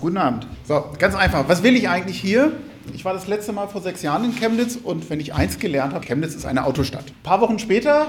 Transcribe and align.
Guten 0.00 0.18
Abend. 0.18 0.46
So, 0.62 0.92
ganz 1.00 1.16
einfach. 1.16 1.48
Was 1.48 1.64
will 1.64 1.74
ich 1.74 1.88
eigentlich 1.88 2.20
hier? 2.20 2.52
Ich 2.94 3.04
war 3.04 3.14
das 3.14 3.26
letzte 3.26 3.52
Mal 3.52 3.66
vor 3.66 3.82
sechs 3.82 4.00
Jahren 4.00 4.26
in 4.26 4.36
Chemnitz 4.36 4.76
und 4.80 5.10
wenn 5.10 5.18
ich 5.18 5.34
eins 5.34 5.58
gelernt 5.58 5.92
habe, 5.92 6.06
Chemnitz 6.06 6.36
ist 6.36 6.46
eine 6.46 6.66
Autostadt. 6.66 7.06
Ein 7.08 7.22
paar 7.24 7.40
Wochen 7.40 7.58
später 7.58 8.06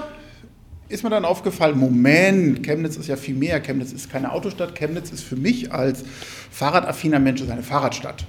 ist 0.88 1.04
mir 1.04 1.10
dann 1.10 1.25
aufgefallen, 1.25 1.79
Moment, 1.79 2.62
Chemnitz 2.62 2.96
ist 2.96 3.07
ja 3.07 3.15
viel 3.15 3.33
mehr. 3.33 3.60
Chemnitz 3.60 3.91
ist 3.91 4.12
keine 4.12 4.31
Autostadt. 4.33 4.75
Chemnitz 4.75 5.10
ist 5.10 5.23
für 5.23 5.36
mich 5.36 5.73
als 5.73 6.05
fahrradaffiner 6.52 7.17
Mensch 7.17 7.41
eine 7.41 7.63
Fahrradstadt. 7.63 8.24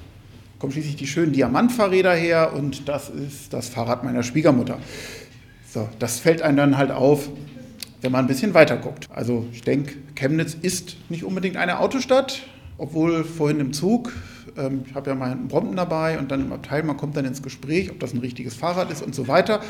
Kommen 0.59 0.73
schließlich 0.73 0.97
die 0.97 1.07
schönen 1.07 1.35
Diamantfahrräder 1.35 2.15
her 2.15 2.55
und 2.55 2.89
das 2.89 3.11
ist 3.11 3.53
das 3.53 3.69
Fahrrad 3.69 4.05
meiner 4.05 4.23
Schwiegermutter. 4.23 4.79
So, 5.71 5.87
das 5.99 6.19
fällt 6.19 6.41
einem 6.41 6.57
dann 6.57 6.79
halt 6.79 6.93
auf, 6.93 7.29
wenn 8.01 8.11
man 8.11 8.25
ein 8.25 8.27
bisschen 8.27 8.55
weiter 8.55 8.79
guckt. 8.79 9.11
Also 9.11 9.45
ich 9.53 9.61
denke, 9.61 9.97
Chemnitz 10.15 10.57
ist 10.63 10.97
nicht 11.11 11.25
unbedingt 11.25 11.59
eine 11.59 11.79
Autostadt 11.81 12.41
obwohl 12.81 13.25
vorhin 13.25 13.61
im 13.61 13.73
Zug, 13.73 14.13
ähm, 14.57 14.83
ich 14.87 14.95
habe 14.95 15.11
ja 15.11 15.15
mal 15.15 15.31
einen 15.31 15.49
Brompton 15.49 15.77
dabei 15.77 16.19
und 16.19 16.31
dann 16.31 16.41
im 16.41 16.53
Abteil, 16.53 16.83
man 16.83 16.97
kommt 16.97 17.17
dann 17.17 17.25
ins 17.25 17.43
Gespräch, 17.43 17.91
ob 17.91 18.01
das 18.01 18.15
ein 18.15 18.21
richtiges 18.21 18.55
Fahrrad 18.55 18.91
ist 18.91 19.03
und 19.03 19.15
so 19.15 19.29
weiter. 19.29 19.61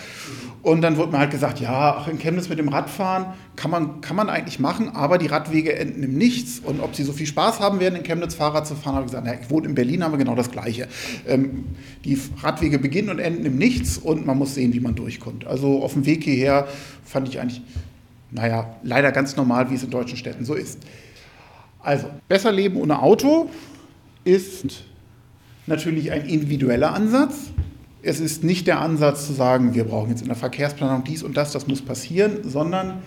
Und 0.63 0.83
dann 0.83 0.97
wurde 0.97 1.13
mir 1.13 1.19
halt 1.19 1.31
gesagt, 1.31 1.61
ja, 1.61 1.97
ach, 1.99 2.09
in 2.09 2.19
Chemnitz 2.19 2.49
mit 2.49 2.59
dem 2.59 2.69
Radfahren 2.69 3.27
kann 3.57 3.71
man, 3.71 4.01
kann 4.01 4.17
man 4.17 4.31
eigentlich 4.31 4.61
machen, 4.61 4.91
aber 4.91 5.19
die 5.19 5.27
Radwege 5.27 5.75
enden 5.75 6.03
im 6.03 6.17
Nichts. 6.17 6.61
Und 6.61 6.81
ob 6.81 6.95
sie 6.95 7.03
so 7.03 7.13
viel 7.13 7.27
Spaß 7.27 7.61
haben 7.61 7.81
werden, 7.81 7.97
in 7.97 8.05
Chemnitz 8.05 8.35
Fahrrad 8.35 8.67
zu 8.67 8.77
fahren, 8.77 8.95
habe 8.95 9.07
ich 9.07 9.11
gesagt, 9.11 9.27
na, 9.27 9.35
ich 9.41 9.51
wohne 9.51 9.67
in 9.67 9.75
Berlin, 9.75 10.05
haben 10.05 10.13
wir 10.13 10.19
genau 10.19 10.37
das 10.37 10.51
Gleiche. 10.51 10.89
Ähm, 11.27 11.65
die 12.05 12.19
Radwege 12.43 12.79
beginnen 12.79 13.11
und 13.11 13.19
enden 13.19 13.45
im 13.45 13.57
Nichts 13.57 13.99
und 13.99 14.25
man 14.25 14.39
muss 14.39 14.55
sehen, 14.55 14.73
wie 14.73 14.81
man 14.81 14.95
durchkommt. 14.95 15.47
Also 15.47 15.83
auf 15.83 15.95
dem 15.95 16.07
Weg 16.07 16.25
hierher 16.25 16.69
fand 17.05 17.29
ich 17.29 17.41
eigentlich, 17.41 17.63
naja, 18.31 18.77
leider 18.85 19.11
ganz 19.11 19.37
normal, 19.37 19.71
wie 19.71 19.75
es 19.75 19.83
in 19.83 19.91
deutschen 19.91 20.17
Städten 20.17 20.45
so 20.45 20.55
ist. 20.55 20.79
Also, 21.83 22.09
besser 22.29 22.53
leben 22.53 22.77
ohne 22.77 23.01
Auto 23.03 23.49
ist 24.25 24.85
natürlich 25.67 26.13
ein 26.13 26.27
individueller 26.27 26.93
Ansatz. 26.93 27.51
Es 28.03 28.21
ist 28.21 28.45
nicht 28.45 28.67
der 28.67 28.81
Ansatz 28.81 29.27
zu 29.27 29.33
sagen, 29.33 29.75
wir 29.75 29.85
brauchen 29.85 30.11
jetzt 30.11 30.23
in 30.23 30.29
der 30.29 30.37
Verkehrsplanung 30.37 31.05
dies 31.05 31.23
und 31.23 31.37
das, 31.37 31.53
das 31.53 31.67
muss 31.67 31.83
passieren, 31.83 32.39
sondern 32.45 33.03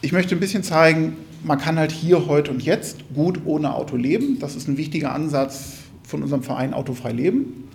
ich 0.00 0.12
möchte 0.12 0.34
ein 0.34 0.40
bisschen 0.40 0.62
zeigen, 0.62 1.16
man 1.42 1.58
kann 1.58 1.78
halt 1.78 1.92
hier, 1.92 2.26
heute 2.26 2.50
und 2.50 2.62
jetzt 2.62 3.04
gut 3.14 3.40
ohne 3.44 3.74
Auto 3.74 3.96
leben. 3.96 4.38
Das 4.38 4.56
ist 4.56 4.68
ein 4.68 4.76
wichtiger 4.76 5.12
Ansatz 5.12 5.78
von 6.02 6.22
unserem 6.22 6.42
Verein 6.42 6.74
Autofrei 6.74 7.12
Leben. 7.12 7.68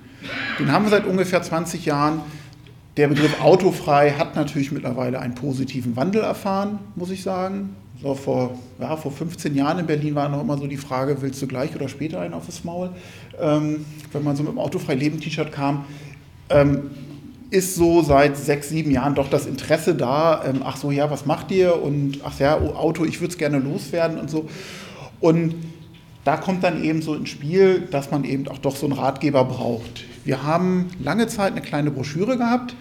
Den 0.59 0.71
haben 0.71 0.85
wir 0.85 0.89
seit 0.89 1.05
ungefähr 1.05 1.41
20 1.41 1.85
Jahren. 1.85 2.21
Der 2.97 3.07
Begriff 3.07 3.41
autofrei 3.41 4.11
hat 4.11 4.35
natürlich 4.35 4.71
mittlerweile 4.71 5.19
einen 5.19 5.35
positiven 5.35 5.95
Wandel 5.95 6.21
erfahren, 6.21 6.79
muss 6.95 7.11
ich 7.11 7.23
sagen. 7.23 7.75
So 8.01 8.15
vor, 8.15 8.57
ja, 8.79 8.95
vor 8.95 9.11
15 9.11 9.55
Jahren 9.55 9.79
in 9.79 9.85
Berlin 9.85 10.15
war 10.15 10.29
noch 10.29 10.41
immer 10.41 10.57
so 10.57 10.67
die 10.67 10.77
Frage, 10.77 11.21
willst 11.21 11.41
du 11.41 11.47
gleich 11.47 11.75
oder 11.75 11.89
später 11.89 12.21
einen 12.21 12.33
auf 12.33 12.45
das 12.45 12.63
Maul? 12.63 12.91
Ähm, 13.39 13.85
wenn 14.13 14.23
man 14.23 14.37
so 14.37 14.43
mit 14.43 14.53
dem 14.53 14.59
Autofrei 14.59 14.95
Leben 14.95 15.19
T-Shirt 15.19 15.51
kam, 15.51 15.83
ähm, 16.49 16.91
ist 17.49 17.75
so 17.75 18.01
seit 18.01 18.37
sechs, 18.37 18.69
sieben 18.69 18.91
Jahren 18.91 19.15
doch 19.15 19.29
das 19.29 19.45
Interesse 19.47 19.95
da, 19.95 20.45
ähm, 20.45 20.61
ach 20.63 20.77
so, 20.77 20.91
ja, 20.91 21.11
was 21.11 21.25
macht 21.25 21.51
ihr? 21.51 21.81
Und 21.81 22.19
ach 22.23 22.39
ja, 22.39 22.57
oh, 22.61 22.73
Auto, 22.73 23.03
ich 23.03 23.19
würde 23.19 23.31
es 23.31 23.37
gerne 23.37 23.59
loswerden 23.59 24.17
und 24.17 24.29
so. 24.29 24.47
Und 25.19 25.55
da 26.23 26.37
kommt 26.37 26.63
dann 26.63 26.83
eben 26.83 27.01
so 27.01 27.15
ins 27.15 27.29
Spiel, 27.29 27.81
dass 27.91 28.11
man 28.11 28.23
eben 28.23 28.47
auch 28.47 28.59
doch 28.59 28.77
so 28.77 28.85
einen 28.85 28.93
Ratgeber 28.93 29.43
braucht. 29.43 30.05
Wir 30.23 30.43
haben 30.43 30.87
lange 31.03 31.27
Zeit 31.27 31.51
eine 31.51 31.61
kleine 31.61 31.91
Broschüre 31.91 32.37
gehabt 32.37 32.75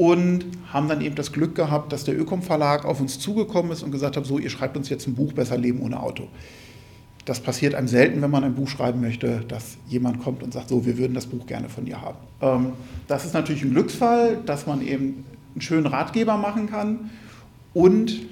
und 0.00 0.46
haben 0.72 0.88
dann 0.88 1.02
eben 1.02 1.14
das 1.14 1.30
Glück 1.30 1.54
gehabt, 1.54 1.92
dass 1.92 2.04
der 2.04 2.18
Ökom 2.18 2.40
Verlag 2.40 2.86
auf 2.86 3.02
uns 3.02 3.18
zugekommen 3.18 3.70
ist 3.70 3.82
und 3.82 3.90
gesagt 3.90 4.16
hat, 4.16 4.24
so, 4.24 4.38
ihr 4.38 4.48
schreibt 4.48 4.74
uns 4.78 4.88
jetzt 4.88 5.06
ein 5.06 5.14
Buch 5.14 5.34
Besser 5.34 5.58
Leben 5.58 5.82
ohne 5.82 6.02
Auto. 6.02 6.28
Das 7.26 7.38
passiert 7.38 7.74
einem 7.74 7.86
selten, 7.86 8.22
wenn 8.22 8.30
man 8.30 8.42
ein 8.42 8.54
Buch 8.54 8.66
schreiben 8.66 9.02
möchte, 9.02 9.44
dass 9.46 9.76
jemand 9.88 10.24
kommt 10.24 10.42
und 10.42 10.54
sagt, 10.54 10.70
so, 10.70 10.86
wir 10.86 10.96
würden 10.96 11.12
das 11.12 11.26
Buch 11.26 11.44
gerne 11.44 11.68
von 11.68 11.84
dir 11.84 12.00
haben. 12.00 12.16
Ähm, 12.40 12.72
das 13.08 13.26
ist 13.26 13.34
natürlich 13.34 13.62
ein 13.62 13.72
Glücksfall, 13.72 14.38
dass 14.46 14.66
man 14.66 14.80
eben 14.80 15.26
einen 15.52 15.60
schönen 15.60 15.84
Ratgeber 15.84 16.38
machen 16.38 16.70
kann 16.70 17.10
und 17.74 18.22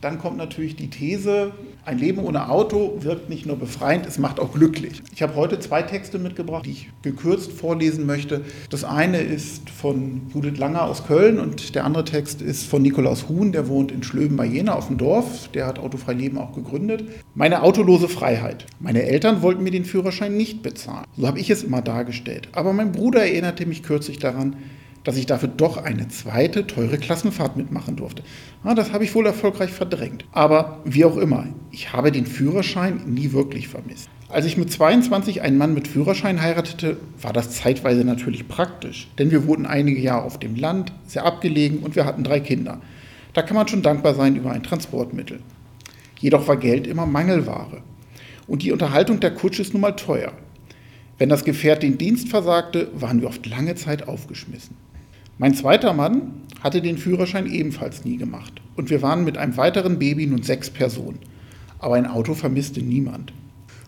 dann 0.00 0.20
kommt 0.20 0.36
natürlich 0.36 0.76
die 0.76 0.88
These, 0.88 1.50
ein 1.88 1.98
Leben 1.98 2.22
ohne 2.22 2.50
Auto 2.50 2.98
wirkt 3.00 3.30
nicht 3.30 3.46
nur 3.46 3.56
befreiend, 3.56 4.04
es 4.04 4.18
macht 4.18 4.38
auch 4.40 4.52
glücklich. 4.52 5.02
Ich 5.14 5.22
habe 5.22 5.34
heute 5.36 5.58
zwei 5.58 5.80
Texte 5.80 6.18
mitgebracht, 6.18 6.66
die 6.66 6.72
ich 6.72 6.90
gekürzt 7.00 7.50
vorlesen 7.50 8.04
möchte. 8.04 8.42
Das 8.68 8.84
eine 8.84 9.18
ist 9.20 9.70
von 9.70 10.26
Judith 10.34 10.58
Langer 10.58 10.82
aus 10.82 11.06
Köln 11.06 11.38
und 11.38 11.74
der 11.74 11.86
andere 11.86 12.04
Text 12.04 12.42
ist 12.42 12.66
von 12.66 12.82
Nikolaus 12.82 13.30
Huhn, 13.30 13.52
der 13.52 13.68
wohnt 13.68 13.90
in 13.90 14.02
Schlöben 14.02 14.36
bei 14.36 14.44
Jena 14.44 14.74
auf 14.74 14.88
dem 14.88 14.98
Dorf. 14.98 15.48
Der 15.54 15.66
hat 15.66 15.78
Autofrei 15.78 16.12
Leben 16.12 16.36
auch 16.36 16.54
gegründet. 16.54 17.04
Meine 17.34 17.62
autolose 17.62 18.08
Freiheit. 18.08 18.66
Meine 18.80 19.04
Eltern 19.04 19.40
wollten 19.40 19.62
mir 19.62 19.70
den 19.70 19.86
Führerschein 19.86 20.36
nicht 20.36 20.62
bezahlen. 20.62 21.06
So 21.16 21.26
habe 21.26 21.40
ich 21.40 21.48
es 21.48 21.64
immer 21.64 21.80
dargestellt. 21.80 22.48
Aber 22.52 22.74
mein 22.74 22.92
Bruder 22.92 23.22
erinnerte 23.22 23.64
mich 23.64 23.82
kürzlich 23.82 24.18
daran, 24.18 24.56
dass 25.08 25.16
ich 25.16 25.24
dafür 25.24 25.48
doch 25.48 25.78
eine 25.78 26.06
zweite 26.08 26.66
teure 26.66 26.98
Klassenfahrt 26.98 27.56
mitmachen 27.56 27.96
durfte. 27.96 28.22
Ja, 28.62 28.74
das 28.74 28.92
habe 28.92 29.04
ich 29.04 29.14
wohl 29.14 29.24
erfolgreich 29.24 29.70
verdrängt. 29.70 30.26
Aber 30.32 30.82
wie 30.84 31.06
auch 31.06 31.16
immer, 31.16 31.46
ich 31.70 31.94
habe 31.94 32.12
den 32.12 32.26
Führerschein 32.26 33.00
nie 33.06 33.32
wirklich 33.32 33.68
vermisst. 33.68 34.10
Als 34.28 34.44
ich 34.44 34.58
mit 34.58 34.70
22 34.70 35.40
einen 35.40 35.56
Mann 35.56 35.72
mit 35.72 35.88
Führerschein 35.88 36.42
heiratete, 36.42 36.98
war 37.22 37.32
das 37.32 37.52
zeitweise 37.52 38.04
natürlich 38.04 38.48
praktisch, 38.48 39.08
denn 39.18 39.30
wir 39.30 39.46
wohnten 39.46 39.64
einige 39.64 39.98
Jahre 39.98 40.24
auf 40.24 40.38
dem 40.38 40.56
Land, 40.56 40.92
sehr 41.06 41.24
abgelegen 41.24 41.78
und 41.78 41.96
wir 41.96 42.04
hatten 42.04 42.22
drei 42.22 42.40
Kinder. 42.40 42.82
Da 43.32 43.40
kann 43.40 43.56
man 43.56 43.66
schon 43.66 43.80
dankbar 43.80 44.12
sein 44.14 44.36
über 44.36 44.50
ein 44.50 44.62
Transportmittel. 44.62 45.40
Jedoch 46.20 46.46
war 46.46 46.58
Geld 46.58 46.86
immer 46.86 47.06
Mangelware. 47.06 47.80
Und 48.46 48.62
die 48.62 48.72
Unterhaltung 48.72 49.20
der 49.20 49.32
Kutsche 49.32 49.62
ist 49.62 49.72
nun 49.72 49.80
mal 49.80 49.92
teuer. 49.92 50.34
Wenn 51.16 51.30
das 51.30 51.44
Gefährt 51.44 51.82
den 51.82 51.96
Dienst 51.96 52.28
versagte, 52.28 52.90
waren 52.92 53.22
wir 53.22 53.28
oft 53.28 53.46
lange 53.46 53.74
Zeit 53.74 54.06
aufgeschmissen. 54.06 54.76
Mein 55.40 55.54
zweiter 55.54 55.92
Mann 55.92 56.32
hatte 56.64 56.82
den 56.82 56.98
Führerschein 56.98 57.46
ebenfalls 57.46 58.04
nie 58.04 58.16
gemacht 58.16 58.54
und 58.74 58.90
wir 58.90 59.02
waren 59.02 59.24
mit 59.24 59.38
einem 59.38 59.56
weiteren 59.56 60.00
Baby 60.00 60.26
nun 60.26 60.42
sechs 60.42 60.68
Personen. 60.68 61.20
Aber 61.78 61.94
ein 61.94 62.08
Auto 62.08 62.34
vermisste 62.34 62.82
niemand. 62.82 63.32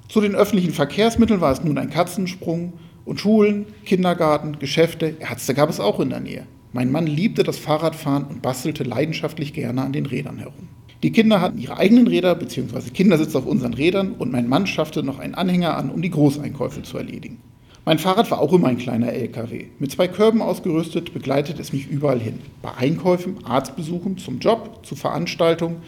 Zu 0.08 0.20
den 0.20 0.36
öffentlichen 0.36 0.72
Verkehrsmitteln 0.72 1.40
war 1.40 1.50
es 1.50 1.64
nun 1.64 1.76
ein 1.76 1.90
Katzensprung 1.90 2.74
und 3.04 3.18
Schulen, 3.18 3.66
Kindergarten, 3.84 4.60
Geschäfte, 4.60 5.16
Ärzte 5.18 5.54
gab 5.54 5.68
es 5.70 5.80
auch 5.80 5.98
in 5.98 6.10
der 6.10 6.20
Nähe. 6.20 6.46
Mein 6.72 6.92
Mann 6.92 7.08
liebte 7.08 7.42
das 7.42 7.58
Fahrradfahren 7.58 8.26
und 8.26 8.42
bastelte 8.42 8.84
leidenschaftlich 8.84 9.52
gerne 9.52 9.82
an 9.82 9.92
den 9.92 10.06
Rädern 10.06 10.38
herum. 10.38 10.68
Die 11.02 11.10
Kinder 11.10 11.40
hatten 11.40 11.58
ihre 11.58 11.78
eigenen 11.78 12.06
Räder 12.06 12.36
bzw. 12.36 12.90
Kindersitz 12.90 13.34
auf 13.34 13.46
unseren 13.46 13.74
Rädern 13.74 14.12
und 14.12 14.30
mein 14.30 14.48
Mann 14.48 14.68
schaffte 14.68 15.02
noch 15.02 15.18
einen 15.18 15.34
Anhänger 15.34 15.76
an, 15.76 15.90
um 15.90 16.00
die 16.00 16.10
Großeinkäufe 16.10 16.82
zu 16.82 16.96
erledigen. 16.96 17.38
Mein 17.86 17.98
Fahrrad 17.98 18.30
war 18.30 18.40
auch 18.40 18.52
immer 18.52 18.68
ein 18.68 18.76
kleiner 18.76 19.12
LKW. 19.12 19.66
Mit 19.78 19.90
zwei 19.90 20.06
Körben 20.06 20.42
ausgerüstet 20.42 21.14
begleitet 21.14 21.58
es 21.58 21.72
mich 21.72 21.88
überall 21.88 22.20
hin. 22.20 22.40
Bei 22.60 22.74
Einkäufen, 22.74 23.44
Arztbesuchen, 23.44 24.18
zum 24.18 24.38
Job, 24.38 24.84
zu 24.84 24.96
Veranstaltungen, 24.96 25.78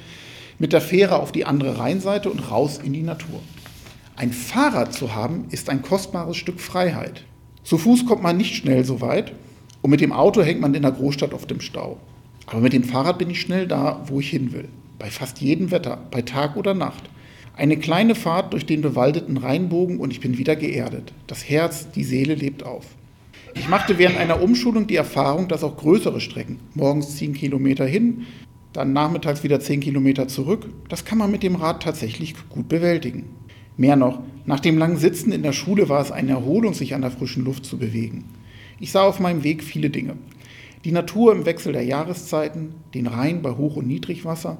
mit 0.58 0.72
der 0.72 0.80
Fähre 0.80 1.18
auf 1.18 1.32
die 1.32 1.44
andere 1.44 1.78
Rheinseite 1.78 2.30
und 2.30 2.50
raus 2.50 2.80
in 2.82 2.94
die 2.94 3.02
Natur. 3.02 3.40
Ein 4.16 4.32
Fahrrad 4.32 4.94
zu 4.94 5.14
haben, 5.14 5.46
ist 5.50 5.68
ein 5.68 5.82
kostbares 5.82 6.38
Stück 6.38 6.60
Freiheit. 6.60 7.24
Zu 7.62 7.76
Fuß 7.76 8.06
kommt 8.06 8.22
man 8.22 8.38
nicht 8.38 8.54
schnell 8.54 8.84
so 8.84 9.02
weit 9.02 9.32
und 9.82 9.90
mit 9.90 10.00
dem 10.00 10.12
Auto 10.12 10.42
hängt 10.42 10.60
man 10.60 10.74
in 10.74 10.82
der 10.82 10.92
Großstadt 10.92 11.34
auf 11.34 11.46
dem 11.46 11.60
Stau. 11.60 11.98
Aber 12.46 12.60
mit 12.60 12.72
dem 12.72 12.84
Fahrrad 12.84 13.18
bin 13.18 13.28
ich 13.28 13.40
schnell 13.40 13.66
da, 13.66 14.02
wo 14.06 14.18
ich 14.18 14.30
hin 14.30 14.52
will. 14.52 14.68
Bei 14.98 15.10
fast 15.10 15.40
jedem 15.40 15.70
Wetter, 15.70 15.98
bei 16.10 16.22
Tag 16.22 16.56
oder 16.56 16.72
Nacht. 16.72 17.04
Eine 17.54 17.76
kleine 17.76 18.14
Fahrt 18.14 18.54
durch 18.54 18.64
den 18.64 18.80
bewaldeten 18.80 19.36
Rheinbogen 19.36 19.98
und 19.98 20.10
ich 20.10 20.20
bin 20.20 20.38
wieder 20.38 20.56
geerdet. 20.56 21.12
Das 21.26 21.48
Herz, 21.48 21.90
die 21.90 22.04
Seele 22.04 22.34
lebt 22.34 22.62
auf. 22.62 22.86
Ich 23.54 23.68
machte 23.68 23.98
während 23.98 24.16
einer 24.16 24.40
Umschulung 24.40 24.86
die 24.86 24.96
Erfahrung, 24.96 25.48
dass 25.48 25.62
auch 25.62 25.76
größere 25.76 26.20
Strecken, 26.20 26.60
morgens 26.74 27.16
10 27.16 27.34
Kilometer 27.34 27.84
hin, 27.84 28.26
dann 28.72 28.94
nachmittags 28.94 29.44
wieder 29.44 29.60
10 29.60 29.80
Kilometer 29.80 30.28
zurück, 30.28 30.70
das 30.88 31.04
kann 31.04 31.18
man 31.18 31.30
mit 31.30 31.42
dem 31.42 31.56
Rad 31.56 31.82
tatsächlich 31.82 32.34
gut 32.48 32.70
bewältigen. 32.70 33.26
Mehr 33.76 33.96
noch, 33.96 34.22
nach 34.46 34.60
dem 34.60 34.78
langen 34.78 34.96
Sitzen 34.96 35.30
in 35.30 35.42
der 35.42 35.52
Schule 35.52 35.90
war 35.90 36.00
es 36.00 36.10
eine 36.10 36.32
Erholung, 36.32 36.72
sich 36.72 36.94
an 36.94 37.02
der 37.02 37.10
frischen 37.10 37.44
Luft 37.44 37.66
zu 37.66 37.76
bewegen. 37.76 38.24
Ich 38.80 38.92
sah 38.92 39.02
auf 39.02 39.20
meinem 39.20 39.44
Weg 39.44 39.62
viele 39.62 39.90
Dinge. 39.90 40.16
Die 40.86 40.92
Natur 40.92 41.32
im 41.32 41.44
Wechsel 41.44 41.74
der 41.74 41.84
Jahreszeiten, 41.84 42.74
den 42.94 43.06
Rhein 43.06 43.42
bei 43.42 43.52
Hoch- 43.52 43.76
und 43.76 43.86
Niedrigwasser, 43.86 44.56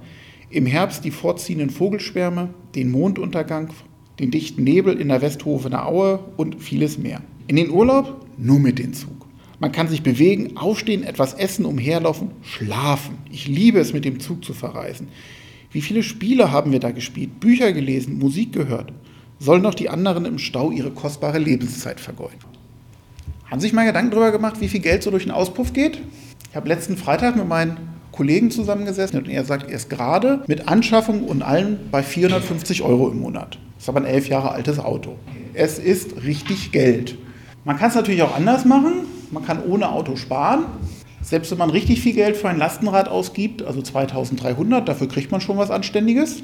im 0.53 0.67
Herbst 0.67 1.05
die 1.05 1.11
vorziehenden 1.11 1.71
Vogelschwärme, 1.71 2.51
den 2.75 2.91
Monduntergang, 2.91 3.71
den 4.19 4.31
dichten 4.31 4.63
Nebel 4.63 5.01
in 5.01 5.09
der 5.09 5.23
Westhofener 5.23 5.87
Aue 5.87 6.21
und 6.37 6.63
vieles 6.63 6.99
mehr. 6.99 7.23
In 7.47 7.57
den 7.57 7.71
Urlaub 7.71 8.27
nur 8.37 8.61
mit 8.61 8.79
dem 8.79 8.93
Zug. 8.93 9.27
Man 9.59 9.73
kann 9.73 9.89
sich 9.89 10.03
bewegen, 10.03 10.57
aufstehen, 10.57 11.05
etwas 11.05 11.35
essen, 11.35 11.65
umherlaufen, 11.65 12.33
schlafen. 12.43 13.19
Ich 13.31 13.49
liebe 13.49 13.79
es, 13.79 13.93
mit 13.93 14.05
dem 14.05 14.21
Zug 14.21 14.45
zu 14.45 14.53
verreisen. 14.53 15.09
Wie 15.71 15.81
viele 15.81 16.03
Spiele 16.03 16.53
haben 16.53 16.73
wir 16.73 16.81
da 16.81 16.91
gespielt, 16.91 17.41
Bücher 17.41 17.73
gelesen, 17.73 18.19
Musik 18.19 18.53
gehört? 18.53 18.93
Sollen 19.39 19.63
doch 19.63 19.75
die 19.75 19.89
anderen 19.89 20.27
im 20.27 20.39
Stau 20.39 20.71
ihre 20.71 20.91
kostbare 20.91 21.39
Lebenszeit 21.39 21.99
vergeuden? 21.99 22.39
Haben 23.51 23.61
Sie 23.61 23.67
sich 23.67 23.73
mal 23.73 23.87
Gedanken 23.87 24.11
darüber 24.11 24.33
gemacht, 24.33 24.61
wie 24.61 24.69
viel 24.69 24.81
Geld 24.81 25.03
so 25.03 25.11
durch 25.11 25.25
den 25.25 25.33
Auspuff 25.33 25.73
geht? 25.73 25.99
Ich 26.51 26.57
habe 26.57 26.69
letzten 26.69 26.97
Freitag 26.97 27.37
mit 27.37 27.49
meinen 27.49 27.92
Kollegen 28.12 28.50
zusammengesessen 28.50 29.19
und 29.19 29.29
er 29.29 29.44
sagt, 29.44 29.69
er 29.69 29.76
ist 29.76 29.91
gerade 29.91 30.43
mit 30.47 30.69
Anschaffung 30.69 31.25
und 31.25 31.43
allem 31.43 31.79
bei 31.91 32.03
450 32.03 32.82
Euro 32.82 33.11
im 33.11 33.20
Monat. 33.20 33.59
ist 33.79 33.88
aber 33.88 34.00
ein 34.00 34.06
elf 34.06 34.29
Jahre 34.29 34.53
altes 34.53 34.79
Auto. 34.79 35.17
Es 35.55 35.79
ist 35.79 36.23
richtig 36.23 36.73
Geld. 36.73 37.17
Man 37.64 37.79
kann 37.79 37.88
es 37.88 37.94
natürlich 37.94 38.23
auch 38.23 38.37
anders 38.37 38.64
machen. 38.64 38.93
Man 39.31 39.44
kann 39.44 39.64
ohne 39.64 39.91
Auto 39.91 40.17
sparen. 40.17 40.67
Selbst 41.23 41.50
wenn 41.53 41.59
man 41.59 41.70
richtig 41.70 42.00
viel 42.03 42.14
Geld 42.14 42.37
für 42.37 42.49
ein 42.49 42.59
Lastenrad 42.59 43.09
ausgibt, 43.09 43.62
also 43.62 43.81
2300, 43.81 44.87
dafür 44.87 45.08
kriegt 45.08 45.31
man 45.31 45.41
schon 45.41 45.56
was 45.56 45.70
Anständiges. 45.70 46.43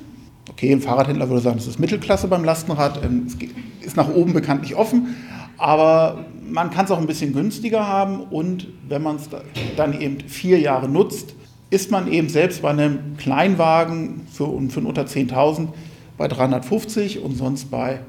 Okay, 0.50 0.73
ein 0.73 0.81
Fahrradhändler 0.81 1.29
würde 1.29 1.43
sagen, 1.43 1.56
das 1.56 1.67
ist 1.67 1.79
Mittelklasse 1.79 2.29
beim 2.29 2.44
Lastenrad. 2.44 3.05
Ähm, 3.05 3.26
es 3.26 3.87
ist 3.87 3.97
nach 3.97 4.09
oben 4.09 4.32
bekanntlich 4.32 4.75
offen. 4.76 5.17
Aber 5.59 6.25
man 6.49 6.71
kann 6.71 6.85
es 6.85 6.91
auch 6.91 6.99
ein 6.99 7.06
bisschen 7.06 7.32
günstiger 7.32 7.87
haben 7.87 8.21
und 8.21 8.69
wenn 8.88 9.03
man 9.03 9.17
es 9.17 9.29
dann 9.76 10.00
eben 10.00 10.21
vier 10.21 10.61
Jahre 10.61 10.88
nutzt, 10.88 11.35
ist 11.70 11.91
man 11.91 12.11
eben 12.11 12.29
selbst 12.29 12.62
bei 12.62 12.70
einem 12.70 13.17
Kleinwagen 13.19 14.26
für, 14.32 14.47
für 14.69 14.81
unter 14.81 15.03
10.000 15.03 15.69
bei 16.17 16.29
350 16.29 17.23
und 17.23 17.37
sonst 17.37 17.70
bei 17.70 18.00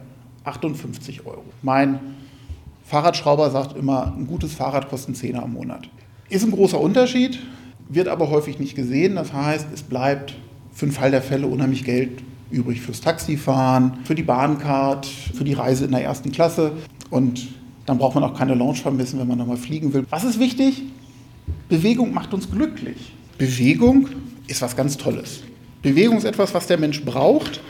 58 0.45 1.25
Euro. 1.25 1.43
Mein 1.61 1.99
Fahrradschrauber 2.85 3.51
sagt 3.51 3.77
immer, 3.77 4.13
ein 4.17 4.27
gutes 4.27 4.53
Fahrrad 4.53 4.89
kostet 4.89 5.17
10 5.17 5.35
am 5.35 5.53
Monat. 5.53 5.89
Ist 6.29 6.43
ein 6.43 6.51
großer 6.51 6.79
Unterschied, 6.79 7.39
wird 7.87 8.07
aber 8.07 8.29
häufig 8.29 8.59
nicht 8.59 8.75
gesehen. 8.75 9.15
Das 9.15 9.33
heißt, 9.33 9.67
es 9.73 9.83
bleibt 9.83 10.35
für 10.71 10.85
den 10.85 10.91
Fall 10.91 11.11
der 11.11 11.21
Fälle 11.21 11.47
unheimlich 11.47 11.83
Geld 11.83 12.23
übrig 12.51 12.81
fürs 12.81 13.01
Taxifahren, 13.01 13.99
für 14.05 14.15
die 14.15 14.23
Bahncard, 14.23 15.05
für 15.05 15.43
die 15.43 15.53
Reise 15.53 15.85
in 15.85 15.91
der 15.91 16.03
ersten 16.03 16.31
Klasse. 16.31 16.71
Und 17.09 17.47
dann 17.85 17.97
braucht 17.97 18.15
man 18.15 18.23
auch 18.23 18.33
keine 18.33 18.55
Launch 18.55 18.81
vermissen, 18.81 19.19
wenn 19.19 19.27
man 19.27 19.37
nochmal 19.37 19.57
fliegen 19.57 19.93
will. 19.93 20.05
Was 20.09 20.23
ist 20.23 20.39
wichtig? 20.39 20.83
Bewegung 21.67 22.13
macht 22.13 22.33
uns 22.33 22.49
glücklich. 22.49 23.13
Bewegung 23.39 24.09
ist 24.47 24.61
was 24.61 24.75
ganz 24.75 24.97
Tolles. 24.97 25.43
Bewegung 25.81 26.17
ist 26.17 26.25
etwas, 26.25 26.53
was 26.53 26.67
der 26.67 26.77
Mensch 26.77 27.05
braucht. 27.05 27.61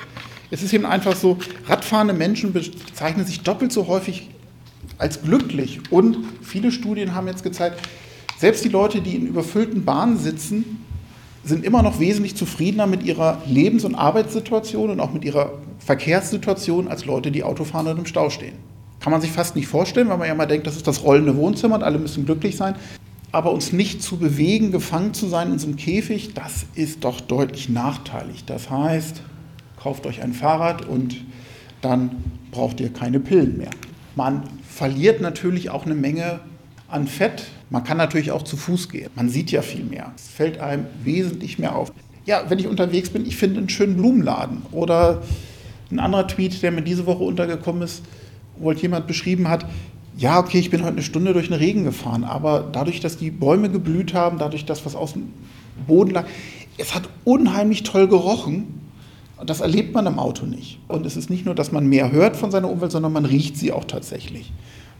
Es 0.50 0.63
ist 0.63 0.74
eben 0.74 0.86
einfach 0.86 1.16
so, 1.16 1.38
radfahrende 1.68 2.16
Menschen 2.16 2.54
bezeichnen 2.54 3.24
sich 3.24 3.42
doppelt 3.42 3.71
so 3.71 3.88
häufig 3.88 4.31
als 4.98 5.21
glücklich. 5.21 5.80
Und 5.92 6.18
viele 6.42 6.71
Studien 6.71 7.13
haben 7.13 7.27
jetzt 7.27 7.44
gezeigt, 7.44 7.80
selbst 8.39 8.66
die 8.66 8.69
Leute, 8.69 9.00
die 9.01 9.16
in 9.16 9.27
überfüllten 9.27 9.86
Bahnen 9.86 10.18
sitzen, 10.18 10.83
sind 11.44 11.63
immer 11.63 11.83
noch 11.83 12.00
wesentlich 12.00 12.36
zufriedener 12.36 12.88
mit 12.88 13.04
ihrer 13.04 13.44
Lebens- 13.45 13.86
und 13.86 13.94
Arbeitssituation 13.94 14.89
und 14.89 15.00
auch 15.00 15.13
mit 15.13 15.24
ihrer 15.24 15.60
Verkehrssituation 15.77 16.88
als 16.88 17.06
Leute, 17.06 17.30
die 17.30 17.44
Auto 17.44 17.63
fahren 17.63 17.86
und 17.88 18.00
im 18.00 18.06
Stau 18.07 18.31
stehen. 18.31 18.56
Kann 19.00 19.12
man 19.12 19.21
sich 19.21 19.31
fast 19.31 19.56
nicht 19.56 19.68
vorstellen, 19.68 20.10
weil 20.10 20.18
man 20.18 20.27
ja 20.27 20.33
mal 20.33 20.48
denkt, 20.48 20.66
das 20.66 20.77
ist 20.77 20.88
das 20.88 21.04
rollende 21.04 21.38
Wohnzimmer 21.38 21.75
und 21.75 21.83
alle 21.83 22.00
müssen 22.00 22.25
glücklich 22.25 22.57
sein. 22.57 22.74
Aber 23.31 23.52
uns 23.52 23.72
nicht 23.72 24.02
zu 24.02 24.18
bewegen, 24.18 24.72
gefangen 24.72 25.14
zu 25.14 25.28
sein 25.28 25.54
in 25.54 25.60
einem 25.60 25.76
Käfig, 25.76 26.34
das 26.34 26.66
ist 26.74 27.04
doch 27.04 27.22
deutlich 27.22 27.70
nachteilig. 27.70 28.46
Das 28.46 28.70
heißt, 28.70 29.22
kauft 29.80 30.08
euch 30.08 30.22
ein 30.24 30.34
Fahrrad 30.34 30.86
und 30.86 31.18
dann 31.81 32.12
braucht 32.52 32.80
ihr 32.80 32.92
keine 32.92 33.20
Pillen 33.20 33.58
mehr. 33.58 33.70
Man 34.16 34.44
verliert 34.68 35.22
natürlich 35.22 35.70
auch 35.70 35.86
eine 35.86 35.96
Menge 35.96 36.40
an 36.88 37.08
Fett. 37.08 37.46
Man 37.70 37.84
kann 37.84 37.98
natürlich 37.98 38.31
auch 38.31 38.44
zu 38.44 38.58
Fuß 38.58 38.90
gehen. 38.90 39.12
Man 39.16 39.30
sieht 39.30 39.52
ja 39.52 39.62
viel 39.62 39.84
mehr. 39.84 40.12
Es 40.16 40.28
fällt 40.28 40.60
einem 40.60 40.88
wesentlich 41.04 41.60
mehr 41.60 41.76
auf. 41.76 41.94
Ja, 42.26 42.50
wenn 42.50 42.60
ich 42.60 42.68
unterwegs 42.68 43.12
bin, 43.12 43.26
ich 43.26 43.38
finde 43.38 43.60
einen 43.60 43.70
schönen 43.70 43.96
Blumenladen. 43.96 44.64
Oder 44.72 45.22
ein 45.92 46.00
anderer 46.00 46.28
Tweet, 46.28 46.62
der 46.62 46.72
mir 46.72 46.81
diese 46.81 47.06
Woche 47.06 47.24
untergekommen 47.24 47.84
ist, 47.84 48.04
wo 48.58 48.70
halt 48.70 48.81
jemand 48.81 49.08
beschrieben 49.08 49.48
hat, 49.48 49.66
ja, 50.19 50.38
okay, 50.38 50.60
ich 50.60 50.69
bin 50.69 50.81
heute 50.81 50.94
eine 50.94 51.01
Stunde 51.01 51.31
durch 51.31 51.48
den 51.48 51.56
Regen 51.56 51.86
gefahren, 51.86 52.25
aber 52.25 52.68
dadurch, 52.71 53.00
dass 53.00 53.16
die 53.16 53.31
Bäume 53.31 53.69
geblüht 53.69 54.13
haben, 54.13 54.38
dadurch, 54.38 54.66
dass 54.66 54.86
was 54.86 54.95
aus 54.95 55.13
dem 55.13 55.31
Boden 55.88 56.12
lag, 56.12 56.25
es 56.77 56.94
hat 56.94 57.04
unheimlich 57.24 57.83
toll 57.83 58.07
gerochen. 58.10 58.81
Das 59.45 59.62
erlebt 59.62 59.94
man 59.94 60.06
im 60.06 60.19
Auto 60.19 60.45
nicht. 60.45 60.80
Und 60.89 61.06
es 61.06 61.16
ist 61.16 61.30
nicht 61.30 61.45
nur, 61.45 61.56
dass 61.56 61.71
man 61.71 61.88
mehr 61.88 62.12
hört 62.12 62.36
von 62.36 62.51
seiner 62.51 62.69
Umwelt, 62.69 62.92
sondern 62.92 63.13
man 63.13 63.24
riecht 63.24 63.56
sie 63.56 63.71
auch 63.71 63.86
tatsächlich. 63.86 64.51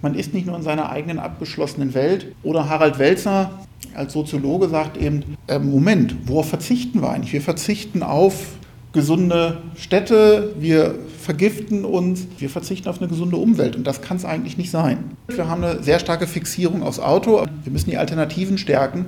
Man 0.01 0.16
ist 0.16 0.33
nicht 0.33 0.48
nur 0.48 0.56
in 0.56 0.63
seiner 0.63 0.89
eigenen 0.89 1.19
abgeschlossenen 1.19 1.94
Welt. 1.94 2.33
Oder 2.44 2.69
Harald 2.69 2.98
Welzer 2.98 3.51
als 3.94 4.13
Soziologe 4.13 4.69
sagt 4.69 4.95
eben, 4.95 5.36
äh, 5.48 5.60
Moment, 5.60 6.16
worauf 6.27 6.48
verzichten 6.48 7.01
wir 7.01 7.10
eigentlich? 7.10 7.33
Wir 7.33 7.42
verzichten 7.42 8.04
auf 8.04 8.54
gesunde 8.94 9.57
Städte, 9.75 10.54
wir 10.57 10.95
vergiften 11.30 11.86
uns, 11.86 12.26
wir 12.40 12.50
verzichten 12.50 12.90
auf 12.90 12.98
eine 12.98 13.08
gesunde 13.08 13.38
Umwelt 13.38 13.76
und 13.76 13.86
das 13.86 14.02
kann 14.02 14.18
es 14.18 14.26
eigentlich 14.26 14.58
nicht 14.58 14.72
sein. 14.72 15.12
Wir 15.28 15.48
haben 15.48 15.64
eine 15.64 15.84
sehr 15.84 16.00
starke 16.00 16.26
Fixierung 16.26 16.81
aufs 16.81 16.98
Auto, 16.98 17.46
wir 17.64 17.72
müssen 17.72 17.92
die 17.92 17.98
Alternativen 17.98 18.58
stärken 18.58 19.06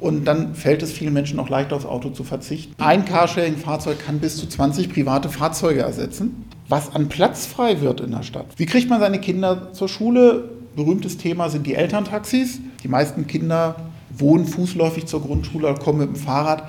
und 0.00 0.24
dann 0.24 0.56
fällt 0.56 0.82
es 0.82 0.90
vielen 0.90 1.12
Menschen 1.12 1.38
auch 1.38 1.48
leichter 1.48 1.76
aufs 1.76 1.86
Auto 1.86 2.10
zu 2.10 2.24
verzichten. 2.24 2.74
Ein 2.82 3.04
Carsharing-Fahrzeug 3.04 4.04
kann 4.04 4.18
bis 4.18 4.38
zu 4.38 4.48
20 4.48 4.92
private 4.92 5.28
Fahrzeuge 5.28 5.82
ersetzen, 5.82 6.46
was 6.68 6.92
an 6.96 7.08
Platz 7.08 7.46
frei 7.46 7.80
wird 7.80 8.00
in 8.00 8.10
der 8.10 8.24
Stadt. 8.24 8.46
Wie 8.56 8.66
kriegt 8.66 8.90
man 8.90 8.98
seine 8.98 9.20
Kinder 9.20 9.72
zur 9.72 9.88
Schule? 9.88 10.50
Berühmtes 10.74 11.16
Thema 11.16 11.48
sind 11.48 11.64
die 11.68 11.76
Elterntaxis. 11.76 12.58
Die 12.82 12.88
meisten 12.88 13.28
Kinder 13.28 13.76
wohnen 14.10 14.46
fußläufig 14.48 15.06
zur 15.06 15.22
Grundschule 15.22 15.68
oder 15.68 15.78
kommen 15.78 16.00
mit 16.00 16.08
dem 16.08 16.16
Fahrrad 16.16 16.64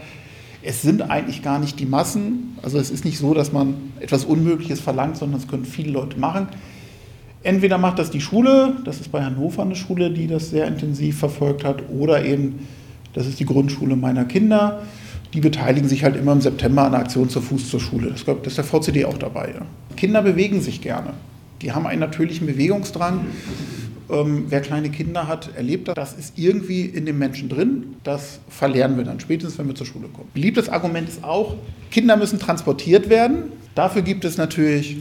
es 0.64 0.82
sind 0.82 1.02
eigentlich 1.02 1.42
gar 1.42 1.60
nicht 1.60 1.80
die 1.80 1.86
Massen. 1.86 2.58
Also 2.62 2.78
es 2.80 2.90
ist 2.90 3.06
nicht 3.06 3.18
so, 3.18 3.34
dass 3.34 3.52
man 3.52 3.76
etwas 4.00 4.26
Unmögliches 4.26 4.80
verlangt, 4.80 5.18
sondern 5.18 5.40
es 5.40 5.48
können 5.48 5.66
viele 5.66 5.92
Leute 5.92 6.18
machen. 6.18 6.48
Entweder 7.44 7.78
macht 7.78 8.00
das 8.00 8.10
die 8.10 8.22
Schule, 8.22 8.78
das 8.86 9.02
ist 9.02 9.12
bei 9.12 9.24
Hannover 9.24 9.64
eine 9.64 9.76
Schule, 9.76 10.12
die 10.12 10.28
das 10.28 10.50
sehr 10.50 10.66
intensiv 10.66 11.20
verfolgt 11.20 11.66
hat, 11.66 11.90
oder 11.90 12.24
eben, 12.24 12.68
das 13.14 13.28
ist 13.28 13.40
die 13.42 13.46
Grundschule 13.46 13.98
meiner 13.98 14.24
Kinder. 14.24 14.82
Die 15.34 15.42
beteiligen 15.42 15.90
sich 15.90 16.06
halt 16.06 16.16
immer 16.16 16.32
im 16.32 16.42
September 16.42 16.84
an 16.84 16.92
der 16.92 17.02
Aktion 17.02 17.28
zur 17.28 17.42
Fuß 17.42 17.70
zur 17.70 17.82
Schule. 17.82 18.12
Das, 18.12 18.22
ist 18.22 18.58
der 18.58 18.64
VCD 18.64 19.04
auch 19.06 19.18
dabei. 19.18 19.56
Kinder 19.98 20.22
bewegen 20.22 20.62
sich 20.62 20.80
gerne. 20.80 21.14
Die 21.62 21.74
haben 21.74 21.86
einen 21.86 22.00
natürlichen 22.00 22.48
Bewegungsdrang. 22.48 23.22
Ähm, 24.10 24.46
wer 24.50 24.62
kleine 24.62 24.90
Kinder 24.90 25.28
hat, 25.28 25.56
erlebt 25.56 25.88
das. 25.88 25.96
Das 25.96 26.14
ist 26.14 26.38
irgendwie 26.38 26.86
in 26.86 27.06
dem 27.06 27.18
Menschen 27.18 27.50
drin. 27.50 27.96
Das 28.04 28.40
verlernen 28.50 28.98
wir 28.98 29.04
dann 29.04 29.20
spätestens, 29.20 29.58
wenn 29.58 29.68
wir 29.68 29.76
zur 29.76 29.88
Schule 29.88 30.08
kommen. 30.08 30.30
Beliebtes 30.34 30.70
Argument 30.70 31.08
ist 31.08 31.24
auch, 31.24 31.56
Kinder 31.92 32.18
müssen 32.18 32.40
transportiert 32.40 33.10
werden. 33.10 33.52
Dafür 33.76 34.02
gibt 34.02 34.26
es 34.26 34.38
natürlich 34.38 34.98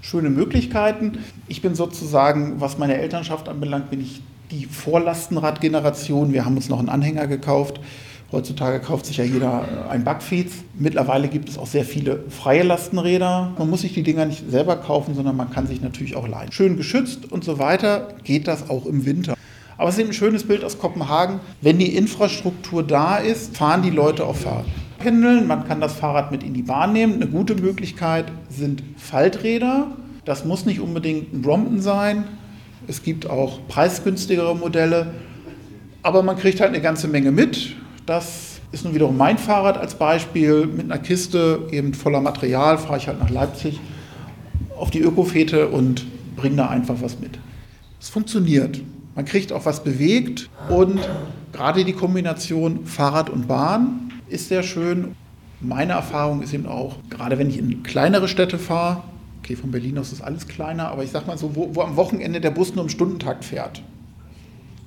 schöne 0.00 0.30
Möglichkeiten. 0.30 1.18
Ich 1.48 1.62
bin 1.62 1.74
sozusagen, 1.74 2.60
was 2.60 2.76
meine 2.78 2.96
Elternschaft 2.96 3.48
anbelangt, 3.48 3.90
bin 3.90 4.00
ich 4.00 4.20
die 4.50 4.66
Vorlastenradgeneration. 4.66 6.32
Wir 6.32 6.44
haben 6.44 6.56
uns 6.56 6.68
noch 6.68 6.78
einen 6.78 6.90
Anhänger 6.90 7.26
gekauft 7.26 7.80
Heutzutage 8.32 8.80
kauft 8.80 9.06
sich 9.06 9.18
ja 9.18 9.24
jeder 9.24 9.88
ein 9.88 10.02
Backfeeds. 10.02 10.54
Mittlerweile 10.76 11.28
gibt 11.28 11.48
es 11.48 11.56
auch 11.56 11.66
sehr 11.66 11.84
viele 11.84 12.24
freie 12.30 12.62
Lastenräder. 12.64 13.52
Man 13.58 13.70
muss 13.70 13.82
sich 13.82 13.94
die 13.94 14.02
Dinger 14.02 14.26
nicht 14.26 14.50
selber 14.50 14.76
kaufen, 14.76 15.14
sondern 15.14 15.36
man 15.36 15.50
kann 15.50 15.66
sich 15.66 15.80
natürlich 15.80 16.16
auch 16.16 16.26
leihen. 16.26 16.50
Schön 16.50 16.76
geschützt 16.76 17.30
und 17.30 17.44
so 17.44 17.58
weiter 17.58 18.08
geht 18.24 18.48
das 18.48 18.70
auch 18.70 18.86
im 18.86 19.06
Winter. 19.06 19.34
Aber 19.76 19.88
es 19.88 19.96
ist 19.96 20.00
eben 20.00 20.10
ein 20.10 20.14
schönes 20.14 20.44
Bild 20.44 20.64
aus 20.64 20.78
Kopenhagen. 20.78 21.40
Wenn 21.60 21.78
die 21.78 21.94
Infrastruktur 21.96 22.82
da 22.82 23.16
ist, 23.16 23.56
fahren 23.56 23.82
die 23.82 23.90
Leute 23.90 24.24
auf 24.24 24.40
Fahrrad. 24.40 24.66
Pendeln, 24.98 25.46
man 25.46 25.66
kann 25.66 25.80
das 25.80 25.94
Fahrrad 25.94 26.32
mit 26.32 26.42
in 26.42 26.54
die 26.54 26.62
Bahn 26.62 26.92
nehmen. 26.92 27.14
Eine 27.14 27.26
gute 27.26 27.54
Möglichkeit 27.54 28.26
sind 28.48 28.82
Falträder. 28.96 29.88
Das 30.24 30.44
muss 30.44 30.64
nicht 30.64 30.80
unbedingt 30.80 31.32
ein 31.32 31.42
Brompton 31.42 31.80
sein. 31.80 32.24
Es 32.86 33.02
gibt 33.02 33.28
auch 33.28 33.58
preisgünstigere 33.68 34.56
Modelle. 34.56 35.14
Aber 36.02 36.22
man 36.22 36.36
kriegt 36.36 36.60
halt 36.60 36.70
eine 36.70 36.80
ganze 36.80 37.08
Menge 37.08 37.32
mit. 37.32 37.76
Das 38.06 38.60
ist 38.70 38.84
nun 38.84 38.94
wiederum 38.94 39.16
mein 39.16 39.38
Fahrrad 39.38 39.78
als 39.78 39.94
Beispiel. 39.94 40.66
Mit 40.66 40.84
einer 40.84 40.98
Kiste 40.98 41.68
eben 41.70 41.94
voller 41.94 42.20
Material 42.20 42.76
fahre 42.76 42.98
ich 42.98 43.08
halt 43.08 43.18
nach 43.18 43.30
Leipzig 43.30 43.80
auf 44.78 44.90
die 44.90 45.00
Ökofete 45.00 45.68
und 45.68 46.04
bringe 46.36 46.56
da 46.56 46.68
einfach 46.68 46.96
was 47.00 47.18
mit. 47.18 47.38
Es 47.98 48.10
funktioniert. 48.10 48.82
Man 49.14 49.24
kriegt 49.24 49.52
auch 49.52 49.64
was 49.64 49.84
bewegt 49.84 50.50
und 50.68 51.00
gerade 51.52 51.84
die 51.84 51.92
Kombination 51.94 52.84
Fahrrad 52.84 53.30
und 53.30 53.48
Bahn 53.48 54.12
ist 54.28 54.48
sehr 54.48 54.62
schön. 54.62 55.14
Meine 55.60 55.92
Erfahrung 55.94 56.42
ist 56.42 56.52
eben 56.52 56.66
auch, 56.66 56.96
gerade 57.08 57.38
wenn 57.38 57.48
ich 57.48 57.58
in 57.58 57.82
kleinere 57.84 58.28
Städte 58.28 58.58
fahre, 58.58 59.02
okay, 59.38 59.56
von 59.56 59.70
Berlin 59.70 59.96
aus 59.96 60.12
ist 60.12 60.20
alles 60.20 60.46
kleiner, 60.46 60.88
aber 60.88 61.04
ich 61.04 61.10
sag 61.10 61.26
mal 61.26 61.38
so, 61.38 61.56
wo, 61.56 61.74
wo 61.74 61.80
am 61.80 61.96
Wochenende 61.96 62.40
der 62.40 62.50
Bus 62.50 62.74
nur 62.74 62.84
im 62.84 62.90
Stundentakt 62.90 63.44
fährt. 63.44 63.80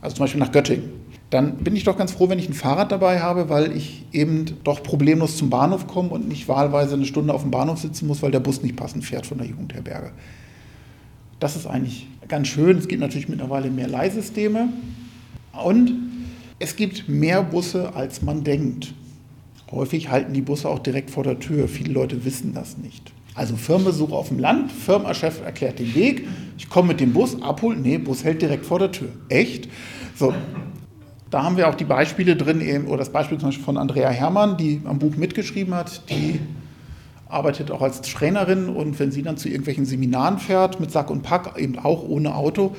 Also 0.01 0.17
zum 0.17 0.25
Beispiel 0.25 0.39
nach 0.39 0.51
Göttingen 0.51 1.06
dann 1.29 1.57
bin 1.57 1.75
ich 1.75 1.83
doch 1.83 1.97
ganz 1.97 2.13
froh, 2.13 2.29
wenn 2.29 2.39
ich 2.39 2.47
ein 2.47 2.53
Fahrrad 2.53 2.91
dabei 2.91 3.19
habe, 3.19 3.49
weil 3.49 3.75
ich 3.75 4.05
eben 4.13 4.45
doch 4.63 4.81
problemlos 4.81 5.35
zum 5.35 5.49
Bahnhof 5.49 5.87
komme 5.87 6.09
und 6.09 6.27
nicht 6.27 6.47
wahlweise 6.47 6.95
eine 6.95 7.05
Stunde 7.05 7.33
auf 7.33 7.41
dem 7.41 7.51
Bahnhof 7.51 7.79
sitzen 7.79 8.07
muss, 8.07 8.21
weil 8.21 8.31
der 8.31 8.39
Bus 8.39 8.61
nicht 8.63 8.77
passend 8.77 9.03
fährt 9.03 9.25
von 9.25 9.37
der 9.37 9.47
Jugendherberge. 9.47 10.11
Das 11.39 11.55
ist 11.55 11.67
eigentlich 11.67 12.07
ganz 12.29 12.47
schön. 12.47 12.77
Es 12.77 12.87
gibt 12.87 13.01
natürlich 13.01 13.27
mittlerweile 13.27 13.69
mehr 13.69 13.87
Leihsysteme 13.87 14.69
und 15.63 15.91
es 16.59 16.75
gibt 16.75 17.09
mehr 17.09 17.43
Busse, 17.43 17.93
als 17.93 18.21
man 18.21 18.43
denkt. 18.43 18.93
Häufig 19.69 20.09
halten 20.09 20.33
die 20.33 20.41
Busse 20.41 20.69
auch 20.69 20.79
direkt 20.79 21.09
vor 21.09 21.23
der 21.23 21.39
Tür. 21.39 21.67
Viele 21.67 21.91
Leute 21.91 22.23
wissen 22.23 22.53
das 22.53 22.77
nicht. 22.77 23.11
Also 23.35 23.55
Firmenbesuch 23.55 24.13
auf 24.13 24.29
dem 24.29 24.39
Land, 24.39 24.71
Firmenchef 24.71 25.41
erklärt 25.41 25.77
den 25.77 25.93
Weg, 25.93 26.27
ich 26.57 26.69
komme 26.69 26.87
mit 26.87 26.99
dem 26.99 27.13
Bus, 27.13 27.39
abholen, 27.39 27.83
nee, 27.83 27.99
Bus 27.99 28.23
hält 28.23 28.41
direkt 28.41 28.65
vor 28.65 28.79
der 28.79 28.91
Tür. 28.91 29.09
Echt? 29.29 29.69
So, 30.15 30.33
da 31.29 31.43
haben 31.43 31.57
wir 31.57 31.67
auch 31.67 31.75
die 31.75 31.85
Beispiele 31.85 32.35
drin, 32.35 32.85
oder 32.87 32.97
das 32.97 33.11
Beispiel 33.11 33.37
zum 33.37 33.49
Beispiel 33.49 33.65
von 33.65 33.77
Andrea 33.77 34.09
Herrmann, 34.09 34.57
die 34.57 34.81
am 34.85 34.99
Buch 34.99 35.15
mitgeschrieben 35.15 35.73
hat, 35.73 36.09
die 36.09 36.39
arbeitet 37.29 37.71
auch 37.71 37.81
als 37.81 38.01
Trainerin 38.01 38.69
und 38.69 38.97
wenn 38.99 39.11
sie 39.11 39.23
dann 39.23 39.37
zu 39.37 39.49
irgendwelchen 39.49 39.85
Seminaren 39.85 40.37
fährt, 40.37 40.79
mit 40.79 40.91
Sack 40.91 41.09
und 41.09 41.23
Pack, 41.23 41.59
eben 41.59 41.77
auch 41.79 42.07
ohne 42.07 42.35
Auto, 42.35 42.75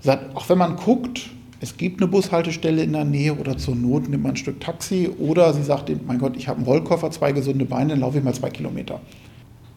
sagt, 0.00 0.34
auch 0.34 0.48
wenn 0.48 0.58
man 0.58 0.76
guckt, 0.76 1.30
es 1.60 1.76
gibt 1.76 2.02
eine 2.02 2.10
Bushaltestelle 2.10 2.82
in 2.82 2.92
der 2.92 3.04
Nähe 3.04 3.34
oder 3.34 3.56
zur 3.56 3.76
Not 3.76 4.08
nimmt 4.08 4.22
man 4.22 4.32
ein 4.32 4.36
Stück 4.36 4.60
Taxi 4.60 5.08
oder 5.18 5.54
sie 5.54 5.62
sagt, 5.62 5.90
mein 6.06 6.18
Gott, 6.18 6.36
ich 6.36 6.48
habe 6.48 6.58
einen 6.58 6.66
Rollkoffer, 6.66 7.10
zwei 7.10 7.32
gesunde 7.32 7.64
Beine, 7.64 7.90
dann 7.90 8.00
laufe 8.00 8.18
ich 8.18 8.24
mal 8.24 8.34
zwei 8.34 8.50
Kilometer. 8.50 9.00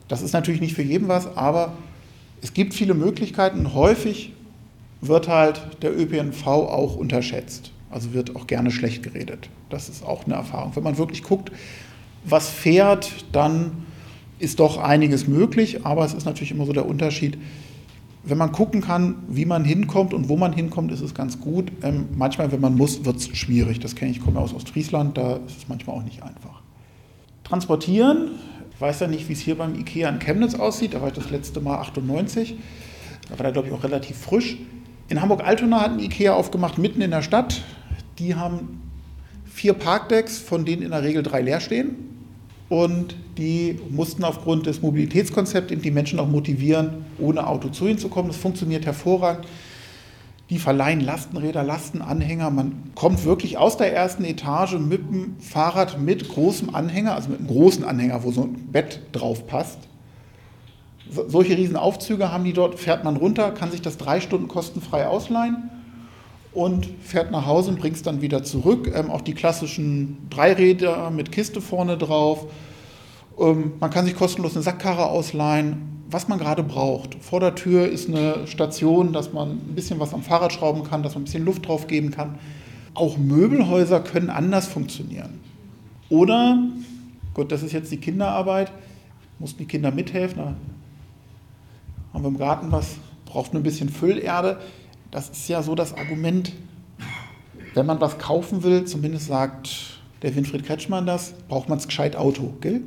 Das 0.07 0.21
ist 0.21 0.33
natürlich 0.33 0.59
nicht 0.59 0.73
für 0.73 0.81
jeden 0.81 1.07
was, 1.07 1.37
aber 1.37 1.73
es 2.41 2.53
gibt 2.53 2.73
viele 2.73 2.93
Möglichkeiten. 2.93 3.73
Häufig 3.73 4.33
wird 5.01 5.27
halt 5.27 5.61
der 5.81 5.97
ÖPNV 5.97 6.47
auch 6.47 6.95
unterschätzt. 6.95 7.71
Also 7.89 8.13
wird 8.13 8.35
auch 8.35 8.47
gerne 8.47 8.71
schlecht 8.71 9.03
geredet. 9.03 9.49
Das 9.69 9.89
ist 9.89 10.03
auch 10.03 10.25
eine 10.25 10.35
Erfahrung. 10.35 10.75
Wenn 10.75 10.83
man 10.83 10.97
wirklich 10.97 11.23
guckt, 11.23 11.51
was 12.23 12.49
fährt, 12.49 13.25
dann 13.31 13.85
ist 14.39 14.59
doch 14.59 14.77
einiges 14.77 15.27
möglich, 15.27 15.85
aber 15.85 16.05
es 16.05 16.13
ist 16.13 16.25
natürlich 16.25 16.51
immer 16.51 16.65
so 16.65 16.73
der 16.73 16.85
Unterschied, 16.85 17.37
wenn 18.23 18.37
man 18.37 18.51
gucken 18.51 18.81
kann, 18.81 19.15
wie 19.29 19.45
man 19.45 19.63
hinkommt 19.63 20.13
und 20.13 20.27
wo 20.27 20.35
man 20.35 20.51
hinkommt, 20.51 20.91
ist 20.91 20.99
es 20.99 21.13
ganz 21.13 21.39
gut. 21.39 21.71
Ähm, 21.81 22.09
manchmal, 22.15 22.51
wenn 22.51 22.59
man 22.59 22.75
muss, 22.75 23.05
wird 23.05 23.17
es 23.17 23.27
schwierig. 23.37 23.79
Das 23.79 23.95
kenne 23.95 24.11
ich, 24.11 24.17
ich 24.17 24.23
komme 24.23 24.39
aus 24.39 24.53
Ostfriesland, 24.53 25.17
da 25.17 25.37
ist 25.47 25.57
es 25.59 25.67
manchmal 25.69 25.95
auch 25.95 26.03
nicht 26.03 26.23
einfach. 26.23 26.61
Transportieren, 27.45 28.31
ich 28.73 28.81
weiß 28.81 28.99
ja 28.99 29.07
nicht, 29.07 29.29
wie 29.29 29.33
es 29.33 29.39
hier 29.39 29.57
beim 29.57 29.75
IKEA 29.75 30.09
in 30.09 30.19
Chemnitz 30.19 30.55
aussieht, 30.55 30.93
da 30.93 31.01
war 31.01 31.07
ich 31.07 31.13
das 31.13 31.29
letzte 31.29 31.61
Mal 31.61 31.77
98. 31.77 32.55
Da 33.29 33.39
war 33.39 33.43
der, 33.43 33.53
glaube 33.53 33.69
ich, 33.69 33.73
auch 33.73 33.83
relativ 33.83 34.17
frisch. 34.17 34.57
In 35.07 35.21
Hamburg-Altona 35.21 35.81
hat 35.81 35.91
ein 35.91 35.99
IKEA 35.99 36.33
aufgemacht, 36.33 36.77
mitten 36.77 37.01
in 37.01 37.11
der 37.11 37.21
Stadt. 37.21 37.63
Die 38.19 38.35
haben 38.35 38.81
vier 39.45 39.73
Parkdecks, 39.73 40.37
von 40.37 40.65
denen 40.65 40.81
in 40.81 40.91
der 40.91 41.03
Regel 41.03 41.23
drei 41.23 41.41
leer 41.41 41.59
stehen 41.59 41.95
und 42.69 43.15
die 43.37 43.79
mussten 43.89 44.23
aufgrund 44.23 44.65
des 44.65 44.81
Mobilitätskonzepts 44.81 45.81
die 45.81 45.91
Menschen 45.91 46.19
auch 46.19 46.27
motivieren, 46.27 47.05
ohne 47.17 47.47
Auto 47.47 47.69
zu 47.69 47.87
ihnen 47.87 47.97
zu 47.97 48.09
kommen. 48.09 48.27
Das 48.27 48.37
funktioniert 48.37 48.85
hervorragend. 48.85 49.47
Die 50.49 50.59
verleihen 50.59 51.01
Lastenräder, 51.01 51.63
Lastenanhänger. 51.63 52.49
Man 52.49 52.91
kommt 52.95 53.25
wirklich 53.25 53.57
aus 53.57 53.77
der 53.77 53.93
ersten 53.93 54.23
Etage 54.23 54.73
mit 54.79 54.99
dem 54.99 55.35
Fahrrad 55.39 55.99
mit 55.99 56.27
großem 56.29 56.73
Anhänger, 56.73 57.15
also 57.15 57.29
mit 57.29 57.39
einem 57.39 57.47
großen 57.47 57.83
Anhänger, 57.83 58.23
wo 58.23 58.31
so 58.31 58.43
ein 58.43 58.71
Bett 58.71 59.01
drauf 59.11 59.45
passt. 59.47 59.79
solche 61.09 61.57
riesen 61.57 61.75
Aufzüge 61.75 62.31
haben 62.31 62.43
die 62.43 62.53
dort, 62.53 62.79
fährt 62.79 63.03
man 63.03 63.17
runter, 63.17 63.51
kann 63.51 63.71
sich 63.71 63.81
das 63.81 63.97
drei 63.97 64.19
Stunden 64.19 64.47
kostenfrei 64.47 65.07
ausleihen 65.07 65.69
und 66.57 66.87
fährt 67.03 67.29
nach 67.29 67.45
Hause 67.45 67.69
und 67.69 67.79
bringt 67.79 67.97
es 67.97 68.01
dann 68.01 68.23
wieder 68.23 68.43
zurück. 68.43 68.91
Ähm, 68.91 69.11
auch 69.11 69.21
die 69.21 69.35
klassischen 69.35 70.17
Dreiräder 70.31 71.11
mit 71.11 71.31
Kiste 71.31 71.61
vorne 71.61 71.99
drauf. 71.99 72.47
Ähm, 73.39 73.73
man 73.79 73.91
kann 73.91 74.05
sich 74.05 74.15
kostenlos 74.15 74.55
eine 74.55 74.63
Sackkarre 74.63 75.05
ausleihen, 75.05 76.01
was 76.09 76.27
man 76.27 76.39
gerade 76.39 76.63
braucht. 76.63 77.13
Vor 77.23 77.41
der 77.41 77.53
Tür 77.53 77.87
ist 77.87 78.09
eine 78.09 78.47
Station, 78.47 79.13
dass 79.13 79.33
man 79.33 79.51
ein 79.51 79.75
bisschen 79.75 79.99
was 79.99 80.15
am 80.15 80.23
Fahrrad 80.23 80.51
schrauben 80.51 80.83
kann, 80.83 81.03
dass 81.03 81.13
man 81.13 81.21
ein 81.21 81.25
bisschen 81.25 81.45
Luft 81.45 81.67
drauf 81.67 81.85
geben 81.85 82.09
kann. 82.09 82.39
Auch 82.95 83.19
Möbelhäuser 83.19 83.99
können 83.99 84.31
anders 84.31 84.65
funktionieren. 84.65 85.39
Oder, 86.09 86.57
gut, 87.35 87.51
das 87.51 87.61
ist 87.61 87.71
jetzt 87.71 87.91
die 87.91 87.97
Kinderarbeit, 87.97 88.71
mussten 89.37 89.59
die 89.59 89.65
Kinder 89.67 89.91
mithelfen. 89.91 90.39
Da 90.39 90.55
haben 92.13 92.23
wir 92.23 92.29
im 92.29 92.39
Garten 92.39 92.71
was, 92.71 92.95
braucht 93.27 93.53
nur 93.53 93.61
ein 93.61 93.63
bisschen 93.63 93.89
Füllerde 93.89 94.57
das 95.11 95.29
ist 95.29 95.47
ja 95.47 95.61
so 95.63 95.75
das 95.75 95.93
Argument, 95.93 96.53
wenn 97.73 97.85
man 97.85 98.01
was 98.01 98.17
kaufen 98.17 98.63
will, 98.63 98.85
zumindest 98.85 99.27
sagt 99.27 99.99
der 100.21 100.35
Winfried 100.35 100.65
Kretschmann 100.65 101.05
das, 101.05 101.33
braucht 101.47 101.69
man 101.69 101.77
es 101.77 101.87
gescheit 101.87 102.15
Auto, 102.15 102.53
gell? 102.61 102.81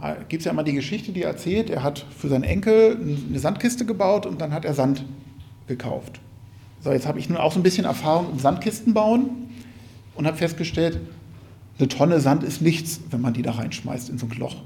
Da 0.00 0.16
gibt 0.28 0.40
es 0.40 0.46
ja 0.46 0.52
immer 0.52 0.62
die 0.62 0.72
Geschichte, 0.72 1.12
die 1.12 1.22
er 1.22 1.30
erzählt, 1.30 1.68
er 1.68 1.82
hat 1.82 2.06
für 2.16 2.28
seinen 2.28 2.44
Enkel 2.44 2.98
eine 3.28 3.38
Sandkiste 3.38 3.84
gebaut 3.84 4.24
und 4.24 4.40
dann 4.40 4.52
hat 4.52 4.64
er 4.64 4.72
Sand 4.72 5.04
gekauft. 5.66 6.20
So, 6.80 6.90
jetzt 6.90 7.06
habe 7.06 7.18
ich 7.18 7.28
nun 7.28 7.36
auch 7.36 7.52
so 7.52 7.60
ein 7.60 7.62
bisschen 7.62 7.84
Erfahrung 7.84 8.30
im 8.32 8.38
Sandkisten 8.38 8.94
bauen 8.94 9.28
und 10.14 10.26
habe 10.26 10.38
festgestellt, 10.38 10.98
eine 11.78 11.88
Tonne 11.88 12.20
Sand 12.20 12.44
ist 12.44 12.62
nichts, 12.62 13.00
wenn 13.10 13.20
man 13.20 13.34
die 13.34 13.42
da 13.42 13.52
reinschmeißt 13.52 14.08
in 14.08 14.18
so 14.18 14.26
ein 14.26 14.38
Loch. 14.38 14.56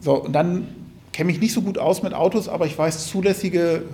So, 0.00 0.22
und 0.22 0.32
dann 0.32 0.68
kenne 1.12 1.32
ich 1.32 1.40
nicht 1.40 1.54
so 1.54 1.62
gut 1.62 1.78
aus 1.78 2.02
mit 2.02 2.12
Autos, 2.12 2.48
aber 2.48 2.66
ich 2.66 2.76
weiß, 2.76 3.06
zulässige 3.06 3.84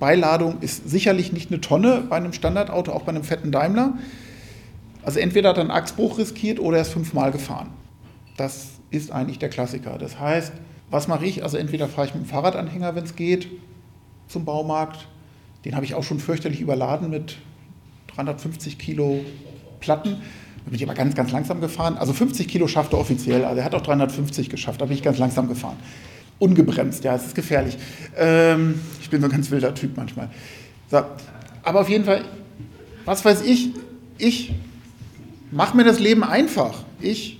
Beiladung 0.00 0.60
ist 0.60 0.88
sicherlich 0.88 1.32
nicht 1.32 1.52
eine 1.52 1.60
Tonne 1.60 2.02
bei 2.08 2.16
einem 2.16 2.32
Standardauto, 2.32 2.90
auch 2.90 3.02
bei 3.02 3.10
einem 3.10 3.22
fetten 3.22 3.52
Daimler. 3.52 3.98
Also 5.04 5.20
entweder 5.20 5.50
hat 5.50 5.58
er 5.58 5.62
einen 5.62 5.70
Achsbruch 5.70 6.18
riskiert 6.18 6.58
oder 6.58 6.78
er 6.78 6.82
ist 6.82 6.92
fünfmal 6.92 7.30
gefahren. 7.30 7.68
Das 8.36 8.70
ist 8.90 9.12
eigentlich 9.12 9.38
der 9.38 9.50
Klassiker. 9.50 9.98
Das 9.98 10.18
heißt, 10.18 10.52
was 10.90 11.06
mache 11.06 11.26
ich? 11.26 11.44
Also 11.44 11.56
entweder 11.56 11.86
fahre 11.86 12.08
ich 12.08 12.14
mit 12.14 12.24
dem 12.24 12.28
Fahrradanhänger, 12.28 12.96
wenn 12.96 13.04
es 13.04 13.14
geht, 13.14 13.46
zum 14.26 14.44
Baumarkt. 14.44 15.06
Den 15.64 15.76
habe 15.76 15.84
ich 15.84 15.94
auch 15.94 16.02
schon 16.02 16.18
fürchterlich 16.18 16.60
überladen 16.60 17.10
mit 17.10 17.36
350 18.14 18.78
Kilo 18.78 19.20
Platten. 19.78 20.16
Da 20.64 20.70
bin 20.70 20.74
ich 20.74 20.82
aber 20.82 20.94
ganz, 20.94 21.14
ganz 21.14 21.30
langsam 21.30 21.60
gefahren. 21.60 21.96
Also 21.96 22.12
50 22.12 22.48
Kilo 22.48 22.66
schafft 22.66 22.92
er 22.94 22.98
offiziell. 22.98 23.44
Also 23.44 23.60
er 23.60 23.64
hat 23.64 23.74
auch 23.74 23.82
350 23.82 24.48
geschafft. 24.48 24.80
Da 24.80 24.86
bin 24.86 24.96
ich 24.96 25.02
ganz 25.02 25.18
langsam 25.18 25.48
gefahren 25.48 25.76
ungebremst, 26.40 27.04
ja, 27.04 27.14
es 27.14 27.26
ist 27.26 27.34
gefährlich. 27.36 27.78
Ähm, 28.16 28.80
ich 29.00 29.08
bin 29.08 29.20
so 29.20 29.28
ein 29.28 29.30
ganz 29.30 29.50
wilder 29.52 29.72
Typ 29.74 29.96
manchmal. 29.96 30.28
So, 30.90 31.02
aber 31.62 31.80
auf 31.82 31.88
jeden 31.88 32.04
Fall, 32.04 32.24
was 33.04 33.24
weiß 33.24 33.42
ich, 33.42 33.70
ich 34.18 34.52
mache 35.52 35.76
mir 35.76 35.84
das 35.84 36.00
Leben 36.00 36.24
einfach. 36.24 36.82
Ich 37.00 37.38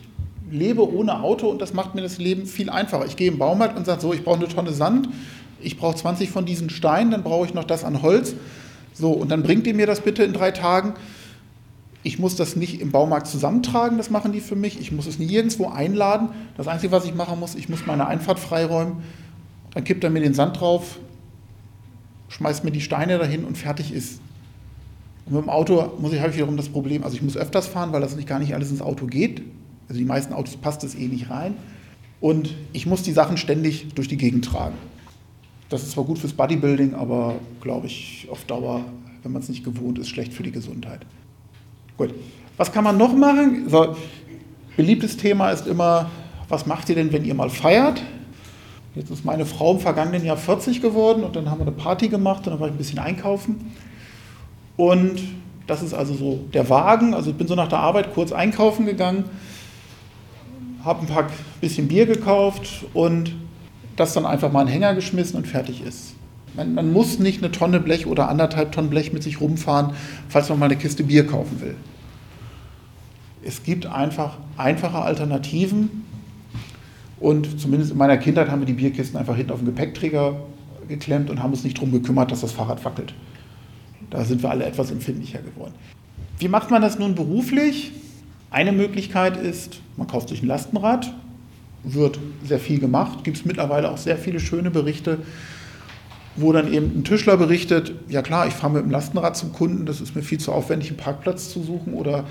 lebe 0.51 0.89
ohne 0.93 1.23
Auto 1.23 1.49
und 1.49 1.61
das 1.61 1.75
macht 1.75 1.95
mir 1.95 2.03
das 2.03 2.19
Leben 2.19 2.47
viel 2.47 2.71
einfacher. 2.71 3.07
Ich 3.07 3.17
gehe 3.17 3.29
im 3.29 3.39
Baumarkt 3.39 3.77
und 3.77 3.87
sage 3.87 4.01
so, 4.01 4.13
ich 4.13 4.23
brauche 4.23 4.39
eine 4.39 4.49
Tonne 4.49 4.73
Sand, 4.73 5.09
ich 5.61 5.77
brauche 5.77 5.97
20 5.97 6.31
von 6.31 6.45
diesen 6.45 6.71
Steinen, 6.71 7.11
dann 7.11 7.23
brauche 7.23 7.47
ich 7.47 7.55
noch 7.55 7.65
das 7.65 7.85
an 7.85 8.03
Holz. 8.03 8.35
So, 8.93 9.13
und 9.13 9.31
dann 9.31 9.43
bringt 9.43 9.67
ihr 9.67 9.75
mir 9.75 9.87
das 9.87 10.01
bitte 10.01 10.23
in 10.25 10.33
drei 10.33 10.51
Tagen. 10.51 10.95
Ich 12.03 12.19
muss 12.19 12.35
das 12.35 12.57
nicht 12.57 12.81
im 12.81 12.91
Baumarkt 12.91 13.27
zusammentragen, 13.27 13.99
das 13.99 14.09
machen 14.09 14.33
die 14.33 14.41
für 14.41 14.57
mich. 14.57 14.81
Ich 14.81 14.91
muss 14.91 15.07
es 15.07 15.19
nirgendwo 15.19 15.69
einladen. 15.69 16.31
Das 16.57 16.67
Einzige, 16.67 16.93
was 16.93 17.05
ich 17.05 17.15
machen 17.15 17.39
muss, 17.39 17.55
ich 17.55 17.69
muss 17.69 17.85
meine 17.87 18.07
Einfahrt 18.07 18.39
freiräumen. 18.39 18.99
Dann 19.75 19.85
kippt 19.85 20.03
er 20.03 20.11
mir 20.11 20.21
den 20.21 20.35
Sand 20.35 20.61
drauf, 20.61 20.99
schmeißt 22.29 22.65
mir 22.65 22.71
die 22.71 22.81
Steine 22.81 23.19
dahin 23.19 23.45
und 23.45 23.59
fertig 23.59 23.93
ist. 23.93 24.21
Und 25.27 25.35
mit 25.35 25.43
dem 25.43 25.51
Auto 25.51 25.93
muss 25.99 26.13
ich, 26.13 26.21
habe 26.21 26.31
ich 26.31 26.37
wiederum 26.37 26.57
das 26.57 26.71
Problem, 26.71 27.05
also 27.05 27.15
ich 27.17 27.23
muss 27.23 27.37
öfters 27.37 27.67
fahren, 27.67 27.93
weil 27.93 28.01
das 28.01 28.17
nicht 28.17 28.29
gar 28.29 28.39
nicht 28.39 28.55
alles 28.55 28.71
ins 28.71 28.83
Auto 28.83 29.07
geht. 29.07 29.43
Also 29.89 29.99
die 29.99 30.07
meisten 30.07 30.33
Autos 30.33 30.57
passt 30.57 30.83
es 30.85 30.95
eh 30.95 31.07
nicht 31.07 31.31
rein. 31.31 31.55
Und 32.21 32.55
ich 32.73 32.87
muss 32.87 33.03
die 33.03 33.13
Sachen 33.13 33.37
ständig 33.37 33.95
durch 33.95 34.09
die 34.09 34.17
Gegend 34.17 34.45
tragen. 34.45 34.77
Das 35.69 35.83
ist 35.83 35.93
zwar 35.93 36.05
gut 36.05 36.19
fürs 36.19 36.33
Bodybuilding, 36.33 36.95
aber 36.95 37.37
glaube 37.61 37.87
ich 37.87 38.27
auf 38.31 38.45
Dauer, 38.45 38.85
wenn 39.23 39.33
man 39.33 39.43
es 39.43 39.49
nicht 39.49 39.65
gewohnt 39.65 39.99
ist, 39.99 40.09
schlecht 40.09 40.33
für 40.33 40.43
die 40.43 40.51
Gesundheit. 40.51 41.07
Gut. 42.01 42.15
Was 42.57 42.73
kann 42.73 42.83
man 42.83 42.97
noch 42.97 43.13
machen? 43.13 43.69
So, 43.69 43.95
beliebtes 44.75 45.19
Thema 45.19 45.51
ist 45.51 45.67
immer, 45.67 46.11
was 46.49 46.65
macht 46.65 46.89
ihr 46.89 46.95
denn, 46.95 47.13
wenn 47.13 47.27
ihr 47.27 47.35
mal 47.35 47.51
feiert? 47.51 48.01
Jetzt 48.95 49.11
ist 49.11 49.23
meine 49.27 49.45
Frau 49.45 49.73
im 49.73 49.81
vergangenen 49.81 50.25
Jahr 50.25 50.39
40 50.39 50.81
geworden 50.81 51.25
und 51.25 51.37
dann 51.37 51.51
haben 51.51 51.59
wir 51.59 51.67
eine 51.67 51.77
Party 51.77 52.09
gemacht 52.09 52.47
und 52.47 52.55
dann 52.55 52.61
war 52.61 52.69
ich 52.69 52.73
ein 52.73 52.79
bisschen 52.79 53.01
einkaufen. 53.01 53.75
Und 54.79 55.21
das 55.67 55.83
ist 55.83 55.93
also 55.93 56.15
so 56.15 56.41
der 56.55 56.71
Wagen. 56.71 57.13
Also 57.13 57.33
ich 57.33 57.37
bin 57.37 57.47
so 57.47 57.55
nach 57.55 57.69
der 57.69 57.81
Arbeit 57.81 58.15
kurz 58.15 58.33
einkaufen 58.33 58.87
gegangen, 58.87 59.25
habe 60.83 61.01
ein 61.03 61.07
paar 61.07 61.27
bisschen 61.61 61.87
Bier 61.87 62.07
gekauft 62.07 62.87
und 62.95 63.35
das 63.97 64.15
dann 64.15 64.25
einfach 64.25 64.51
mal 64.51 64.63
in 64.63 64.69
den 64.69 64.73
Hänger 64.73 64.95
geschmissen 64.95 65.37
und 65.37 65.47
fertig 65.47 65.85
ist. 65.85 66.15
Man, 66.57 66.75
man, 66.75 66.93
muss 66.93 67.19
nicht 67.19 67.43
eine 67.43 67.53
Tonne 67.53 67.81
Blech 67.81 68.07
oder 68.07 68.29
anderthalb 68.29 68.73
Tonnen 68.73 68.91
Blech 68.91 69.13
mit 69.13 69.23
sich 69.23 69.41
rumfahren, 69.41 69.93
falls 70.29 70.49
man 70.49 70.59
mal 70.59 70.67
eine 70.67 70.77
Kiste 70.77 71.05
Bier 71.05 71.27
kaufen 71.27 71.61
will. 71.61 71.77
Es 73.43 73.63
gibt 73.63 73.87
einfach 73.87 74.37
einfache 74.57 74.99
Alternativen. 74.99 76.05
Und 77.19 77.61
zumindest 77.61 77.93
in 77.93 77.99
meiner 77.99 78.17
Kindheit 78.17 78.51
haben 78.51 78.61
wir 78.61 78.67
die 78.67 78.73
Bierkisten 78.73 79.19
einfach 79.19 79.37
hinten 79.37 79.53
auf 79.53 79.61
den 79.61 79.67
Gepäckträger 79.67 80.41
geklemmt 80.89 81.31
und 81.31 81.43
haben 81.43 81.53
uns 81.53 81.65
nicht 81.65 81.77
darum 81.77 81.93
gekümmert, 81.93 82.33
dass 82.33 82.41
das 82.41 82.53
Fahrrad 82.53 82.85
wackelt. 82.85 83.15
Da 84.11 84.25
sind 84.25 84.43
wir 84.43 84.51
alle 84.51 84.65
etwas 84.65 84.91
empfindlicher 84.91 85.41
geworden. 85.41 85.75
Wie 86.39 86.49
macht 86.49 86.71
man 86.71 86.83
das 86.83 86.99
nun 86.99 87.15
beruflich? 87.15 87.93
Eine 88.51 88.73
Möglichkeit 88.73 89.37
ist, 89.37 89.81
man 89.97 90.09
kauft 90.09 90.31
sich 90.31 90.43
ein 90.43 90.47
Lastenrad, 90.47 91.13
wird 91.85 92.19
sehr 92.45 92.59
viel 92.59 92.81
gemacht, 92.81 93.23
gibt 93.23 93.37
es 93.37 93.45
mittlerweile 93.45 93.91
auch 93.91 93.99
sehr 93.99 94.17
viele 94.17 94.41
schöne 94.41 94.71
Berichte 94.71 95.19
wo 96.37 96.53
dann 96.53 96.73
eben 96.73 97.01
ein 97.01 97.05
Tischler 97.05 97.37
berichtet, 97.37 97.93
ja 98.09 98.23
klar, 98.23 98.47
ich 98.47 98.55
fahre 98.55 98.75
mit 98.75 98.83
dem 98.83 98.91
Lastenrad 98.91 99.37
zum 99.37 99.53
Kunden, 99.53 99.87
das 99.87 100.01
ist 100.01 100.15
mir 100.15 100.23
viel 100.23 100.39
zu 100.39 100.53
aufwendig, 100.53 100.89
einen 100.89 100.97
Parkplatz 100.97 101.51
zu 101.51 101.63
suchen. 101.63 101.95
Oder 101.95 102.25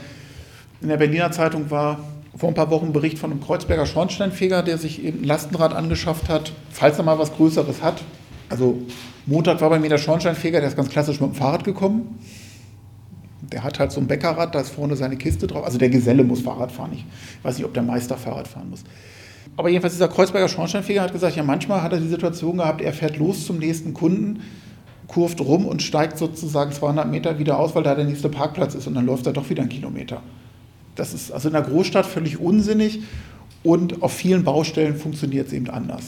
in 0.82 0.88
der 0.88 0.98
Berliner 0.98 1.32
Zeitung 1.32 1.70
war 1.70 2.00
vor 2.36 2.50
ein 2.50 2.56
paar 2.56 2.70
Wochen 2.70 2.88
ein 2.88 2.94
Bericht 2.94 3.20
von 3.20 3.32
einem 3.32 3.41
Kreuzberger 3.41 3.86
Schornsteinfeger, 3.86 4.63
der 4.63 4.77
sich 4.77 5.03
eben 5.03 5.22
ein 5.22 5.25
Lastenrad 5.25 5.74
angeschafft 5.74 6.29
hat, 6.29 6.53
falls 6.72 6.98
er 6.98 7.03
mal 7.03 7.20
was 7.20 7.34
Größeres 7.34 7.82
hat. 7.82 8.01
Also 8.50 8.79
Montag 9.25 9.62
war 9.62 9.70
bei 9.70 9.79
mir 9.79 9.89
der 9.89 9.98
Schornsteinfeger, 9.98 10.60
der 10.60 10.70
ist 10.70 10.77
ganz 10.77 10.89
klassisch 10.89 11.20
mit 11.20 11.32
dem 11.32 11.36
Fahrrad 11.36 11.63
gekommen. 11.63 12.20
Der 13.41 13.63
hat 13.63 13.79
halt 13.79 13.91
so 13.91 14.00
ein 14.00 14.08
Bäckerrad, 14.08 14.53
da 14.53 14.62
ist 14.62 14.70
vorne 14.70 14.96
seine 14.96 15.18
Kiste 15.18 15.48
drauf. 15.48 15.65
Also 15.65 15.77
der 15.77 15.89
Geselle 15.89 16.24
muss 16.24 16.41
Fahrrad 16.41 16.72
fahren. 16.72 16.91
Ich 16.94 17.06
weiß 17.44 17.58
nicht, 17.58 17.65
ob 17.65 17.74
der 17.74 17.84
Meister 17.84 18.18
Fahrrad 18.18 18.48
fahren 18.48 18.70
muss. 18.70 18.84
Aber 19.58 19.70
jedenfalls 19.70 19.94
dieser 19.94 20.08
Kreuzberger 20.08 20.48
Schornsteinfeger 20.48 21.01
hat 21.01 21.12
gesagt, 21.12 21.36
ja 21.36 21.44
manchmal 21.44 21.82
hat 21.82 21.91
er 21.91 22.00
die 22.00 22.08
Situation 22.08 22.58
gehabt, 22.58 22.82
er 22.82 22.94
fährt 22.94 23.18
los 23.18 23.46
zum 23.46 23.58
nächsten 23.58 23.94
Kunden, 23.94 24.41
kurft 25.08 25.41
rum 25.41 25.65
und 25.65 25.82
steigt 25.82 26.18
sozusagen 26.18 26.72
200 26.72 27.10
Meter 27.10 27.39
wieder 27.39 27.60
aus, 27.60 27.75
weil 27.75 27.84
da 27.84 27.96
der 27.96 28.06
nächste 28.06 28.29
Parkplatz 28.29 28.75
ist 28.75 28.88
und 28.88 28.94
dann 28.94 29.06
läuft 29.06 29.25
er 29.25 29.34
doch 29.34 29.50
wieder 29.50 29.62
einen 29.62 29.72
Kilometer. 29.72 30.22
Das 30.96 31.13
ist 31.13 31.32
also 31.32 31.50
in 31.50 31.53
der 31.53 31.63
Großstadt 31.63 32.06
völlig 32.06 32.39
unsinnig 32.39 33.01
und 33.63 34.01
auf 34.01 34.13
vielen 34.13 34.44
Baustellen 34.44 34.96
funktioniert 34.96 35.48
es 35.48 35.53
eben 35.53 35.70
anders. 35.70 36.08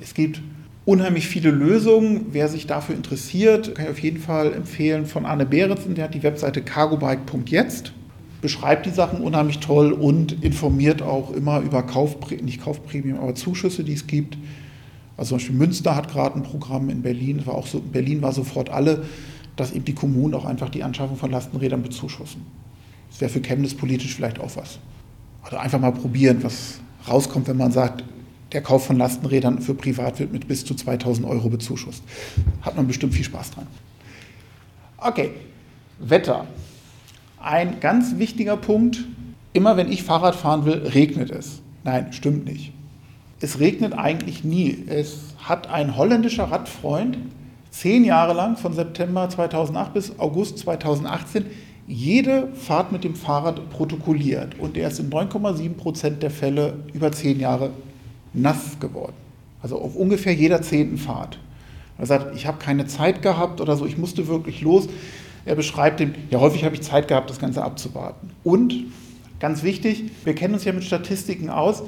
Es 0.00 0.14
gibt 0.14 0.42
unheimlich 0.84 1.26
viele 1.26 1.50
Lösungen. 1.50 2.26
Wer 2.32 2.48
sich 2.48 2.66
dafür 2.66 2.94
interessiert, 2.94 3.74
kann 3.74 3.86
ich 3.86 3.90
auf 3.90 3.98
jeden 4.00 4.18
Fall 4.18 4.52
empfehlen 4.52 5.06
von 5.06 5.24
Arne 5.26 5.46
Behrensen, 5.46 5.94
der 5.94 6.04
hat 6.04 6.14
die 6.14 6.22
Webseite 6.22 6.62
cargobike.jetzt, 6.62 7.92
beschreibt 8.42 8.84
die 8.84 8.90
Sachen 8.90 9.20
unheimlich 9.20 9.60
toll 9.60 9.92
und 9.92 10.44
informiert 10.44 11.00
auch 11.00 11.30
immer 11.30 11.60
über 11.60 11.82
Kaufprämien, 11.84 12.44
nicht 12.44 12.60
Kaufprämien, 12.60 13.16
aber 13.16 13.34
Zuschüsse, 13.34 13.84
die 13.84 13.94
es 13.94 14.06
gibt. 14.06 14.36
Also 15.16 15.30
zum 15.30 15.38
Beispiel 15.38 15.56
Münster 15.56 15.96
hat 15.96 16.10
gerade 16.10 16.38
ein 16.38 16.42
Programm 16.42 16.90
in 16.90 17.02
Berlin, 17.02 17.46
war 17.46 17.54
auch 17.54 17.66
so, 17.66 17.80
Berlin 17.80 18.20
war 18.20 18.32
sofort 18.32 18.68
alle, 18.68 19.04
dass 19.56 19.72
eben 19.72 19.84
die 19.84 19.94
Kommunen 19.94 20.34
auch 20.34 20.44
einfach 20.44 20.68
die 20.68 20.82
Anschaffung 20.82 21.16
von 21.16 21.30
Lastenrädern 21.30 21.82
bezuschussen. 21.82 22.44
Das 23.10 23.20
wäre 23.20 23.30
für 23.30 23.40
Chemnitz 23.40 23.74
politisch 23.74 24.14
vielleicht 24.14 24.40
auch 24.40 24.56
was. 24.56 24.78
Also 25.42 25.56
einfach 25.56 25.78
mal 25.78 25.92
probieren, 25.92 26.42
was 26.42 26.80
rauskommt, 27.08 27.46
wenn 27.46 27.56
man 27.56 27.70
sagt, 27.70 28.04
der 28.52 28.62
Kauf 28.62 28.86
von 28.86 28.98
Lastenrädern 28.98 29.60
für 29.60 29.74
privat 29.74 30.18
wird 30.18 30.32
mit 30.32 30.48
bis 30.48 30.64
zu 30.64 30.74
2000 30.74 31.26
Euro 31.26 31.48
bezuschusst. 31.48 32.02
Hat 32.62 32.76
man 32.76 32.86
bestimmt 32.86 33.14
viel 33.14 33.24
Spaß 33.24 33.52
dran. 33.52 33.66
Okay, 34.98 35.30
Wetter. 36.00 36.46
Ein 37.42 37.80
ganz 37.80 38.18
wichtiger 38.18 38.56
Punkt. 38.56 39.04
Immer 39.52 39.76
wenn 39.76 39.90
ich 39.90 40.04
Fahrrad 40.04 40.36
fahren 40.36 40.64
will, 40.64 40.86
regnet 40.94 41.30
es. 41.30 41.60
Nein, 41.84 42.12
stimmt 42.12 42.44
nicht. 42.46 42.72
Es 43.40 43.58
regnet 43.58 43.92
eigentlich 43.94 44.44
nie. 44.44 44.84
Es 44.86 45.34
hat 45.42 45.68
ein 45.68 45.96
holländischer 45.96 46.44
Radfreund 46.44 47.18
zehn 47.70 48.04
Jahre 48.04 48.34
lang, 48.34 48.56
von 48.56 48.72
September 48.74 49.28
2008 49.28 49.94
bis 49.94 50.18
August 50.18 50.58
2018, 50.58 51.46
jede 51.88 52.48
Fahrt 52.54 52.92
mit 52.92 53.02
dem 53.02 53.16
Fahrrad 53.16 53.68
protokolliert. 53.70 54.58
Und 54.60 54.76
er 54.76 54.88
ist 54.88 55.00
in 55.00 55.10
9,7 55.10 55.74
Prozent 55.74 56.22
der 56.22 56.30
Fälle 56.30 56.74
über 56.92 57.10
zehn 57.10 57.40
Jahre 57.40 57.70
nass 58.32 58.78
geworden. 58.78 59.14
Also 59.62 59.80
auf 59.80 59.96
ungefähr 59.96 60.34
jeder 60.34 60.62
zehnten 60.62 60.98
Fahrt. 60.98 61.38
Er 61.98 62.06
sagt, 62.06 62.36
ich 62.36 62.46
habe 62.46 62.58
keine 62.58 62.86
Zeit 62.86 63.22
gehabt 63.22 63.60
oder 63.60 63.76
so, 63.76 63.84
ich 63.86 63.98
musste 63.98 64.28
wirklich 64.28 64.60
los. 64.60 64.88
Er 65.44 65.54
beschreibt 65.54 66.00
dem, 66.00 66.14
ja 66.30 66.40
häufig 66.40 66.64
habe 66.64 66.74
ich 66.74 66.82
Zeit 66.82 67.08
gehabt, 67.08 67.30
das 67.30 67.38
Ganze 67.38 67.62
abzuwarten. 67.62 68.30
Und 68.44 68.74
ganz 69.40 69.62
wichtig, 69.62 70.04
wir 70.24 70.34
kennen 70.34 70.54
uns 70.54 70.64
ja 70.64 70.72
mit 70.72 70.84
Statistiken 70.84 71.50
aus, 71.50 71.82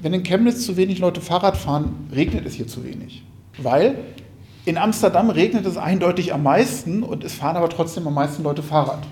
wenn 0.00 0.14
in 0.14 0.22
Chemnitz 0.22 0.64
zu 0.64 0.76
wenig 0.76 0.98
Leute 0.98 1.20
Fahrrad 1.20 1.56
fahren, 1.56 2.08
regnet 2.14 2.46
es 2.46 2.54
hier 2.54 2.66
zu 2.66 2.84
wenig. 2.84 3.22
Weil 3.58 3.96
in 4.64 4.78
Amsterdam 4.78 5.30
regnet 5.30 5.66
es 5.66 5.76
eindeutig 5.76 6.32
am 6.32 6.42
meisten 6.42 7.02
und 7.02 7.24
es 7.24 7.34
fahren 7.34 7.56
aber 7.56 7.68
trotzdem 7.68 8.06
am 8.06 8.14
meisten 8.14 8.42
Leute 8.42 8.62
Fahrrad. 8.62 9.06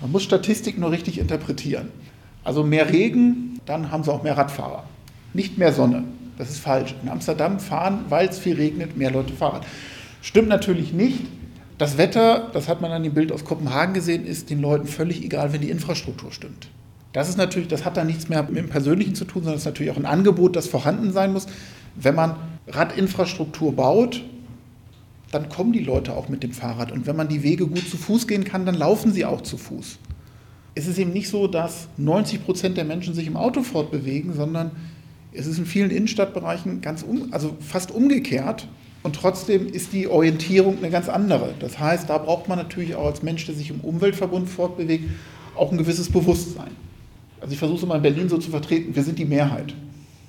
Man 0.00 0.12
muss 0.12 0.22
Statistik 0.22 0.78
nur 0.78 0.90
richtig 0.90 1.18
interpretieren. 1.18 1.88
Also 2.44 2.62
mehr 2.62 2.92
Regen, 2.92 3.60
dann 3.66 3.90
haben 3.90 4.04
sie 4.04 4.12
auch 4.12 4.22
mehr 4.22 4.36
Radfahrer 4.36 4.84
nicht 5.32 5.58
mehr 5.58 5.72
Sonne. 5.72 6.04
Das 6.36 6.50
ist 6.50 6.58
falsch. 6.58 6.94
In 7.02 7.08
Amsterdam 7.08 7.58
fahren, 7.58 8.04
weil 8.08 8.28
es 8.28 8.38
viel 8.38 8.56
regnet, 8.56 8.96
mehr 8.96 9.10
Leute 9.10 9.32
Fahrrad. 9.32 9.66
Stimmt 10.22 10.48
natürlich 10.48 10.92
nicht. 10.92 11.20
Das 11.78 11.96
Wetter, 11.96 12.50
das 12.52 12.68
hat 12.68 12.80
man 12.80 12.90
an 12.90 13.04
dem 13.04 13.14
Bild 13.14 13.30
aus 13.30 13.44
Kopenhagen 13.44 13.94
gesehen, 13.94 14.26
ist 14.26 14.50
den 14.50 14.60
Leuten 14.60 14.88
völlig 14.88 15.24
egal, 15.24 15.52
wenn 15.52 15.60
die 15.60 15.70
Infrastruktur 15.70 16.32
stimmt. 16.32 16.68
Das 17.12 17.28
ist 17.28 17.38
natürlich, 17.38 17.68
das 17.68 17.84
hat 17.84 17.96
dann 17.96 18.08
nichts 18.08 18.28
mehr 18.28 18.42
mit 18.42 18.56
dem 18.56 18.68
Persönlichen 18.68 19.14
zu 19.14 19.24
tun, 19.24 19.42
sondern 19.42 19.54
es 19.54 19.62
ist 19.62 19.66
natürlich 19.66 19.92
auch 19.92 19.96
ein 19.96 20.04
Angebot, 20.04 20.56
das 20.56 20.66
vorhanden 20.66 21.12
sein 21.12 21.32
muss. 21.32 21.46
Wenn 21.94 22.16
man 22.16 22.34
Radinfrastruktur 22.66 23.74
baut, 23.74 24.22
dann 25.30 25.48
kommen 25.48 25.72
die 25.72 25.84
Leute 25.84 26.14
auch 26.14 26.28
mit 26.28 26.42
dem 26.42 26.52
Fahrrad. 26.52 26.90
Und 26.90 27.06
wenn 27.06 27.16
man 27.16 27.28
die 27.28 27.42
Wege 27.42 27.66
gut 27.66 27.88
zu 27.88 27.96
Fuß 27.96 28.26
gehen 28.26 28.44
kann, 28.44 28.66
dann 28.66 28.74
laufen 28.74 29.12
sie 29.12 29.24
auch 29.24 29.42
zu 29.42 29.56
Fuß. 29.56 29.98
Es 30.74 30.86
ist 30.86 30.98
eben 30.98 31.12
nicht 31.12 31.28
so, 31.28 31.46
dass 31.46 31.88
90 31.96 32.44
Prozent 32.44 32.76
der 32.76 32.84
Menschen 32.84 33.14
sich 33.14 33.26
im 33.26 33.36
Auto 33.36 33.62
fortbewegen, 33.62 34.32
sondern 34.32 34.72
es 35.32 35.46
ist 35.46 35.58
in 35.58 35.66
vielen 35.66 35.90
Innenstadtbereichen 35.90 36.80
ganz 36.80 37.02
um, 37.02 37.32
also 37.32 37.56
fast 37.60 37.90
umgekehrt. 37.90 38.66
Und 39.02 39.14
trotzdem 39.14 39.66
ist 39.66 39.92
die 39.92 40.08
Orientierung 40.08 40.78
eine 40.78 40.90
ganz 40.90 41.08
andere. 41.08 41.54
Das 41.60 41.78
heißt, 41.78 42.10
da 42.10 42.18
braucht 42.18 42.48
man 42.48 42.58
natürlich 42.58 42.94
auch 42.96 43.06
als 43.06 43.22
Mensch, 43.22 43.46
der 43.46 43.54
sich 43.54 43.70
im 43.70 43.80
Umweltverbund 43.80 44.48
fortbewegt, 44.48 45.08
auch 45.54 45.70
ein 45.70 45.78
gewisses 45.78 46.10
Bewusstsein. 46.10 46.70
Also 47.40 47.52
ich 47.52 47.58
versuche 47.58 47.78
es 47.78 47.84
immer 47.84 47.96
in 47.96 48.02
Berlin 48.02 48.28
so 48.28 48.38
zu 48.38 48.50
vertreten, 48.50 48.94
wir 48.94 49.02
sind 49.02 49.18
die 49.18 49.24
Mehrheit. 49.24 49.74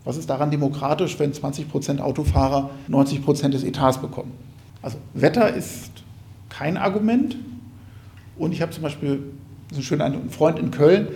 Was 0.06 0.18
ist 0.18 0.30
daran 0.30 0.52
demokratisch, 0.52 1.18
wenn 1.20 1.34
20 1.34 1.70
Prozent 1.70 2.02
Autofahrer 2.02 2.70
90 2.88 3.24
Prozent 3.24 3.54
des 3.54 3.64
Etats 3.64 4.00
bekommen? 4.00 4.32
Also 4.82 4.98
Wetter 5.14 5.54
ist 5.54 5.92
kein 6.50 6.78
Argument. 6.78 7.36
Und 8.38 8.54
ich 8.54 8.62
habe 8.62 8.72
zum 8.72 8.84
Beispiel 8.84 9.24
so 9.74 9.82
schön 9.82 10.02
einen 10.02 10.30
Freund 10.30 10.58
in 10.60 10.72
Köln, 10.72 11.10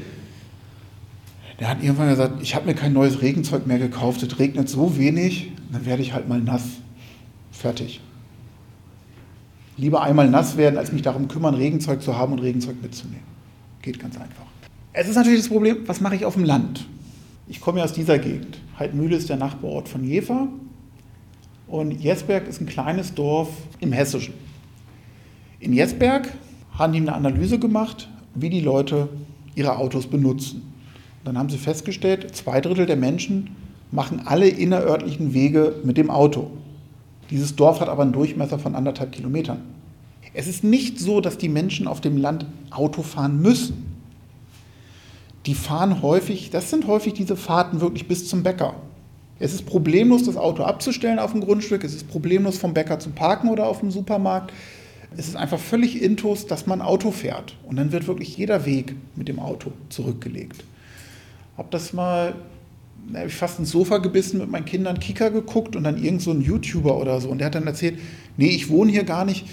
der 1.59 1.69
hat 1.69 1.83
irgendwann 1.83 2.09
gesagt, 2.09 2.41
ich 2.41 2.55
habe 2.55 2.65
mir 2.65 2.73
kein 2.73 2.93
neues 2.93 3.21
Regenzeug 3.21 3.67
mehr 3.67 3.79
gekauft, 3.79 4.23
es 4.23 4.39
regnet 4.39 4.67
so 4.67 4.97
wenig, 4.97 5.51
dann 5.71 5.85
werde 5.85 6.01
ich 6.01 6.13
halt 6.13 6.27
mal 6.27 6.39
nass. 6.39 6.63
Fertig. 7.63 8.01
Lieber 9.77 10.01
einmal 10.01 10.29
nass 10.29 10.57
werden, 10.57 10.77
als 10.77 10.91
mich 10.91 11.01
darum 11.01 11.29
kümmern, 11.29 11.53
Regenzeug 11.55 12.01
zu 12.01 12.17
haben 12.17 12.33
und 12.33 12.39
Regenzeug 12.39 12.81
mitzunehmen. 12.81 13.23
Geht 13.81 14.01
ganz 14.01 14.17
einfach. 14.17 14.43
Es 14.91 15.07
ist 15.07 15.15
natürlich 15.15 15.39
das 15.39 15.47
Problem, 15.47 15.77
was 15.85 16.01
mache 16.01 16.15
ich 16.15 16.25
auf 16.25 16.33
dem 16.33 16.43
Land? 16.43 16.85
Ich 17.47 17.61
komme 17.61 17.77
ja 17.79 17.85
aus 17.85 17.93
dieser 17.93 18.19
Gegend. 18.19 18.59
Heidmühle 18.77 19.15
ist 19.15 19.29
der 19.29 19.37
Nachbarort 19.37 19.87
von 19.87 20.03
Jever 20.03 20.49
und 21.67 21.91
Jesberg 22.01 22.49
ist 22.49 22.59
ein 22.59 22.65
kleines 22.65 23.13
Dorf 23.13 23.47
im 23.79 23.93
Hessischen. 23.93 24.33
In 25.61 25.71
Jesberg 25.71 26.33
haben 26.77 26.91
die 26.91 26.99
eine 26.99 27.13
Analyse 27.13 27.59
gemacht, 27.59 28.09
wie 28.35 28.49
die 28.49 28.59
Leute 28.59 29.07
ihre 29.55 29.77
Autos 29.77 30.07
benutzen. 30.07 30.73
Dann 31.23 31.37
haben 31.37 31.47
sie 31.47 31.57
festgestellt, 31.57 32.35
zwei 32.35 32.59
Drittel 32.59 32.87
der 32.87 32.97
Menschen 32.97 33.55
machen 33.89 34.23
alle 34.25 34.49
innerörtlichen 34.49 35.33
Wege 35.33 35.75
mit 35.85 35.95
dem 35.95 36.09
Auto. 36.09 36.51
Dieses 37.33 37.55
Dorf 37.55 37.79
hat 37.79 37.89
aber 37.89 38.03
einen 38.03 38.11
Durchmesser 38.11 38.59
von 38.59 38.75
anderthalb 38.75 39.11
Kilometern. 39.11 39.63
Es 40.35 40.45
ist 40.45 40.63
nicht 40.63 40.99
so, 40.99 41.19
dass 41.19 41.39
die 41.39 41.49
Menschen 41.49 41.87
auf 41.87 41.99
dem 41.99 42.15
Land 42.15 42.45
Auto 42.69 43.01
fahren 43.01 43.41
müssen. 43.41 43.97
Die 45.47 45.55
fahren 45.55 46.03
häufig, 46.03 46.51
das 46.51 46.69
sind 46.69 46.85
häufig 46.85 47.13
diese 47.13 47.35
Fahrten 47.35 47.81
wirklich 47.81 48.07
bis 48.07 48.29
zum 48.29 48.43
Bäcker. 48.43 48.75
Es 49.39 49.51
ist 49.51 49.65
problemlos, 49.65 50.25
das 50.25 50.37
Auto 50.37 50.61
abzustellen 50.61 51.17
auf 51.17 51.31
dem 51.31 51.41
Grundstück. 51.41 51.83
Es 51.83 51.95
ist 51.95 52.07
problemlos, 52.07 52.59
vom 52.59 52.75
Bäcker 52.75 52.99
zu 52.99 53.09
parken 53.09 53.49
oder 53.49 53.65
auf 53.65 53.79
dem 53.79 53.89
Supermarkt. 53.89 54.53
Es 55.17 55.27
ist 55.27 55.35
einfach 55.35 55.59
völlig 55.59 56.03
intus, 56.03 56.45
dass 56.45 56.67
man 56.67 56.83
Auto 56.83 57.09
fährt. 57.09 57.57
Und 57.63 57.77
dann 57.77 57.91
wird 57.91 58.05
wirklich 58.05 58.37
jeder 58.37 58.67
Weg 58.67 58.95
mit 59.15 59.27
dem 59.27 59.39
Auto 59.39 59.71
zurückgelegt 59.89 60.63
habe 61.57 61.67
das 61.71 61.93
mal, 61.93 62.35
da 63.11 63.19
habe 63.19 63.29
ich 63.29 63.35
fast 63.35 63.59
ins 63.59 63.71
Sofa 63.71 63.97
gebissen, 63.97 64.39
mit 64.39 64.49
meinen 64.49 64.65
Kindern 64.65 64.99
Kika 64.99 65.29
geguckt 65.29 65.75
und 65.75 65.83
dann 65.83 66.01
irgend 66.01 66.21
so 66.21 66.31
ein 66.31 66.41
YouTuber 66.41 66.97
oder 66.97 67.19
so. 67.21 67.29
Und 67.29 67.39
der 67.39 67.47
hat 67.47 67.55
dann 67.55 67.67
erzählt, 67.67 67.99
nee, 68.37 68.49
ich 68.49 68.69
wohne 68.69 68.91
hier 68.91 69.03
gar 69.03 69.25
nicht, 69.25 69.45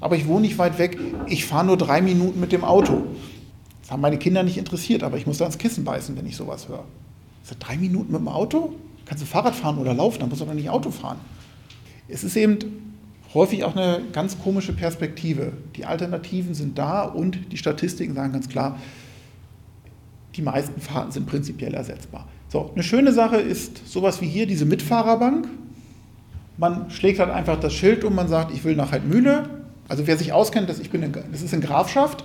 aber 0.00 0.16
ich 0.16 0.26
wohne 0.26 0.42
nicht 0.42 0.58
weit 0.58 0.78
weg, 0.78 0.98
ich 1.26 1.44
fahre 1.44 1.66
nur 1.66 1.76
drei 1.76 2.02
Minuten 2.02 2.40
mit 2.40 2.52
dem 2.52 2.64
Auto. 2.64 3.04
Das 3.82 3.90
haben 3.90 4.00
meine 4.00 4.18
Kinder 4.18 4.42
nicht 4.42 4.58
interessiert, 4.58 5.02
aber 5.02 5.16
ich 5.16 5.26
muss 5.26 5.38
da 5.38 5.46
ins 5.46 5.58
Kissen 5.58 5.84
beißen, 5.84 6.16
wenn 6.16 6.26
ich 6.26 6.36
sowas 6.36 6.68
höre. 6.68 6.84
Ich 7.44 7.56
drei 7.58 7.76
Minuten 7.76 8.12
mit 8.12 8.20
dem 8.20 8.28
Auto? 8.28 8.74
Kannst 9.06 9.22
du 9.22 9.26
Fahrrad 9.26 9.56
fahren 9.56 9.78
oder 9.78 9.92
laufen, 9.92 10.20
dann 10.20 10.28
musst 10.28 10.40
du 10.40 10.44
doch 10.44 10.54
nicht 10.54 10.70
Auto 10.70 10.90
fahren. 10.90 11.18
Es 12.06 12.22
ist 12.22 12.36
eben 12.36 12.58
häufig 13.34 13.64
auch 13.64 13.74
eine 13.74 14.02
ganz 14.12 14.38
komische 14.38 14.72
Perspektive. 14.72 15.52
Die 15.76 15.84
Alternativen 15.84 16.54
sind 16.54 16.78
da 16.78 17.02
und 17.02 17.52
die 17.52 17.56
Statistiken 17.56 18.14
sagen 18.14 18.32
ganz 18.32 18.48
klar, 18.48 18.78
die 20.36 20.42
meisten 20.42 20.80
Fahrten 20.80 21.10
sind 21.10 21.26
prinzipiell 21.26 21.74
ersetzbar. 21.74 22.28
So, 22.50 22.72
eine 22.74 22.82
schöne 22.82 23.12
Sache 23.12 23.36
ist 23.36 23.88
sowas 23.88 24.20
wie 24.20 24.26
hier, 24.26 24.44
diese 24.44 24.64
Mitfahrerbank. 24.64 25.46
Man 26.56 26.90
schlägt 26.90 27.20
halt 27.20 27.30
einfach 27.30 27.60
das 27.60 27.72
Schild 27.72 28.02
um, 28.02 28.16
man 28.16 28.26
sagt, 28.26 28.52
ich 28.52 28.64
will 28.64 28.74
nach 28.74 28.90
Heidmühle. 28.90 29.48
Also 29.88 30.08
wer 30.08 30.16
sich 30.16 30.32
auskennt, 30.32 30.68
das, 30.68 30.80
ich 30.80 30.90
bin 30.90 31.04
in, 31.04 31.12
das 31.12 31.42
ist 31.42 31.54
in 31.54 31.60
Grafschaft. 31.60 32.24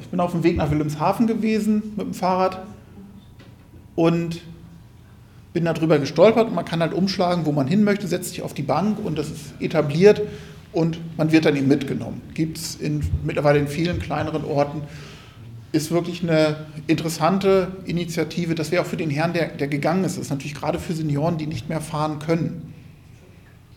Ich 0.00 0.06
bin 0.06 0.20
auf 0.20 0.30
dem 0.30 0.44
Weg 0.44 0.56
nach 0.56 0.70
Wilhelmshaven 0.70 1.26
gewesen 1.26 1.94
mit 1.96 2.06
dem 2.06 2.14
Fahrrad 2.14 2.62
und 3.96 4.40
bin 5.52 5.64
darüber 5.64 5.98
gestolpert 5.98 6.54
man 6.54 6.64
kann 6.64 6.78
halt 6.80 6.94
umschlagen, 6.94 7.44
wo 7.44 7.50
man 7.50 7.66
hin 7.66 7.82
möchte, 7.82 8.06
setzt 8.06 8.30
sich 8.30 8.42
auf 8.42 8.54
die 8.54 8.62
Bank 8.62 9.04
und 9.04 9.18
das 9.18 9.30
ist 9.30 9.54
etabliert 9.58 10.22
und 10.70 11.00
man 11.16 11.32
wird 11.32 11.44
dann 11.44 11.56
eben 11.56 11.66
mitgenommen. 11.66 12.22
Gibt 12.34 12.56
es 12.56 12.78
mittlerweile 13.24 13.58
in 13.58 13.66
vielen 13.66 13.98
kleineren 13.98 14.44
Orten 14.44 14.82
ist 15.72 15.90
wirklich 15.90 16.22
eine 16.22 16.66
interessante 16.86 17.76
Initiative. 17.84 18.54
Das 18.54 18.72
wäre 18.72 18.82
auch 18.82 18.86
für 18.86 18.96
den 18.96 19.10
Herrn, 19.10 19.32
der, 19.32 19.48
der 19.48 19.68
gegangen 19.68 20.04
ist. 20.04 20.16
Das 20.16 20.24
ist 20.24 20.30
natürlich 20.30 20.54
gerade 20.54 20.78
für 20.78 20.92
Senioren, 20.92 21.38
die 21.38 21.46
nicht 21.46 21.68
mehr 21.68 21.80
fahren 21.80 22.18
können. 22.18 22.74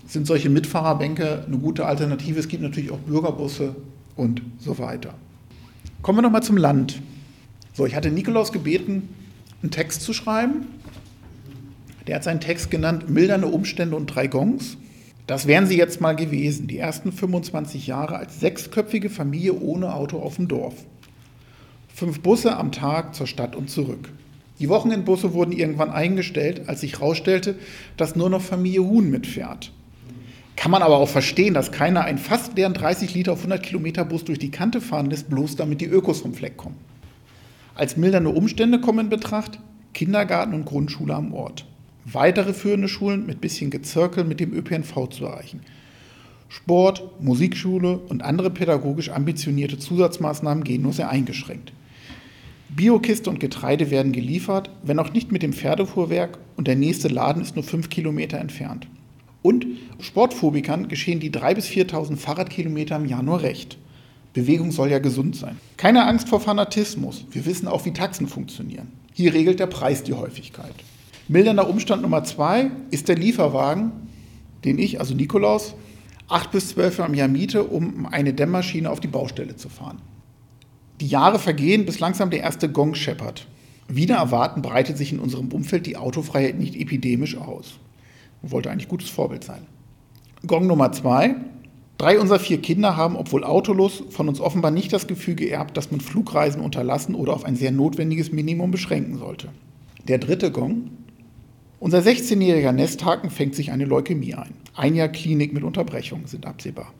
Sind 0.07 0.27
solche 0.27 0.49
Mitfahrerbänke 0.49 1.43
eine 1.45 1.57
gute 1.57 1.85
Alternative? 1.85 2.39
Es 2.39 2.47
gibt 2.47 2.63
natürlich 2.63 2.91
auch 2.91 2.99
Bürgerbusse 2.99 3.75
und 4.15 4.41
so 4.59 4.77
weiter. 4.79 5.13
Kommen 6.01 6.17
wir 6.17 6.23
nochmal 6.23 6.43
zum 6.43 6.57
Land. 6.57 7.01
So, 7.73 7.85
ich 7.85 7.95
hatte 7.95 8.11
Nikolaus 8.11 8.51
gebeten, 8.51 9.09
einen 9.61 9.71
Text 9.71 10.01
zu 10.01 10.13
schreiben. 10.13 10.67
Der 12.07 12.17
hat 12.17 12.23
seinen 12.23 12.41
Text 12.41 12.69
genannt 12.69 13.09
Mildernde 13.09 13.47
Umstände 13.47 13.95
und 13.95 14.07
drei 14.07 14.27
Gongs. 14.27 14.77
Das 15.25 15.47
wären 15.47 15.67
sie 15.67 15.77
jetzt 15.77 16.01
mal 16.01 16.15
gewesen, 16.15 16.67
die 16.67 16.77
ersten 16.77 17.13
25 17.13 17.87
Jahre 17.87 18.17
als 18.17 18.41
sechsköpfige 18.41 19.09
Familie 19.09 19.53
ohne 19.53 19.93
Auto 19.93 20.19
auf 20.19 20.35
dem 20.35 20.49
Dorf. 20.49 20.75
Fünf 21.95 22.21
Busse 22.21 22.57
am 22.57 22.71
Tag 22.71 23.13
zur 23.13 23.27
Stadt 23.27 23.55
und 23.55 23.69
zurück. 23.69 24.09
Die 24.57 24.67
Wochenendbusse 24.67 25.33
wurden 25.33 25.51
irgendwann 25.51 25.91
eingestellt, 25.91 26.67
als 26.67 26.81
sich 26.81 26.93
herausstellte, 26.93 27.55
dass 27.97 28.15
nur 28.15 28.31
noch 28.31 28.41
Familie 28.41 28.83
Huhn 28.83 29.11
mitfährt. 29.11 29.71
Kann 30.55 30.71
man 30.71 30.81
aber 30.81 30.97
auch 30.97 31.07
verstehen, 31.07 31.53
dass 31.53 31.71
keiner 31.71 32.03
einen 32.03 32.17
fast 32.17 32.57
leeren 32.57 32.73
30 32.73 33.13
Liter 33.13 33.33
auf 33.33 33.39
100 33.39 33.61
Kilometer 33.61 34.05
Bus 34.05 34.23
durch 34.23 34.39
die 34.39 34.49
Kante 34.49 34.81
fahren 34.81 35.11
lässt, 35.11 35.29
bloß 35.29 35.55
damit 35.55 35.81
die 35.81 35.85
Ökos 35.85 36.21
vom 36.21 36.33
Fleck 36.33 36.57
kommen. 36.57 36.77
Als 37.75 37.95
mildernde 37.95 38.31
Umstände 38.31 38.81
kommen 38.81 39.01
in 39.01 39.09
Betracht 39.09 39.59
Kindergarten 39.93 40.55
und 40.55 40.65
Grundschule 40.65 41.13
am 41.13 41.31
Ort. 41.31 41.67
Weitere 42.05 42.55
führende 42.55 42.87
Schulen 42.87 43.27
mit 43.27 43.39
bisschen 43.39 43.69
Gezirkel 43.69 44.23
mit 44.23 44.39
dem 44.39 44.51
ÖPNV 44.51 45.09
zu 45.09 45.25
erreichen. 45.25 45.61
Sport, 46.49 47.21
Musikschule 47.21 47.99
und 47.99 48.23
andere 48.23 48.49
pädagogisch 48.49 49.09
ambitionierte 49.09 49.77
Zusatzmaßnahmen 49.77 50.63
gehen 50.63 50.81
nur 50.81 50.93
sehr 50.93 51.09
eingeschränkt. 51.09 51.71
Biokiste 52.75 53.29
und 53.29 53.39
Getreide 53.39 53.91
werden 53.91 54.11
geliefert, 54.13 54.71
wenn 54.83 54.97
auch 54.97 55.13
nicht 55.13 55.31
mit 55.31 55.43
dem 55.43 55.53
Pferdefuhrwerk 55.53 56.39
und 56.55 56.67
der 56.67 56.75
nächste 56.75 57.07
Laden 57.07 57.41
ist 57.41 57.55
nur 57.55 57.63
fünf 57.63 57.89
Kilometer 57.89 58.39
entfernt. 58.39 58.87
Und 59.43 59.65
Sportphobikern 59.99 60.87
geschehen 60.87 61.19
die 61.19 61.29
3.000 61.29 61.53
bis 61.55 61.67
4.000 61.67 62.17
Fahrradkilometer 62.17 62.95
im 62.95 63.05
Jahr 63.05 63.21
nur 63.21 63.41
recht. 63.41 63.77
Bewegung 64.33 64.71
soll 64.71 64.89
ja 64.89 64.97
gesund 64.97 65.35
sein. 65.35 65.57
Keine 65.77 66.07
Angst 66.07 66.29
vor 66.29 66.39
Fanatismus. 66.39 67.25
Wir 67.29 67.45
wissen 67.45 67.67
auch, 67.67 67.85
wie 67.85 67.91
Taxen 67.91 68.27
funktionieren. 68.27 68.87
Hier 69.13 69.33
regelt 69.33 69.59
der 69.59 69.67
Preis 69.67 70.03
die 70.03 70.13
Häufigkeit. 70.13 70.73
Mildernder 71.27 71.69
Umstand 71.69 72.01
Nummer 72.01 72.23
zwei 72.23 72.71
ist 72.89 73.07
der 73.07 73.17
Lieferwagen, 73.17 73.91
den 74.65 74.79
ich, 74.79 74.99
also 74.99 75.13
Nikolaus, 75.13 75.75
acht 76.27 76.51
bis 76.51 76.69
zwölf 76.69 76.99
am 76.99 77.13
Jahr 77.13 77.27
miete, 77.27 77.65
um 77.65 78.07
eine 78.07 78.33
Dämmmaschine 78.33 78.89
auf 78.89 78.99
die 78.99 79.07
Baustelle 79.07 79.55
zu 79.55 79.69
fahren. 79.69 80.01
Die 81.03 81.09
Jahre 81.09 81.37
vergehen, 81.37 81.85
bis 81.85 81.99
langsam 81.99 82.31
der 82.31 82.39
erste 82.39 82.71
Gong 82.71 82.95
scheppert. 82.95 83.45
Wieder 83.87 84.15
erwarten 84.15 84.63
breitet 84.63 84.97
sich 84.97 85.11
in 85.11 85.19
unserem 85.19 85.49
Umfeld 85.49 85.85
die 85.85 85.97
Autofreiheit 85.97 86.57
nicht 86.57 86.75
epidemisch 86.75 87.37
aus 87.37 87.77
wollte 88.43 88.69
eigentlich 88.69 88.89
gutes 88.89 89.09
Vorbild 89.09 89.43
sein. 89.43 89.65
Gong 90.45 90.67
Nummer 90.67 90.91
zwei. 90.91 91.35
Drei 91.97 92.19
unserer 92.19 92.39
vier 92.39 92.59
Kinder 92.59 92.97
haben, 92.97 93.15
obwohl 93.15 93.43
autolos, 93.43 94.03
von 94.09 94.27
uns 94.27 94.41
offenbar 94.41 94.71
nicht 94.71 94.91
das 94.91 95.07
Gefühl 95.07 95.35
geerbt, 95.35 95.77
dass 95.77 95.91
man 95.91 96.01
Flugreisen 96.01 96.61
unterlassen 96.61 97.15
oder 97.15 97.33
auf 97.33 97.45
ein 97.45 97.55
sehr 97.55 97.71
notwendiges 97.71 98.31
Minimum 98.31 98.71
beschränken 98.71 99.17
sollte. 99.17 99.49
Der 100.07 100.17
dritte 100.17 100.51
Gong. 100.51 100.89
Unser 101.79 101.99
16-jähriger 101.99 102.71
Nesthaken 102.71 103.29
fängt 103.29 103.55
sich 103.55 103.71
eine 103.71 103.85
Leukämie 103.85 104.33
ein. 104.33 104.53
Ein 104.75 104.95
Jahr 104.95 105.09
Klinik 105.09 105.53
mit 105.53 105.63
Unterbrechungen 105.63 106.27
sind 106.27 106.45
absehbar. 106.45 106.93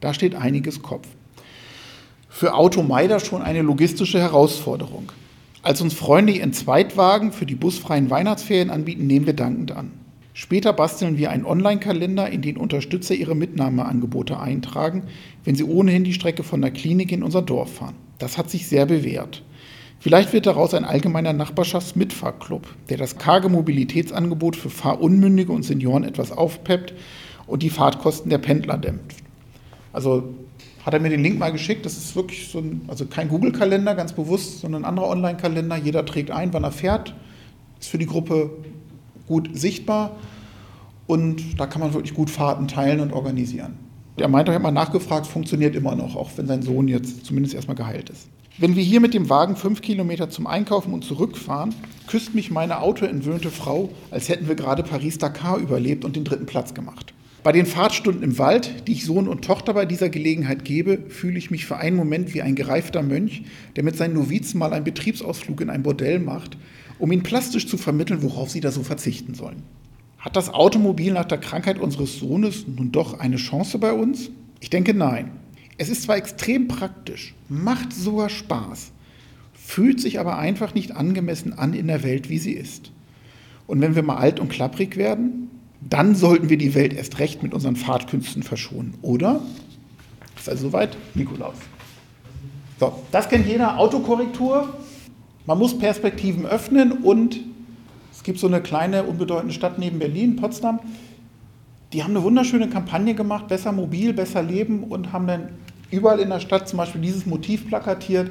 Da 0.00 0.14
steht 0.14 0.34
einiges 0.34 0.80
Kopf. 0.80 1.08
Für 2.32 2.54
Automeider 2.54 3.18
schon 3.18 3.42
eine 3.42 3.60
logistische 3.60 4.20
Herausforderung. 4.20 5.10
Als 5.62 5.82
uns 5.82 5.94
Freunde 5.94 6.32
ihren 6.32 6.52
Zweitwagen 6.52 7.32
für 7.32 7.44
die 7.44 7.56
busfreien 7.56 8.08
Weihnachtsferien 8.08 8.70
anbieten, 8.70 9.06
nehmen 9.08 9.26
wir 9.26 9.34
dankend 9.34 9.72
an. 9.72 9.90
Später 10.32 10.72
basteln 10.72 11.18
wir 11.18 11.30
einen 11.30 11.44
Online-Kalender, 11.44 12.30
in 12.30 12.40
den 12.40 12.56
Unterstützer 12.56 13.14
ihre 13.14 13.34
Mitnahmeangebote 13.34 14.38
eintragen, 14.38 15.02
wenn 15.44 15.56
sie 15.56 15.64
ohnehin 15.64 16.04
die 16.04 16.14
Strecke 16.14 16.44
von 16.44 16.62
der 16.62 16.70
Klinik 16.70 17.10
in 17.10 17.24
unser 17.24 17.42
Dorf 17.42 17.74
fahren. 17.74 17.96
Das 18.18 18.38
hat 18.38 18.48
sich 18.48 18.68
sehr 18.68 18.86
bewährt. 18.86 19.42
Vielleicht 19.98 20.32
wird 20.32 20.46
daraus 20.46 20.72
ein 20.72 20.84
allgemeiner 20.84 21.32
Nachbarschaftsmitfahrclub, 21.32 22.68
der 22.88 22.96
das 22.96 23.18
karge 23.18 23.48
Mobilitätsangebot 23.48 24.54
für 24.54 24.70
Fahrunmündige 24.70 25.52
und 25.52 25.64
Senioren 25.64 26.04
etwas 26.04 26.30
aufpeppt 26.30 26.94
und 27.48 27.64
die 27.64 27.70
Fahrtkosten 27.70 28.30
der 28.30 28.38
Pendler 28.38 28.78
dämpft. 28.78 29.18
Also 29.92 30.32
hat 30.84 30.94
er 30.94 31.00
mir 31.00 31.10
den 31.10 31.22
Link 31.22 31.38
mal 31.38 31.52
geschickt. 31.52 31.84
Das 31.84 31.96
ist 31.96 32.16
wirklich 32.16 32.48
so 32.48 32.58
ein, 32.58 32.82
also 32.88 33.06
kein 33.06 33.28
Google-Kalender, 33.28 33.94
ganz 33.94 34.12
bewusst, 34.12 34.60
sondern 34.60 34.84
ein 34.84 34.88
anderer 34.88 35.08
Online-Kalender. 35.08 35.76
Jeder 35.76 36.04
trägt 36.04 36.30
ein, 36.30 36.52
wann 36.52 36.64
er 36.64 36.72
fährt. 36.72 37.14
Ist 37.78 37.90
für 37.90 37.98
die 37.98 38.06
Gruppe 38.06 38.50
gut 39.26 39.50
sichtbar 39.52 40.16
und 41.06 41.58
da 41.58 41.66
kann 41.66 41.80
man 41.80 41.94
wirklich 41.94 42.14
gut 42.14 42.30
Fahrten 42.30 42.68
teilen 42.68 43.00
und 43.00 43.12
organisieren. 43.12 43.74
Der 44.18 44.28
meinte, 44.28 44.52
ich 44.52 44.54
habe 44.54 44.62
mal 44.62 44.70
nachgefragt, 44.70 45.26
funktioniert 45.26 45.74
immer 45.74 45.96
noch, 45.96 46.14
auch 46.14 46.30
wenn 46.36 46.46
sein 46.46 46.62
Sohn 46.62 46.88
jetzt 46.88 47.24
zumindest 47.24 47.54
erstmal 47.54 47.76
geheilt 47.76 48.10
ist. 48.10 48.28
Wenn 48.58 48.76
wir 48.76 48.82
hier 48.82 49.00
mit 49.00 49.14
dem 49.14 49.30
Wagen 49.30 49.56
fünf 49.56 49.80
Kilometer 49.80 50.30
zum 50.30 50.46
Einkaufen 50.46 50.92
und 50.92 51.04
zurückfahren, 51.04 51.74
küsst 52.06 52.34
mich 52.34 52.50
meine 52.50 52.80
autoentwöhnte 52.80 53.50
Frau, 53.50 53.90
als 54.10 54.28
hätten 54.28 54.48
wir 54.48 54.54
gerade 54.54 54.82
Paris-Dakar 54.82 55.58
überlebt 55.58 56.04
und 56.04 56.16
den 56.16 56.24
dritten 56.24 56.46
Platz 56.46 56.74
gemacht. 56.74 57.14
Bei 57.42 57.52
den 57.52 57.66
Fahrtstunden 57.66 58.22
im 58.22 58.38
Wald, 58.38 58.86
die 58.86 58.92
ich 58.92 59.06
Sohn 59.06 59.26
und 59.26 59.44
Tochter 59.44 59.72
bei 59.72 59.86
dieser 59.86 60.10
Gelegenheit 60.10 60.64
gebe, 60.64 60.98
fühle 61.08 61.38
ich 61.38 61.50
mich 61.50 61.64
für 61.64 61.78
einen 61.78 61.96
Moment 61.96 62.34
wie 62.34 62.42
ein 62.42 62.54
gereifter 62.54 63.02
Mönch, 63.02 63.44
der 63.76 63.84
mit 63.84 63.96
seinen 63.96 64.14
Novizen 64.14 64.58
mal 64.58 64.72
einen 64.72 64.84
Betriebsausflug 64.84 65.60
in 65.62 65.70
ein 65.70 65.82
Bordell 65.82 66.18
macht 66.18 66.58
um 67.00 67.10
ihnen 67.10 67.22
plastisch 67.22 67.66
zu 67.66 67.78
vermitteln, 67.78 68.22
worauf 68.22 68.50
sie 68.50 68.60
da 68.60 68.70
so 68.70 68.82
verzichten 68.82 69.34
sollen. 69.34 69.62
Hat 70.18 70.36
das 70.36 70.52
Automobil 70.52 71.12
nach 71.12 71.24
der 71.24 71.38
Krankheit 71.38 71.78
unseres 71.78 72.18
Sohnes 72.18 72.66
nun 72.68 72.92
doch 72.92 73.18
eine 73.18 73.36
Chance 73.36 73.78
bei 73.78 73.92
uns? 73.92 74.30
Ich 74.60 74.70
denke 74.70 74.92
nein. 74.92 75.32
Es 75.78 75.88
ist 75.88 76.02
zwar 76.02 76.18
extrem 76.18 76.68
praktisch, 76.68 77.34
macht 77.48 77.94
sogar 77.94 78.28
Spaß, 78.28 78.92
fühlt 79.54 79.98
sich 79.98 80.20
aber 80.20 80.38
einfach 80.38 80.74
nicht 80.74 80.92
angemessen 80.92 81.54
an 81.54 81.72
in 81.72 81.86
der 81.86 82.02
Welt, 82.02 82.28
wie 82.28 82.38
sie 82.38 82.52
ist. 82.52 82.92
Und 83.66 83.80
wenn 83.80 83.94
wir 83.94 84.02
mal 84.02 84.18
alt 84.18 84.40
und 84.40 84.50
klapprig 84.50 84.98
werden, 84.98 85.48
dann 85.80 86.14
sollten 86.14 86.48
wir 86.50 86.58
die 86.58 86.74
Welt 86.74 86.92
erst 86.92 87.18
recht 87.18 87.42
mit 87.42 87.54
unseren 87.54 87.76
Fahrtkünsten 87.76 88.42
verschonen, 88.42 88.94
oder? 89.02 89.40
Ist 90.36 90.48
also 90.48 90.68
soweit, 90.68 90.96
Nikolaus. 91.14 91.56
So, 92.78 92.92
das 93.12 93.28
kennt 93.28 93.46
jeder. 93.46 93.78
Autokorrektur, 93.78 94.74
man 95.46 95.58
muss 95.58 95.78
Perspektiven 95.78 96.46
öffnen 96.46 96.92
und 96.92 97.40
es 98.12 98.22
gibt 98.22 98.38
so 98.38 98.46
eine 98.46 98.60
kleine, 98.60 99.04
unbedeutende 99.04 99.54
Stadt 99.54 99.78
neben 99.78 99.98
Berlin, 99.98 100.36
Potsdam. 100.36 100.80
Die 101.92 102.04
haben 102.04 102.10
eine 102.10 102.22
wunderschöne 102.22 102.68
Kampagne 102.68 103.14
gemacht, 103.14 103.48
besser 103.48 103.72
mobil, 103.72 104.12
besser 104.12 104.42
leben 104.42 104.84
und 104.84 105.12
haben 105.12 105.26
dann 105.26 105.48
überall 105.90 106.20
in 106.20 106.28
der 106.28 106.40
Stadt 106.40 106.68
zum 106.68 106.76
Beispiel 106.76 107.00
dieses 107.00 107.26
Motiv 107.26 107.66
plakatiert. 107.66 108.30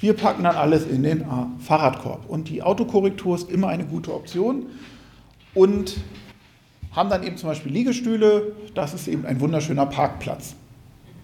Wir 0.00 0.14
packen 0.14 0.44
dann 0.44 0.56
alles 0.56 0.86
in 0.86 1.02
den 1.02 1.24
ah, 1.24 1.50
Fahrradkorb. 1.58 2.28
Und 2.28 2.48
die 2.48 2.62
Autokorrektur 2.62 3.36
ist 3.36 3.50
immer 3.50 3.68
eine 3.68 3.84
gute 3.84 4.14
Option. 4.14 4.66
Und 5.54 5.96
haben 6.92 7.10
dann 7.10 7.22
eben 7.22 7.36
zum 7.36 7.48
Beispiel 7.48 7.72
Liegestühle. 7.72 8.52
Das 8.74 8.94
ist 8.94 9.08
eben 9.08 9.26
ein 9.26 9.40
wunderschöner 9.40 9.86
Parkplatz. 9.86 10.54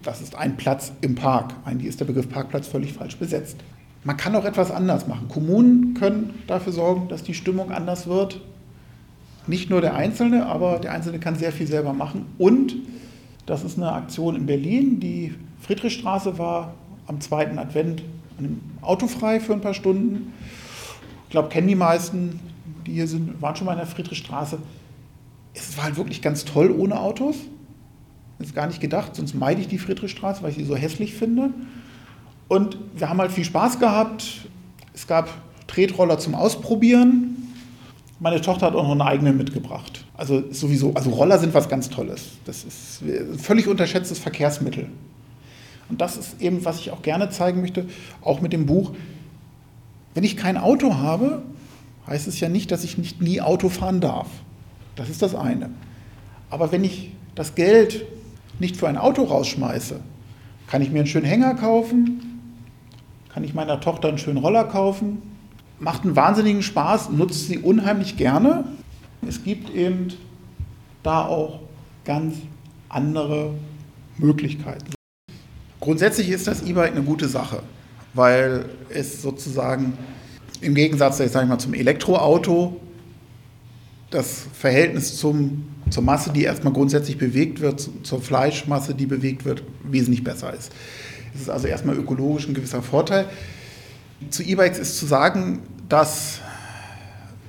Das 0.03 0.21
ist 0.21 0.35
ein 0.35 0.57
Platz 0.57 0.93
im 1.01 1.15
Park. 1.15 1.55
Eigentlich 1.65 1.89
ist 1.89 2.01
der 2.01 2.05
Begriff 2.05 2.29
Parkplatz 2.29 2.69
völlig 2.69 2.93
falsch 2.93 3.17
besetzt. 3.17 3.57
Man 4.05 4.19
kann 4.19 4.37
auch 4.37 4.45
etwas 4.45 4.71
anders 4.71 5.07
machen. 5.09 5.29
Kommunen 5.29 5.95
können 5.95 6.35
dafür 6.47 6.73
sorgen, 6.73 7.09
dass 7.09 7.23
die 7.23 7.33
Stimmung 7.33 7.73
anders 7.73 8.07
wird. 8.07 8.41
Nicht 9.47 9.71
nur 9.71 9.81
der 9.81 9.95
Einzelne, 9.95 10.47
aber 10.47 10.79
der 10.79 10.93
Einzelne 10.93 11.19
kann 11.19 11.37
sehr 11.37 11.53
viel 11.53 11.67
selber 11.67 11.95
machen. 11.95 12.27
Und 12.37 12.77
das 13.47 13.65
ist 13.65 13.79
eine 13.79 13.93
Aktion 13.93 14.37
in 14.37 14.47
Berlin. 14.47 15.01
Die 15.01 15.35
Friedrichstraße 15.61 16.39
war 16.39 16.75
am 17.07 17.21
zweiten 17.21 17.59
Advent 17.59 18.03
autofrei 18.83 19.41
für 19.41 19.55
ein 19.55 19.61
paar 19.61 19.75
Stunden. 19.75 20.33
Ich 21.25 21.31
glaube, 21.31 21.49
kennen 21.49 21.69
die 21.69 21.75
meisten, 21.75 22.41
die 22.87 22.93
hier 22.93 23.07
sind, 23.07 23.41
waren 23.41 23.57
schon 23.57 23.67
mal 23.67 23.73
in 23.73 23.79
der 23.79 23.87
Friedrichstraße. 23.87 24.59
Es 25.55 25.77
war 25.77 25.85
halt 25.85 25.97
wirklich 25.97 26.21
ganz 26.21 26.45
toll 26.45 26.71
ohne 26.71 27.01
Autos. 27.01 27.37
Das 28.39 28.49
ist 28.49 28.55
gar 28.55 28.67
nicht 28.67 28.81
gedacht, 28.81 29.15
sonst 29.15 29.35
meide 29.35 29.61
ich 29.61 29.69
die 29.69 29.79
Friedrichstraße, 29.79 30.43
weil 30.43 30.51
ich 30.51 30.57
sie 30.57 30.65
so 30.65 30.77
hässlich 30.77 31.15
finde. 31.15 31.51
Und 32.49 32.77
wir 32.97 33.09
haben 33.09 33.21
halt 33.21 33.33
viel 33.33 33.45
Spaß 33.45 33.79
gehabt. 33.79 34.49
Es 34.93 35.07
gab 35.07 35.31
Tretroller 35.67 36.19
zum 36.19 36.35
Ausprobieren. 36.35 37.37
Meine 38.21 38.41
Tochter 38.41 38.67
hat 38.67 38.75
auch 38.75 38.85
noch 38.85 38.93
eine 38.93 39.05
eigene 39.05 39.33
mitgebracht. 39.33 40.05
Also 40.17 40.45
sowieso, 40.53 40.95
also 40.95 41.11
Roller 41.11 41.39
sind 41.39 41.55
was 41.55 41.69
ganz 41.69 41.89
Tolles. 41.89 42.33
Das 42.45 42.65
ist 42.65 43.03
ein 43.03 43.39
völlig 43.39 43.67
unterschätztes 43.67 44.19
Verkehrsmittel. 44.19 44.89
Und 45.89 46.01
das 46.01 46.17
ist 46.17 46.41
eben, 46.41 46.65
was 46.65 46.81
ich 46.81 46.91
auch 46.91 47.03
gerne 47.03 47.31
zeigen 47.31 47.61
möchte, 47.61 47.87
auch 48.23 48.41
mit 48.41 48.53
dem 48.53 48.67
Buch. 48.67 48.93
Wenn 50.15 50.25
ich 50.25 50.37
kein 50.37 50.57
Auto 50.57 50.95
habe, 50.95 51.43
heißt 52.07 52.29
es 52.29 52.41
ja 52.41 52.49
nicht, 52.49 52.71
dass 52.71 52.85
ich 52.85 52.99
nicht 52.99 53.21
nie 53.21 53.41
Auto 53.41 53.69
fahren 53.69 54.01
darf. 54.01 54.29
Das 54.97 55.09
ist 55.09 55.23
das 55.23 55.35
eine. 55.35 55.71
Aber 56.51 56.73
wenn 56.73 56.85
ich 56.85 57.13
das 57.35 57.55
Geld 57.55 58.05
nicht 58.59 58.77
für 58.77 58.89
ein 58.89 58.97
Auto 58.97 59.25
rausschmeiße, 59.25 60.01
kann 60.67 60.83
ich 60.83 60.91
mir 60.91 61.01
einen 61.01 61.09
schönen 61.09 61.27
Hänger 61.27 61.55
kaufen, 61.55 62.35
kann 63.33 63.43
ich 63.43 63.55
meiner 63.55 63.81
Tochter 63.81 64.09
einen 64.09 64.19
schönen 64.19 64.39
Roller 64.39 64.65
kaufen. 64.65 65.21
Macht 65.81 66.05
einen 66.05 66.15
wahnsinnigen 66.15 66.63
Spaß, 66.63 67.11
nutzt 67.11 67.49
sie 67.49 67.59
unheimlich 67.59 68.17
gerne. 68.17 68.65
Es 69.27 69.43
gibt 69.43 69.75
eben 69.75 70.09
da 71.03 71.27
auch 71.27 71.59
ganz 72.05 72.37
andere 72.89 73.55
Möglichkeiten. 74.19 74.95
Grundsätzlich 75.81 76.31
ist 76.31 76.47
das 76.47 76.63
E-Bike 76.63 76.93
eine 76.93 77.03
gute 77.03 77.29
Sache, 77.29 77.63
weil 78.15 78.67
es 78.89 79.21
sozusagen 79.21 79.95
im 80.61 80.75
Gegensatz, 80.75 81.19
ich 81.21 81.33
mal, 81.33 81.59
zum 81.59 81.75
Elektroauto 81.75 82.81
das 84.15 84.47
Verhältnis 84.53 85.17
zum, 85.17 85.65
zur 85.91 86.03
Masse, 86.03 86.33
die 86.33 86.45
erstmal 86.45 86.73
grundsätzlich 86.73 87.19
bewegt 87.19 87.61
wird, 87.61 87.89
zur 88.03 88.23
Fleischmasse, 88.23 88.95
die 88.95 89.07
bewegt 89.07 89.45
wird, 89.45 89.65
wesentlich 89.83 90.23
besser 90.23 90.55
ist. 90.55 90.73
Es 91.35 91.43
ist 91.43 91.51
also 91.51 91.67
erstmal 91.67 91.97
ökologisch 91.97 92.47
ein 92.47 92.55
gewisser 92.55 92.81
Vorteil. 92.81 93.27
Zu 94.31 94.45
E-Bikes 94.45 94.79
ist 94.79 94.99
zu 94.99 95.07
sagen, 95.07 95.61
dass 95.89 96.39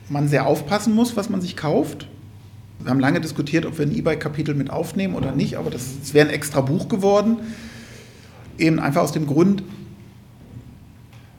man 0.09 0.27
sehr 0.27 0.47
aufpassen 0.47 0.93
muss, 0.93 1.15
was 1.15 1.29
man 1.29 1.39
sich 1.39 1.55
kauft. 1.55 2.07
Wir 2.79 2.89
haben 2.89 2.99
lange 2.99 3.21
diskutiert, 3.21 3.65
ob 3.65 3.77
wir 3.77 3.85
ein 3.85 3.95
E-Bike-Kapitel 3.95 4.55
mit 4.55 4.71
aufnehmen 4.71 5.15
oder 5.15 5.31
nicht, 5.33 5.57
aber 5.57 5.69
das, 5.69 5.99
das 5.99 6.13
wäre 6.13 6.27
ein 6.27 6.33
extra 6.33 6.61
Buch 6.61 6.89
geworden. 6.89 7.37
Eben 8.57 8.79
einfach 8.79 9.03
aus 9.03 9.11
dem 9.11 9.27
Grund, 9.27 9.63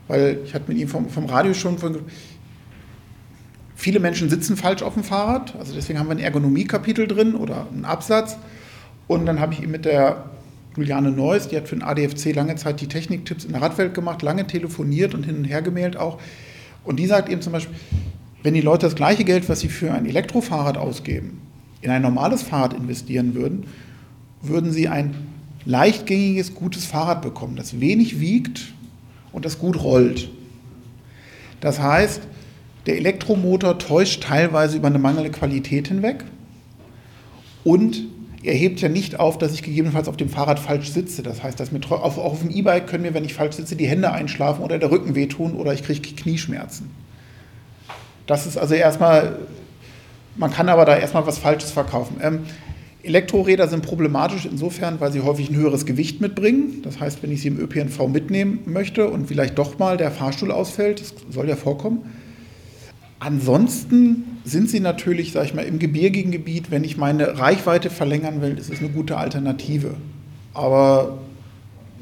weil 0.07 0.39
ich 0.45 0.53
hatte 0.53 0.71
mit 0.71 0.77
ihm 0.77 0.87
vom, 0.87 1.09
vom 1.09 1.25
Radio 1.25 1.53
schon 1.53 1.77
von, 1.77 1.99
viele 3.77 3.99
Menschen 3.99 4.29
sitzen 4.29 4.57
falsch 4.57 4.81
auf 4.81 4.95
dem 4.95 5.03
Fahrrad, 5.03 5.55
also 5.57 5.73
deswegen 5.73 5.99
haben 5.99 6.07
wir 6.07 6.15
ein 6.15 6.19
Ergonomie-Kapitel 6.19 7.07
drin 7.07 7.35
oder 7.35 7.67
einen 7.71 7.85
Absatz. 7.85 8.35
Und 9.07 9.27
dann 9.27 9.39
habe 9.39 9.53
ich 9.53 9.61
ihm 9.61 9.69
mit 9.69 9.85
der 9.85 10.25
Juliane 10.75 11.11
Neuss, 11.11 11.47
die 11.47 11.55
hat 11.55 11.67
für 11.67 11.75
den 11.75 11.83
ADFC 11.83 12.35
lange 12.35 12.55
Zeit 12.55 12.81
die 12.81 12.87
Techniktipps 12.87 13.45
in 13.45 13.51
der 13.51 13.61
Radwelt 13.61 13.93
gemacht, 13.93 14.23
lange 14.23 14.47
telefoniert 14.47 15.13
und 15.13 15.23
hin 15.23 15.37
und 15.37 15.45
her 15.45 15.61
gemailt 15.61 15.95
auch. 15.95 16.19
Und 16.83 16.97
die 16.97 17.05
sagt 17.05 17.29
eben 17.29 17.41
zum 17.41 17.53
Beispiel, 17.53 17.75
wenn 18.41 18.55
die 18.55 18.61
Leute 18.61 18.87
das 18.87 18.95
gleiche 18.95 19.23
Geld, 19.23 19.47
was 19.47 19.59
sie 19.59 19.69
für 19.69 19.93
ein 19.93 20.07
Elektrofahrrad 20.07 20.77
ausgeben, 20.77 21.39
in 21.81 21.91
ein 21.91 22.01
normales 22.01 22.41
Fahrrad 22.41 22.73
investieren 22.73 23.35
würden, 23.35 23.65
würden 24.41 24.71
sie 24.71 24.87
ein 24.87 25.15
leichtgängiges, 25.65 26.55
gutes 26.55 26.85
Fahrrad 26.85 27.21
bekommen, 27.21 27.55
das 27.55 27.79
wenig 27.79 28.19
wiegt 28.19 28.73
und 29.31 29.45
das 29.45 29.59
gut 29.59 29.83
rollt. 29.83 30.29
Das 31.59 31.79
heißt, 31.79 32.21
der 32.87 32.95
Elektromotor 32.95 33.77
täuscht 33.77 34.23
teilweise 34.23 34.77
über 34.77 34.87
eine 34.87 34.99
mangelnde 34.99 35.29
Qualität 35.29 35.89
hinweg 35.89 36.23
und 37.63 38.05
er 38.43 38.53
hebt 38.53 38.79
ja 38.79 38.87
nicht 38.87 39.19
auf, 39.19 39.37
dass 39.37 39.53
ich 39.53 39.61
gegebenenfalls 39.61 40.07
auf 40.07 40.15
dem 40.15 40.29
Fahrrad 40.29 40.59
falsch 40.59 40.91
sitze. 40.91 41.21
Das 41.21 41.43
heißt, 41.43 41.59
dass 41.59 41.71
mir 41.71 41.81
auch 41.89 42.17
auf 42.17 42.39
dem 42.39 42.49
E-Bike 42.49 42.87
können 42.87 43.03
mir, 43.03 43.13
wenn 43.13 43.25
ich 43.25 43.33
falsch 43.33 43.57
sitze, 43.57 43.75
die 43.75 43.87
Hände 43.87 44.11
einschlafen 44.11 44.63
oder 44.63 44.79
der 44.79 44.89
Rücken 44.89 45.15
wehtun 45.15 45.53
oder 45.53 45.73
ich 45.73 45.83
kriege 45.83 46.01
Knieschmerzen. 46.01 46.89
Das 48.25 48.45
ist 48.45 48.57
also 48.57 48.73
erstmal, 48.73 49.39
man 50.37 50.51
kann 50.51 50.69
aber 50.69 50.85
da 50.85 50.95
erstmal 50.97 51.27
was 51.27 51.39
Falsches 51.39 51.71
verkaufen. 51.71 52.17
Ähm, 52.21 52.39
Elektroräder 53.03 53.67
sind 53.67 53.85
problematisch 53.85 54.45
insofern, 54.45 54.99
weil 54.99 55.11
sie 55.11 55.21
häufig 55.21 55.49
ein 55.49 55.55
höheres 55.55 55.85
Gewicht 55.85 56.21
mitbringen. 56.21 56.81
Das 56.83 56.99
heißt, 56.99 57.23
wenn 57.23 57.31
ich 57.31 57.41
sie 57.41 57.47
im 57.49 57.59
ÖPNV 57.59 58.07
mitnehmen 58.07 58.59
möchte 58.65 59.09
und 59.09 59.27
vielleicht 59.27 59.57
doch 59.57 59.79
mal 59.79 59.97
der 59.97 60.11
Fahrstuhl 60.11 60.51
ausfällt, 60.51 61.01
das 61.01 61.13
soll 61.29 61.49
ja 61.49 61.55
vorkommen. 61.55 62.03
Ansonsten 63.19 64.39
sind 64.43 64.69
sie 64.69 64.79
natürlich, 64.79 65.31
sage 65.31 65.47
ich 65.47 65.53
mal, 65.53 65.63
im 65.63 65.79
gebirgigen 65.79 66.31
Gebiet, 66.31 66.69
wenn 66.69 66.83
ich 66.83 66.97
meine 66.97 67.39
Reichweite 67.39 67.89
verlängern 67.89 68.41
will, 68.41 68.57
ist 68.57 68.71
es 68.71 68.79
eine 68.79 68.89
gute 68.89 69.17
Alternative. 69.17 69.95
Aber 70.53 71.17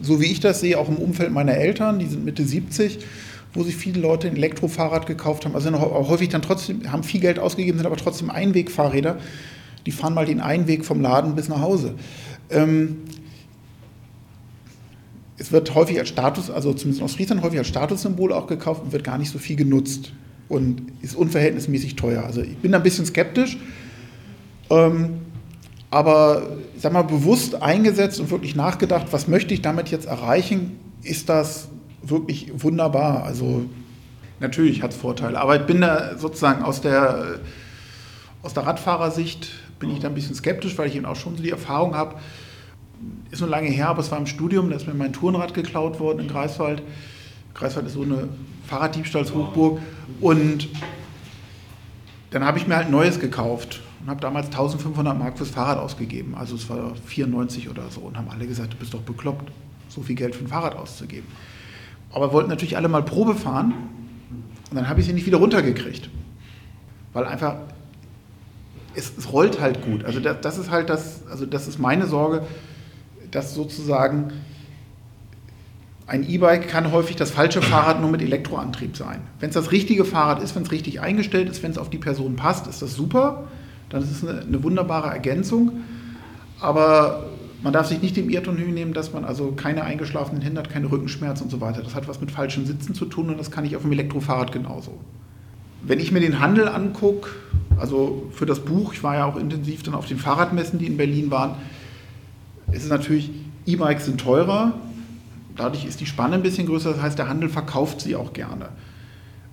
so 0.02 0.20
wie 0.20 0.26
ich 0.26 0.42
das 0.42 0.60
sehe, 0.60 0.78
auch 0.78 0.90
im 0.90 0.98
Umfeld 0.98 1.32
meiner 1.32 1.54
Eltern, 1.54 2.00
die 2.00 2.08
sind 2.08 2.26
Mitte 2.26 2.44
70, 2.44 3.00
wo 3.54 3.64
sich 3.64 3.78
viele 3.78 4.02
Leute 4.02 4.28
ein 4.28 4.36
Elektrofahrrad 4.36 5.06
gekauft 5.06 5.46
haben, 5.46 5.56
also 5.56 5.72
häufig 5.80 6.28
dann 6.28 6.42
trotzdem, 6.42 6.92
haben 6.92 7.04
viel 7.04 7.22
Geld 7.22 7.40
ausgegeben, 7.40 7.78
sind 7.78 7.88
aber 7.88 7.96
trotzdem 7.96 8.30
Einwegfahrräder, 8.30 9.18
die 9.86 9.92
fahren 9.92 10.14
mal 10.14 10.26
den 10.26 10.42
Einweg 10.42 10.84
vom 10.84 11.00
Laden 11.00 11.36
bis 11.36 11.48
nach 11.48 11.62
Hause. 11.62 11.96
Ähm, 12.50 12.98
es 15.38 15.54
wird 15.54 15.74
häufig 15.76 15.98
als 16.00 16.10
Status, 16.10 16.50
also 16.50 16.74
zumindest 16.74 17.04
aus 17.04 17.16
Friesland 17.16 17.42
häufig 17.42 17.60
als 17.60 17.68
Statussymbol 17.70 18.34
auch 18.34 18.48
gekauft 18.48 18.84
und 18.84 18.92
wird 18.92 19.06
gar 19.06 19.18
nicht 19.18 19.32
so 19.32 19.40
viel 19.40 19.56
genutzt 19.56 20.12
und 20.48 20.92
ist 21.02 21.16
unverhältnismäßig 21.16 21.96
teuer. 21.96 22.24
Also 22.24 22.42
ich 22.42 22.58
bin 22.58 22.72
da 22.72 22.78
ein 22.78 22.84
bisschen 22.84 23.06
skeptisch, 23.06 23.58
ähm, 24.70 25.22
aber 25.90 26.58
ich 26.76 26.82
sag 26.82 26.94
mal 26.94 27.04
bewusst 27.04 27.62
eingesetzt 27.62 28.20
und 28.20 28.30
wirklich 28.32 28.56
nachgedacht, 28.56 29.08
was 29.12 29.28
möchte 29.28 29.54
ich 29.54 29.62
damit 29.62 29.90
jetzt 29.90 30.06
erreichen, 30.06 30.80
ist 31.04 31.30
das 31.30 31.70
wirklich 32.02 32.52
wunderbar. 32.56 33.24
Also 33.24 33.66
natürlich 34.40 34.82
hat 34.82 34.92
es 34.92 34.98
Vorteile, 34.98 35.40
aber 35.40 35.56
ich 35.56 35.66
bin 35.66 35.82
da 35.82 36.18
sozusagen 36.18 36.64
aus 36.64 36.82
der, 36.82 37.40
aus 38.44 38.54
der 38.54 38.64
Radfahrersicht 38.64 39.50
bin 39.80 39.92
ich 39.92 40.00
da 40.00 40.08
ein 40.08 40.16
bisschen 40.16 40.36
skeptisch, 40.36 40.78
weil 40.78 40.88
ich 40.88 40.96
eben 40.96 41.06
auch 41.06 41.16
schon 41.16 41.36
so 41.36 41.44
die 41.44 41.50
Erfahrung 41.50 41.96
habe, 41.96 42.16
ist 43.32 43.42
nur 43.42 43.50
lange 43.50 43.70
her, 43.70 43.90
aber 43.90 44.00
es 44.00 44.12
war 44.12 44.18
im 44.18 44.26
Studium, 44.26 44.70
da 44.70 44.76
ist 44.76 44.88
mir 44.88 44.94
mein 44.94 45.14
Tourenrad 45.14 45.54
geklaut 45.54 46.00
worden 46.00 46.20
in 46.20 46.28
Greifswald. 46.28 46.82
Greifswald 47.56 47.88
ist 47.88 47.94
so 47.94 48.04
eine 48.04 48.30
Fahrraddiebstahlshochburg 48.68 49.80
und 50.22 50.70
dann 52.32 52.44
habe 52.44 52.58
ich 52.58 52.68
mir 52.68 52.76
halt 52.76 52.88
ein 52.88 52.92
neues 52.92 53.20
gekauft 53.20 53.82
und 54.02 54.10
habe 54.10 54.22
damals 54.22 54.48
1500 54.48 55.18
Mark 55.18 55.38
fürs 55.38 55.50
Fahrrad 55.50 55.80
ausgegeben. 55.80 56.36
Also 56.36 56.56
es 56.56 56.70
war 56.70 56.94
94 57.06 57.70
oder 57.70 57.90
so 57.90 58.02
und 58.02 58.18
haben 58.18 58.30
alle 58.30 58.46
gesagt, 58.46 58.74
du 58.74 58.78
bist 58.78 58.94
doch 58.94 59.02
bekloppt, 59.02 59.52
so 59.90 60.02
viel 60.02 60.16
Geld 60.16 60.36
für 60.36 60.44
ein 60.44 60.48
Fahrrad 60.48 60.76
auszugeben 60.76 61.26
aber 62.16 62.32
wollten 62.32 62.50
natürlich 62.50 62.78
alle 62.78 62.88
mal 62.88 63.04
Probe 63.04 63.36
fahren. 63.36 63.74
Und 64.70 64.76
dann 64.76 64.88
habe 64.88 65.02
ich 65.02 65.06
sie 65.06 65.12
nicht 65.12 65.26
wieder 65.26 65.38
runtergekriegt. 65.38 66.10
Weil 67.12 67.26
einfach, 67.26 67.58
es, 68.96 69.12
es 69.18 69.32
rollt 69.34 69.60
halt 69.60 69.84
gut. 69.84 70.06
Also 70.06 70.22
das, 70.22 70.38
das, 70.42 70.58
ist 70.58 70.72
halt 70.72 70.90
das, 70.90 71.28
also 71.30 71.46
das 71.46 71.68
ist 71.68 71.78
meine 71.78 72.08
Sorge, 72.08 72.44
dass 73.32 73.54
sozusagen 73.54 74.32
ein 76.08 76.28
E-Bike 76.28 76.68
kann 76.68 76.92
häufig 76.92 77.16
das 77.16 77.32
falsche 77.32 77.62
Fahrrad 77.62 78.00
nur 78.00 78.12
mit 78.12 78.22
Elektroantrieb 78.22 78.96
sein. 78.96 79.22
Wenn 79.40 79.50
es 79.50 79.56
das 79.56 79.72
richtige 79.72 80.06
Fahrrad 80.06 80.42
ist, 80.42 80.56
wenn 80.56 80.64
es 80.64 80.72
richtig 80.72 81.02
eingestellt 81.02 81.50
ist, 81.50 81.64
wenn 81.64 81.72
es 81.72 81.80
auf 81.80 81.90
die 81.90 81.98
Person 81.98 82.36
passt, 82.36 82.68
ist 82.68 82.82
das 82.82 82.94
super. 82.94 83.48
Dann 83.90 84.04
ist 84.04 84.12
es 84.12 84.28
eine, 84.28 84.42
eine 84.42 84.64
wunderbare 84.64 85.10
Ergänzung. 85.10 85.84
Aber 86.60 87.26
man 87.64 87.74
darf 87.74 87.88
sich 87.88 88.02
nicht 88.04 88.16
dem 88.16 88.30
Irrtum 88.30 88.58
hinnehmen, 88.58 88.94
dass 88.94 89.14
man 89.14 89.26
also 89.26 89.54
keine 89.54 89.84
eingeschlafenen 89.84 90.44
Hände 90.44 90.60
hat, 90.60 90.70
keine 90.70 90.92
Rückenschmerzen 90.92 91.46
und 91.46 91.50
so 91.50 91.60
weiter. 91.60 91.82
Das 91.82 91.96
hat 91.96 92.08
was 92.08 92.22
mit 92.22 92.30
falschem 92.30 92.68
Sitzen 92.68 92.94
zu 92.94 93.06
tun 93.06 93.30
und 93.30 93.40
das 93.40 93.50
kann 93.50 93.66
ich 93.66 93.76
auf 93.76 93.82
dem 93.82 93.92
Elektrofahrrad 93.92 94.52
genauso. 94.52 95.00
Wenn 95.82 96.00
ich 96.00 96.12
mir 96.12 96.20
den 96.20 96.40
Handel 96.40 96.68
angucke, 96.68 97.30
also 97.78 98.28
für 98.32 98.46
das 98.46 98.60
Buch, 98.60 98.94
ich 98.94 99.02
war 99.02 99.16
ja 99.16 99.26
auch 99.26 99.36
intensiv 99.36 99.82
dann 99.82 99.96
auf 99.96 100.06
den 100.06 100.20
Fahrradmessen, 100.20 100.78
die 100.78 100.86
in 100.86 100.98
Berlin 100.98 101.32
waren, 101.32 101.56
ist 102.72 102.84
es 102.84 102.90
natürlich, 102.90 103.32
E-Bikes 103.66 104.06
sind 104.06 104.22
teurer, 104.22 104.74
dadurch 105.56 105.86
ist 105.86 106.00
die 106.00 106.06
Spanne 106.06 106.36
ein 106.36 106.44
bisschen 106.44 106.68
größer, 106.68 106.92
das 106.92 107.02
heißt, 107.02 107.18
der 107.18 107.28
Handel 107.28 107.50
verkauft 107.50 108.02
sie 108.02 108.16
auch 108.16 108.34
gerne. 108.34 108.70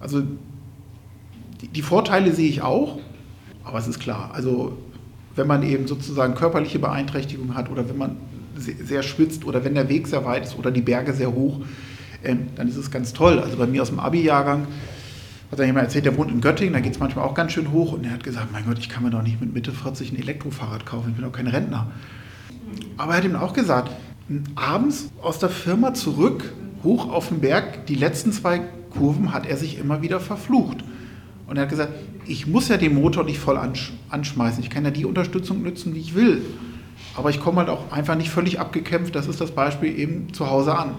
Also 0.01 0.23
die, 1.61 1.69
die 1.69 1.83
Vorteile 1.83 2.33
sehe 2.33 2.49
ich 2.49 2.63
auch, 2.63 2.99
aber 3.65 3.79
es 3.79 3.87
ist 3.87 4.01
klar, 4.01 4.31
also 4.35 4.77
wenn 5.35 5.47
man 5.47 5.63
eben 5.63 5.87
sozusagen 5.87 6.35
körperliche 6.35 6.79
Beeinträchtigungen 6.79 7.55
hat 7.55 7.71
oder 7.71 7.89
wenn 7.89 7.97
man 7.97 8.17
sehr 8.57 9.03
schwitzt 9.03 9.45
oder 9.45 9.65
wenn 9.65 9.75
der 9.75 9.89
Weg 9.89 10.07
sehr 10.07 10.25
weit 10.25 10.45
ist 10.45 10.59
oder 10.59 10.71
die 10.71 10.83
Berge 10.83 11.13
sehr 11.15 11.33
hoch, 11.33 11.61
ähm, 12.23 12.49
dann 12.55 12.69
ist 12.69 12.77
es 12.77 12.91
ganz 12.91 13.13
toll. 13.13 13.39
Also 13.39 13.57
bei 13.57 13.67
mir 13.67 13.83
aus 13.83 13.89
dem 13.89 13.99
Abi-Jahrgang 13.99 14.67
hat 15.51 15.59
er 15.59 15.67
jemand 15.67 15.87
erzählt, 15.87 16.05
der 16.05 16.17
wohnt 16.17 16.31
in 16.31 16.41
Göttingen, 16.41 16.73
da 16.73 16.81
geht 16.81 16.93
es 16.93 16.99
manchmal 16.99 17.25
auch 17.25 17.35
ganz 17.35 17.53
schön 17.53 17.73
hoch 17.73 17.93
und 17.93 18.05
er 18.05 18.13
hat 18.13 18.25
gesagt, 18.25 18.53
mein 18.53 18.65
Gott, 18.65 18.79
ich 18.79 18.89
kann 18.89 19.03
mir 19.03 19.11
doch 19.11 19.23
nicht 19.23 19.41
mit 19.41 19.53
Mitte 19.53 19.73
40 19.73 20.13
ein 20.13 20.19
Elektrofahrrad 20.19 20.87
kaufen, 20.87 21.11
ich 21.11 21.17
bin 21.17 21.25
doch 21.25 21.33
kein 21.33 21.47
Rentner. 21.47 21.91
Aber 22.97 23.13
er 23.13 23.19
hat 23.19 23.25
ihm 23.25 23.37
auch 23.37 23.53
gesagt, 23.53 23.91
abends 24.55 25.11
aus 25.21 25.39
der 25.39 25.49
Firma 25.49 25.95
zurück, 25.95 26.53
hoch 26.83 27.11
auf 27.11 27.29
den 27.29 27.41
Berg, 27.41 27.87
die 27.87 27.95
letzten 27.95 28.33
zwei 28.33 28.63
Kurven 28.91 29.33
hat 29.33 29.47
er 29.47 29.57
sich 29.57 29.79
immer 29.79 30.03
wieder 30.03 30.21
verflucht. 30.21 30.79
Und 31.47 31.57
er 31.57 31.63
hat 31.63 31.71
gesagt, 31.71 31.93
ich 32.27 32.47
muss 32.47 32.69
ja 32.69 32.77
den 32.77 32.95
Motor 32.95 33.25
nicht 33.25 33.39
voll 33.39 33.57
ansch 33.57 33.93
anschmeißen. 34.11 34.63
Ich 34.63 34.71
kann 34.71 34.85
ja 34.85 34.91
die 34.91 35.05
Unterstützung 35.05 35.63
nutzen, 35.63 35.95
die 35.95 36.01
ich 36.01 36.15
will. 36.15 36.43
Aber 37.17 37.31
ich 37.31 37.41
komme 37.41 37.59
halt 37.59 37.69
auch 37.69 37.91
einfach 37.93 38.15
nicht 38.15 38.31
völlig 38.31 38.61
abgekämpft, 38.61 39.15
das 39.15 39.27
ist 39.27 39.41
das 39.41 39.51
Beispiel, 39.51 39.99
eben 39.99 40.33
zu 40.33 40.49
Hause 40.49 40.77
an. 40.77 40.95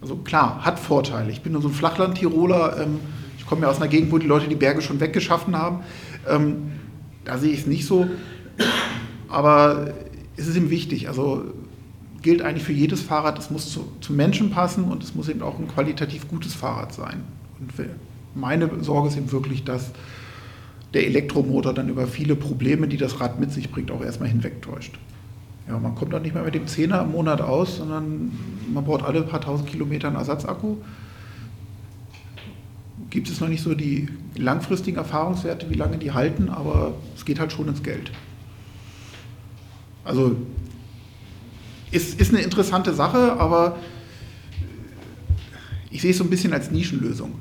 Also 0.00 0.16
klar, 0.16 0.64
hat 0.64 0.78
Vorteile. 0.78 1.30
Ich 1.30 1.42
bin 1.42 1.52
nur 1.52 1.62
so 1.62 1.68
ein 1.68 1.74
Flachland-Tiroler. 1.74 2.80
Ähm, 2.80 3.00
ich 3.38 3.46
komme 3.46 3.62
ja 3.62 3.68
aus 3.68 3.76
einer 3.76 3.88
Gegend, 3.88 4.12
wo 4.12 4.18
die 4.18 4.26
Leute 4.26 4.48
die 4.48 4.54
Berge 4.54 4.82
schon 4.82 5.00
weggeschaffen 5.00 5.56
haben. 5.56 5.80
Ähm, 6.28 6.72
da 7.24 7.38
sehe 7.38 7.52
ich 7.52 7.60
es 7.60 7.66
nicht 7.66 7.86
so. 7.86 8.06
Aber 9.28 9.92
es 10.36 10.46
ist 10.46 10.56
ihm 10.56 10.70
wichtig. 10.70 11.08
Also 11.08 11.44
gilt 12.22 12.42
eigentlich 12.42 12.64
für 12.64 12.72
jedes 12.72 13.02
Fahrrad, 13.02 13.38
es 13.38 13.50
muss 13.50 13.70
zu, 13.70 13.92
zu 14.00 14.12
Menschen 14.12 14.50
passen 14.50 14.84
und 14.84 15.02
es 15.02 15.14
muss 15.14 15.28
eben 15.28 15.42
auch 15.42 15.58
ein 15.58 15.68
qualitativ 15.68 16.28
gutes 16.28 16.54
Fahrrad 16.54 16.92
sein. 16.92 17.22
Und 17.60 17.72
meine 18.34 18.70
Sorge 18.82 19.08
ist 19.08 19.16
eben 19.16 19.32
wirklich, 19.32 19.64
dass 19.64 19.92
der 20.94 21.06
Elektromotor 21.06 21.74
dann 21.74 21.88
über 21.88 22.06
viele 22.06 22.36
Probleme, 22.36 22.88
die 22.88 22.96
das 22.96 23.20
Rad 23.20 23.40
mit 23.40 23.52
sich 23.52 23.70
bringt, 23.70 23.90
auch 23.90 24.02
erstmal 24.02 24.28
hinwegtäuscht. 24.28 24.98
Ja, 25.68 25.78
man 25.78 25.94
kommt 25.94 26.12
dann 26.12 26.22
nicht 26.22 26.34
mehr 26.34 26.44
mit 26.44 26.54
dem 26.54 26.66
Zehner 26.66 27.02
im 27.02 27.12
Monat 27.12 27.40
aus, 27.40 27.78
sondern 27.78 28.32
man 28.72 28.84
braucht 28.84 29.04
alle 29.04 29.22
paar 29.22 29.40
tausend 29.40 29.68
Kilometer 29.68 30.08
einen 30.08 30.16
Ersatzakku. 30.16 30.76
Gibt 33.10 33.28
es 33.28 33.40
noch 33.40 33.48
nicht 33.48 33.62
so 33.62 33.74
die 33.74 34.08
langfristigen 34.36 34.98
Erfahrungswerte, 34.98 35.68
wie 35.70 35.74
lange 35.74 35.98
die 35.98 36.12
halten, 36.12 36.48
aber 36.48 36.94
es 37.16 37.24
geht 37.24 37.40
halt 37.40 37.52
schon 37.52 37.68
ins 37.68 37.82
Geld. 37.82 38.12
Also 40.04 40.36
ist, 41.90 42.20
ist 42.20 42.32
eine 42.32 42.42
interessante 42.42 42.94
Sache, 42.94 43.36
aber 43.38 43.76
ich 45.90 46.02
sehe 46.02 46.10
es 46.10 46.18
so 46.18 46.24
ein 46.24 46.30
bisschen 46.30 46.52
als 46.52 46.70
Nischenlösung. 46.70 47.34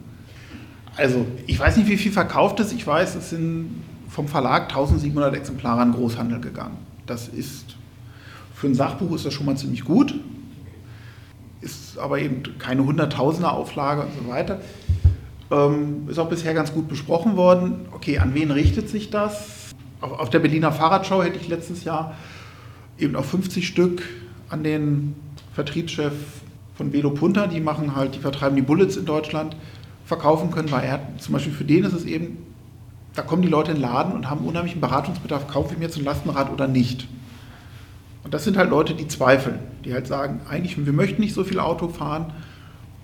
Also, 0.96 1.26
ich 1.46 1.60
weiß 1.60 1.78
nicht, 1.78 1.90
wie 1.90 1.98
viel 1.98 2.12
verkauft 2.12 2.60
ist. 2.60 2.72
Ich 2.72 2.86
weiß, 2.88 3.16
es 3.16 3.32
sind 3.32 3.84
vom 4.10 4.28
Verlag 4.28 4.70
1700 4.70 5.36
Exemplare 5.36 5.82
an 5.82 5.92
Großhandel 5.92 6.40
gegangen. 6.40 6.78
Das 7.06 7.28
ist 7.28 7.76
für 8.54 8.68
ein 8.68 8.76
Sachbuch 8.76 9.14
ist 9.14 9.26
das 9.26 9.34
schon 9.34 9.46
mal 9.46 9.58
ziemlich 9.58 9.84
gut, 9.84 10.16
ist 11.60 12.00
aber 12.00 12.20
eben 12.20 12.44
keine 12.58 12.86
Hunderttausender 12.86 13.52
Auflage 13.52 14.04
und 14.04 14.12
so 14.18 14.30
weiter. 14.30 14.62
Ähm, 15.52 16.08
ist 16.08 16.18
auch 16.18 16.30
bisher 16.30 16.54
ganz 16.54 16.74
gut 16.74 16.88
besprochen 16.88 17.36
worden. 17.36 17.86
Okay, 17.92 18.18
an 18.18 18.34
wen 18.34 18.52
richtet 18.52 18.90
sich 18.90 19.10
das? 19.10 19.76
Auf, 20.00 20.14
auf 20.14 20.30
der 20.30 20.40
Berliner 20.40 20.72
Fahrradschau 20.72 21.22
hätte 21.22 21.38
ich 21.38 21.50
letztes 21.50 21.84
Jahr 21.84 22.16
eben 22.98 23.16
auch 23.16 23.26
50 23.26 23.68
Stück 23.68 24.04
an 24.50 24.64
den 24.64 25.16
Vertriebschef 25.54 26.14
von 26.76 26.92
Velo 26.94 27.12
Punta, 27.12 27.48
die 27.48 27.62
machen 27.62 27.96
halt, 27.96 28.16
die 28.16 28.20
vertreiben 28.20 28.56
die 28.56 28.62
Bullets 28.62 28.98
in 28.98 29.06
Deutschland, 29.06 29.56
verkaufen 30.06 30.52
können, 30.52 30.72
weil 30.72 30.84
er 30.84 31.00
zum 31.18 31.34
Beispiel 31.34 31.54
für 31.54 31.64
den 31.64 31.84
ist 31.84 31.94
es 31.94 32.06
eben, 32.06 32.38
da 33.16 33.22
kommen 33.22 33.42
die 33.42 33.48
Leute 33.48 33.72
in 33.72 33.78
den 33.78 33.82
Laden 33.82 34.14
und 34.14 34.30
haben 34.30 34.46
unheimlichen 34.46 34.82
Beratungsbedarf, 34.82 35.48
kaufe 35.48 35.74
ich 35.74 35.80
mir 35.80 35.86
jetzt 35.86 35.98
ein 35.98 36.04
Lastenrad 36.04 36.52
oder 36.52 36.68
nicht. 36.68 37.08
Und 38.24 38.34
das 38.34 38.44
sind 38.44 38.58
halt 38.58 38.70
Leute, 38.70 38.94
die 38.94 39.08
zweifeln, 39.08 39.60
die 39.86 39.94
halt 39.94 40.08
sagen, 40.08 40.42
eigentlich, 40.50 40.84
wir 40.84 40.94
möchten 40.94 41.22
nicht 41.22 41.34
so 41.34 41.44
viel 41.44 41.60
Auto 41.60 41.88
fahren 41.88 42.34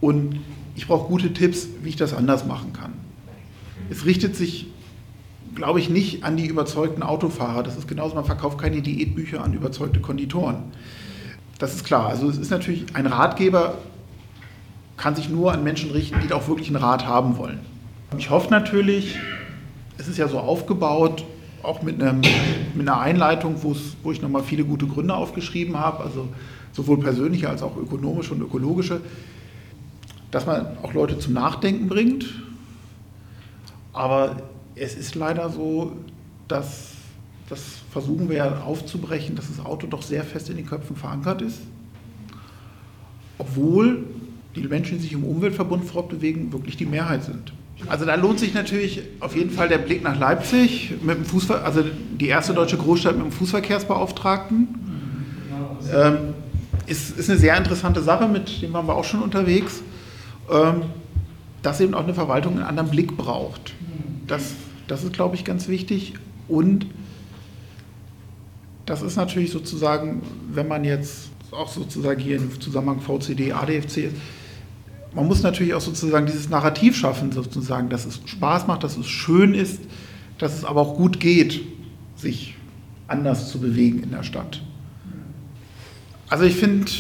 und 0.02 0.40
ich 0.76 0.88
brauche 0.88 1.08
gute 1.08 1.34
Tipps, 1.34 1.68
wie 1.84 1.90
ich 1.90 1.96
das 1.96 2.14
anders 2.14 2.46
machen 2.46 2.74
kann. 2.74 2.94
Es 3.90 4.06
richtet 4.06 4.36
sich, 4.36 4.68
glaube 5.56 5.80
ich, 5.80 5.90
nicht 5.90 6.24
an 6.24 6.38
die 6.38 6.48
überzeugten 6.48 7.04
Autofahrer. 7.04 7.62
Das 7.64 7.78
ist 7.78 7.88
genauso, 7.88 8.16
man 8.16 8.26
verkauft 8.26 8.58
keine 8.58 8.82
Diätbücher 8.82 9.44
an 9.44 9.54
überzeugte 9.54 10.00
Konditoren. 10.00 10.64
Das 11.62 11.76
ist 11.76 11.84
klar. 11.84 12.08
Also 12.08 12.28
es 12.28 12.40
ist 12.40 12.50
natürlich, 12.50 12.88
ein 12.96 13.06
Ratgeber 13.06 13.76
kann 14.98 15.16
sich 15.16 15.30
nur 15.30 15.54
an 15.54 15.64
Menschen 15.64 15.92
richten, 15.92 16.20
die 16.28 16.34
auch 16.34 16.48
wirklich 16.48 16.70
einen 16.70 16.84
Rat 16.84 17.06
haben 17.06 17.38
wollen. 17.38 17.60
Ich 18.18 18.32
hoffe 18.32 18.50
natürlich, 18.50 19.16
es 20.00 20.08
ist 20.08 20.18
ja 20.18 20.28
so 20.28 20.40
aufgebaut, 20.40 21.24
auch 21.62 21.84
mit, 21.84 22.02
einem, 22.02 22.22
mit 22.74 22.90
einer 22.90 23.00
Einleitung, 23.00 23.58
wo 23.62 24.12
ich 24.12 24.24
nochmal 24.24 24.42
viele 24.42 24.64
gute 24.64 24.88
Gründe 24.88 25.14
aufgeschrieben 25.14 25.78
habe, 25.78 26.04
also 26.04 26.30
sowohl 26.72 27.00
persönliche 27.00 27.48
als 27.48 27.62
auch 27.62 27.78
ökonomische 27.78 28.34
und 28.34 28.42
ökologische, 28.42 29.00
dass 30.32 30.48
man 30.48 30.66
auch 30.82 30.96
Leute 30.96 31.20
zum 31.20 31.34
Nachdenken 31.34 31.88
bringt. 31.88 32.26
Aber 33.94 34.38
es 34.74 34.96
ist 34.96 35.14
leider 35.14 35.52
so, 35.52 35.92
dass 36.48 36.91
das 37.52 37.62
versuchen 37.92 38.30
wir 38.30 38.38
ja 38.38 38.62
aufzubrechen, 38.62 39.36
dass 39.36 39.48
das 39.54 39.66
Auto 39.66 39.86
doch 39.86 40.02
sehr 40.02 40.24
fest 40.24 40.50
in 40.50 40.56
den 40.56 40.66
Köpfen 40.66 40.96
verankert 40.96 41.42
ist. 41.42 41.60
Obwohl 43.38 44.06
die 44.56 44.62
Menschen, 44.62 44.98
die 44.98 45.04
sich 45.04 45.14
im 45.14 45.26
Umweltverbund 45.26 45.84
fortbewegen, 45.84 46.54
wirklich 46.54 46.78
die 46.78 46.86
Mehrheit 46.86 47.26
sind. 47.26 47.52
Also 47.90 48.06
da 48.06 48.16
lohnt 48.16 48.40
sich 48.40 48.54
natürlich 48.54 49.02
auf 49.20 49.36
jeden 49.36 49.50
Fall 49.50 49.68
der 49.68 49.80
Blick 49.80 50.02
nach 50.02 50.18
Leipzig 50.18 50.94
mit 51.02 51.18
dem 51.18 51.26
Fußver 51.26 51.66
also 51.66 51.84
die 52.18 52.28
erste 52.28 52.54
deutsche 52.54 52.78
Großstadt 52.78 53.18
mit 53.18 53.26
dem 53.26 53.32
Fußverkehrsbeauftragten. 53.34 54.70
Ähm, 55.94 56.18
ist, 56.88 57.18
ist 57.18 57.30
eine 57.30 57.38
sehr 57.38 57.58
interessante 57.58 58.02
Sache, 58.02 58.30
mit 58.30 58.62
dem 58.62 58.72
waren 58.72 58.88
wir 58.88 58.96
auch 58.96 59.04
schon 59.04 59.22
unterwegs, 59.22 59.82
ähm, 60.50 60.84
dass 61.64 61.82
eben 61.82 61.96
auch 61.96 62.06
eine 62.06 62.14
Verwaltung 62.14 62.54
einen 62.54 62.64
anderen 62.64 62.90
Blick 62.90 63.18
braucht. 63.18 63.74
Das, 64.28 64.54
das 64.88 65.04
ist, 65.04 65.12
glaube 65.12 65.36
ich, 65.36 65.44
ganz 65.44 65.68
wichtig. 65.68 66.14
Und 66.48 66.86
das 68.92 69.02
ist 69.02 69.16
natürlich 69.16 69.52
sozusagen, 69.52 70.22
wenn 70.52 70.68
man 70.68 70.84
jetzt 70.84 71.30
auch 71.52 71.72
sozusagen 71.72 72.20
hier 72.20 72.36
im 72.36 72.60
Zusammenhang 72.60 73.00
VCD, 73.00 73.54
ADFC 73.54 73.98
ist, 74.00 74.16
man 75.16 75.28
muss 75.28 75.44
natürlich 75.44 75.74
auch 75.74 75.80
sozusagen 75.82 76.26
dieses 76.26 76.50
Narrativ 76.50 76.98
schaffen, 76.98 77.32
sozusagen, 77.32 77.88
dass 77.88 78.06
es 78.06 78.20
Spaß 78.26 78.68
macht, 78.68 78.84
dass 78.84 78.98
es 78.98 79.08
schön 79.08 79.54
ist, 79.54 79.80
dass 80.40 80.58
es 80.58 80.66
aber 80.66 80.82
auch 80.82 80.98
gut 80.98 81.22
geht, 81.22 81.62
sich 82.18 82.56
anders 83.08 83.50
zu 83.50 83.62
bewegen 83.62 84.04
in 84.04 84.12
der 84.12 84.24
Stadt. 84.24 84.62
Also 86.28 86.44
ich 86.44 86.58
finde, 86.58 86.92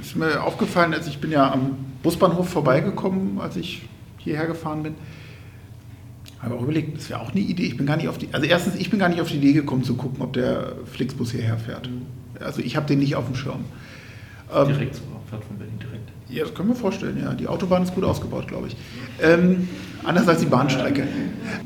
es 0.00 0.06
ist 0.06 0.16
mir 0.16 0.42
aufgefallen, 0.42 0.94
als 0.94 1.08
ich 1.08 1.18
bin 1.18 1.30
ja 1.30 1.52
am 1.52 1.76
Busbahnhof 2.02 2.48
vorbeigekommen, 2.48 3.38
als 3.38 3.56
ich 3.56 3.82
hierher 4.16 4.46
gefahren 4.46 4.82
bin, 4.82 4.94
habe 6.42 6.54
auch 6.54 6.62
überlegt, 6.62 6.96
das 6.96 7.10
wäre 7.10 7.20
auch 7.20 7.32
eine 7.32 7.40
Idee. 7.40 7.64
Ich 7.64 7.76
bin 7.76 7.86
gar 7.86 7.96
nicht 7.96 8.08
auf 8.08 8.18
die, 8.18 8.28
also 8.32 8.46
erstens, 8.46 8.76
ich 8.76 8.90
bin 8.90 8.98
gar 8.98 9.08
nicht 9.08 9.20
auf 9.20 9.28
die 9.28 9.36
Idee 9.36 9.52
gekommen 9.52 9.84
zu 9.84 9.94
gucken, 9.94 10.22
ob 10.22 10.32
der 10.32 10.72
Flixbus 10.84 11.32
hierher 11.32 11.58
fährt. 11.58 11.88
Also 12.40 12.60
ich 12.60 12.76
habe 12.76 12.86
den 12.86 13.00
nicht 13.00 13.16
auf 13.16 13.26
dem 13.26 13.34
Schirm. 13.34 13.64
Ähm, 14.54 14.68
direkt 14.68 14.94
zur 14.94 15.06
Abfahrt 15.14 15.44
von 15.44 15.58
Berlin 15.58 15.78
direkt. 15.80 16.10
Ja, 16.30 16.44
das 16.44 16.54
können 16.54 16.68
wir 16.68 16.76
vorstellen, 16.76 17.18
ja. 17.22 17.32
Die 17.34 17.48
Autobahn 17.48 17.82
ist 17.82 17.94
gut 17.94 18.04
ausgebaut, 18.04 18.48
glaube 18.48 18.68
ich. 18.68 18.76
Ähm, 19.20 19.68
anders 20.04 20.28
als 20.28 20.40
die 20.40 20.46
Bahnstrecke. 20.46 21.08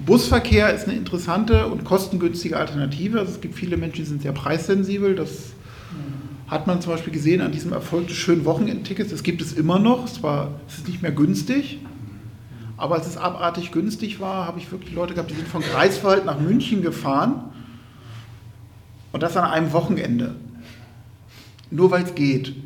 Busverkehr 0.06 0.72
ist 0.72 0.88
eine 0.88 0.96
interessante 0.96 1.66
und 1.66 1.84
kostengünstige 1.84 2.56
Alternative. 2.56 3.18
Also 3.18 3.32
es 3.32 3.40
gibt 3.40 3.54
viele 3.54 3.76
Menschen, 3.76 3.96
die 3.96 4.08
sind 4.08 4.22
sehr 4.22 4.32
preissensibel. 4.32 5.14
Das 5.14 5.52
hat 6.46 6.66
man 6.66 6.80
zum 6.80 6.92
Beispiel 6.92 7.12
gesehen 7.12 7.40
an 7.40 7.50
diesem 7.50 7.72
Erfolg 7.72 8.08
des 8.08 8.16
schönen 8.16 8.44
Wochenendtickets. 8.44 9.10
Das 9.10 9.22
gibt 9.22 9.42
es 9.42 9.52
immer 9.52 9.78
noch. 9.78 10.06
Zwar 10.06 10.60
ist 10.68 10.78
es 10.78 10.86
nicht 10.86 11.02
mehr 11.02 11.12
günstig, 11.12 11.78
aber 12.82 12.96
als 12.96 13.06
es 13.06 13.16
abartig 13.16 13.70
günstig 13.70 14.18
war, 14.18 14.44
habe 14.44 14.58
ich 14.58 14.72
wirklich 14.72 14.92
Leute 14.92 15.14
gehabt, 15.14 15.30
die 15.30 15.36
sind 15.36 15.46
von 15.46 15.62
Greifswald 15.62 16.24
nach 16.24 16.40
München 16.40 16.82
gefahren 16.82 17.44
und 19.12 19.22
das 19.22 19.36
an 19.36 19.44
einem 19.44 19.72
Wochenende. 19.72 20.34
Nur 21.70 21.92
weil 21.92 22.02
es 22.02 22.16
geht. 22.16 22.56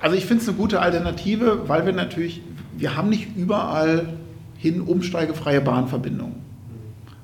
Also 0.00 0.16
ich 0.16 0.26
finde 0.26 0.42
es 0.42 0.48
eine 0.48 0.58
gute 0.58 0.80
Alternative, 0.80 1.68
weil 1.68 1.86
wir 1.86 1.92
natürlich, 1.92 2.42
wir 2.76 2.96
haben 2.96 3.08
nicht 3.08 3.36
überall 3.36 4.14
hin 4.58 4.80
umsteigefreie 4.80 5.60
Bahnverbindungen. 5.60 6.42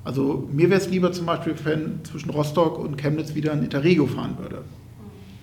Also 0.05 0.47
mir 0.49 0.69
wäre 0.69 0.79
es 0.79 0.87
lieber 0.87 1.11
zum 1.11 1.25
Beispiel, 1.25 1.55
wenn 1.65 2.05
zwischen 2.05 2.29
Rostock 2.29 2.79
und 2.79 2.95
Chemnitz 2.95 3.35
wieder 3.35 3.51
ein 3.51 3.63
Interregio 3.63 4.07
fahren 4.07 4.37
würde. 4.37 4.63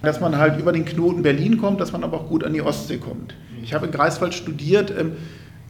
Dass 0.01 0.23
man 0.23 0.39
halt 0.39 0.59
über 0.59 0.73
den 0.73 0.87
Knoten 0.87 1.21
Berlin 1.21 1.59
kommt, 1.59 1.79
dass 1.79 1.93
man 1.93 2.05
aber 2.05 2.17
auch 2.17 2.29
gut 2.31 2.43
an 2.43 2.55
die 2.55 2.63
Ostsee 2.63 2.97
kommt. 2.97 3.35
Ich 3.63 3.75
habe 3.75 3.85
in 3.85 3.93
Greifswald 3.93 4.33
studiert, 4.33 4.91
ähm, 4.99 5.13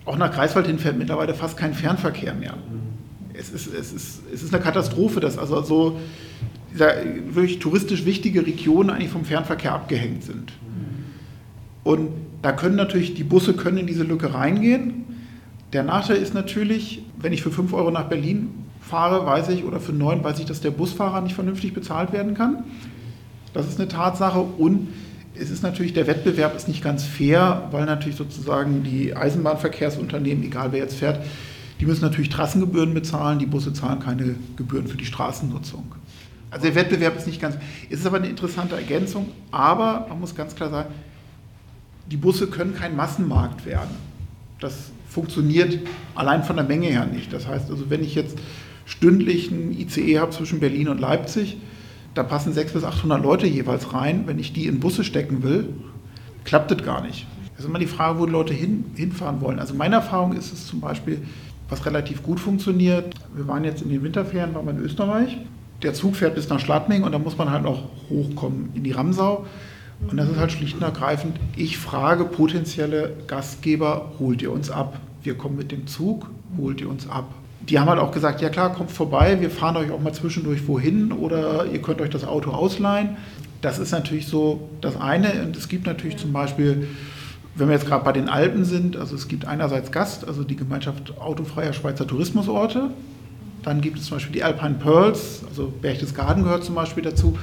auch 0.06 0.16
nach 0.16 0.32
Greifswald 0.32 0.66
hin 0.66 0.78
fährt 0.78 0.96
mittlerweile 0.96 1.34
fast 1.34 1.56
kein 1.56 1.74
Fernverkehr 1.74 2.32
mehr. 2.34 2.54
Es 3.34 3.50
ist, 3.50 3.66
es 3.66 3.92
ist, 3.92 4.22
es 4.32 4.42
ist 4.42 4.54
eine 4.54 4.62
Katastrophe, 4.62 5.20
dass 5.20 5.36
also 5.36 5.62
so 5.62 6.00
wirklich 6.72 7.58
touristisch 7.58 8.04
wichtige 8.04 8.46
Regionen 8.46 8.90
eigentlich 8.90 9.10
vom 9.10 9.24
Fernverkehr 9.24 9.72
abgehängt 9.72 10.22
sind. 10.24 10.52
Und 11.84 12.10
da 12.42 12.52
können 12.52 12.76
natürlich, 12.76 13.14
die 13.14 13.24
Busse 13.24 13.54
können 13.54 13.78
in 13.78 13.86
diese 13.86 14.02
Lücke 14.02 14.34
reingehen. 14.34 15.04
Der 15.72 15.82
Nachteil 15.82 16.16
ist 16.16 16.34
natürlich, 16.34 17.02
wenn 17.18 17.32
ich 17.32 17.42
für 17.42 17.50
5 17.50 17.72
Euro 17.72 17.90
nach 17.90 18.04
Berlin 18.04 18.50
fahre, 18.80 19.26
weiß 19.26 19.48
ich, 19.50 19.64
oder 19.64 19.80
für 19.80 19.92
9 19.92 20.22
weiß 20.22 20.38
ich, 20.38 20.46
dass 20.46 20.60
der 20.60 20.70
Busfahrer 20.70 21.20
nicht 21.20 21.34
vernünftig 21.34 21.74
bezahlt 21.74 22.12
werden 22.12 22.34
kann. 22.34 22.64
Das 23.52 23.66
ist 23.68 23.80
eine 23.80 23.88
Tatsache. 23.88 24.40
Und 24.40 24.88
es 25.38 25.50
ist 25.50 25.62
natürlich, 25.62 25.92
der 25.92 26.06
Wettbewerb 26.06 26.56
ist 26.56 26.68
nicht 26.68 26.82
ganz 26.82 27.04
fair, 27.04 27.68
weil 27.70 27.84
natürlich 27.84 28.16
sozusagen 28.16 28.82
die 28.82 29.14
Eisenbahnverkehrsunternehmen, 29.14 30.44
egal 30.44 30.72
wer 30.72 30.80
jetzt 30.80 30.96
fährt, 30.96 31.24
die 31.80 31.86
müssen 31.86 32.02
natürlich 32.02 32.30
Trassengebühren 32.30 32.94
bezahlen, 32.94 33.38
die 33.38 33.46
Busse 33.46 33.72
zahlen 33.72 34.00
keine 34.00 34.36
Gebühren 34.56 34.86
für 34.86 34.96
die 34.96 35.04
Straßennutzung. 35.04 35.94
Also 36.50 36.66
der 36.66 36.74
Wettbewerb 36.74 37.16
ist 37.16 37.26
nicht 37.26 37.40
ganz, 37.40 37.56
es 37.90 38.00
ist 38.00 38.06
aber 38.06 38.16
eine 38.16 38.28
interessante 38.28 38.76
Ergänzung, 38.76 39.28
aber 39.50 40.06
man 40.08 40.20
muss 40.20 40.34
ganz 40.34 40.54
klar 40.54 40.70
sagen, 40.70 40.94
die 42.10 42.16
Busse 42.16 42.46
können 42.46 42.74
kein 42.74 42.96
Massenmarkt 42.96 43.66
werden. 43.66 43.90
Das 44.60 44.90
funktioniert 45.08 45.78
allein 46.14 46.44
von 46.44 46.56
der 46.56 46.64
Menge 46.64 46.86
her 46.86 47.04
nicht. 47.04 47.32
Das 47.32 47.46
heißt 47.46 47.70
also, 47.70 47.90
wenn 47.90 48.02
ich 48.02 48.14
jetzt 48.14 48.38
stündlich 48.86 49.50
ein 49.50 49.72
ICE 49.72 50.20
habe 50.20 50.30
zwischen 50.30 50.60
Berlin 50.60 50.88
und 50.88 51.00
Leipzig, 51.00 51.58
da 52.16 52.22
passen 52.22 52.52
600 52.52 52.72
bis 52.72 52.98
800 52.98 53.22
Leute 53.22 53.46
jeweils 53.46 53.92
rein. 53.92 54.22
Wenn 54.26 54.38
ich 54.38 54.52
die 54.52 54.66
in 54.66 54.80
Busse 54.80 55.04
stecken 55.04 55.42
will, 55.42 55.68
klappt 56.44 56.70
das 56.70 56.82
gar 56.82 57.02
nicht. 57.02 57.26
Das 57.50 57.60
ist 57.60 57.68
immer 57.68 57.78
die 57.78 57.86
Frage, 57.86 58.18
wo 58.18 58.26
die 58.26 58.32
Leute 58.32 58.54
hin, 58.54 58.84
hinfahren 58.94 59.40
wollen. 59.40 59.58
Also 59.58 59.74
meine 59.74 59.96
Erfahrung 59.96 60.32
ist 60.32 60.52
es 60.52 60.66
zum 60.66 60.80
Beispiel, 60.80 61.22
was 61.68 61.84
relativ 61.84 62.22
gut 62.22 62.40
funktioniert. 62.40 63.14
Wir 63.34 63.46
waren 63.46 63.64
jetzt 63.64 63.82
in 63.82 63.90
den 63.90 64.02
Winterferien, 64.02 64.54
waren 64.54 64.66
wir 64.66 64.72
in 64.72 64.80
Österreich. 64.80 65.36
Der 65.82 65.92
Zug 65.92 66.16
fährt 66.16 66.34
bis 66.34 66.48
nach 66.48 66.58
Schladming 66.58 67.02
und 67.02 67.12
da 67.12 67.18
muss 67.18 67.36
man 67.36 67.50
halt 67.50 67.62
noch 67.62 67.82
hochkommen 68.08 68.70
in 68.74 68.82
die 68.82 68.92
Ramsau. 68.92 69.44
Und 70.08 70.16
das 70.16 70.28
ist 70.28 70.36
halt 70.36 70.52
schlicht 70.52 70.76
und 70.76 70.82
ergreifend, 70.82 71.38
ich 71.54 71.78
frage 71.78 72.24
potenzielle 72.24 73.14
Gastgeber, 73.26 74.12
holt 74.18 74.42
ihr 74.42 74.52
uns 74.52 74.70
ab? 74.70 75.00
Wir 75.22 75.34
kommen 75.34 75.56
mit 75.56 75.72
dem 75.72 75.86
Zug, 75.86 76.30
holt 76.56 76.80
ihr 76.80 76.88
uns 76.88 77.08
ab? 77.08 77.34
Die 77.60 77.78
haben 77.78 77.88
halt 77.88 77.98
auch 77.98 78.12
gesagt, 78.12 78.40
ja 78.40 78.48
klar, 78.48 78.72
kommt 78.72 78.90
vorbei, 78.90 79.40
wir 79.40 79.50
fahren 79.50 79.76
euch 79.76 79.90
auch 79.90 80.00
mal 80.00 80.12
zwischendurch 80.12 80.66
wohin 80.68 81.12
oder 81.12 81.66
ihr 81.66 81.82
könnt 81.82 82.00
euch 82.00 82.10
das 82.10 82.24
Auto 82.24 82.50
ausleihen. 82.50 83.16
Das 83.60 83.78
ist 83.78 83.90
natürlich 83.90 84.26
so 84.26 84.68
das 84.80 85.00
eine. 85.00 85.42
Und 85.42 85.56
es 85.56 85.68
gibt 85.68 85.86
natürlich 85.86 86.16
zum 86.18 86.32
Beispiel, 86.32 86.86
wenn 87.54 87.68
wir 87.68 87.74
jetzt 87.74 87.86
gerade 87.86 88.04
bei 88.04 88.12
den 88.12 88.28
Alpen 88.28 88.64
sind, 88.64 88.96
also 88.96 89.14
es 89.14 89.28
gibt 89.28 89.46
einerseits 89.46 89.90
Gast, 89.90 90.26
also 90.28 90.44
die 90.44 90.56
Gemeinschaft 90.56 91.18
Autofreier 91.18 91.72
Schweizer 91.72 92.06
Tourismusorte. 92.06 92.90
Dann 93.62 93.80
gibt 93.80 93.98
es 93.98 94.04
zum 94.04 94.18
Beispiel 94.18 94.34
die 94.34 94.44
Alpine 94.44 94.74
Pearls, 94.74 95.42
also 95.48 95.72
Berchtesgaden 95.82 96.44
gehört 96.44 96.62
zum 96.62 96.76
Beispiel 96.76 97.02
dazu, 97.02 97.36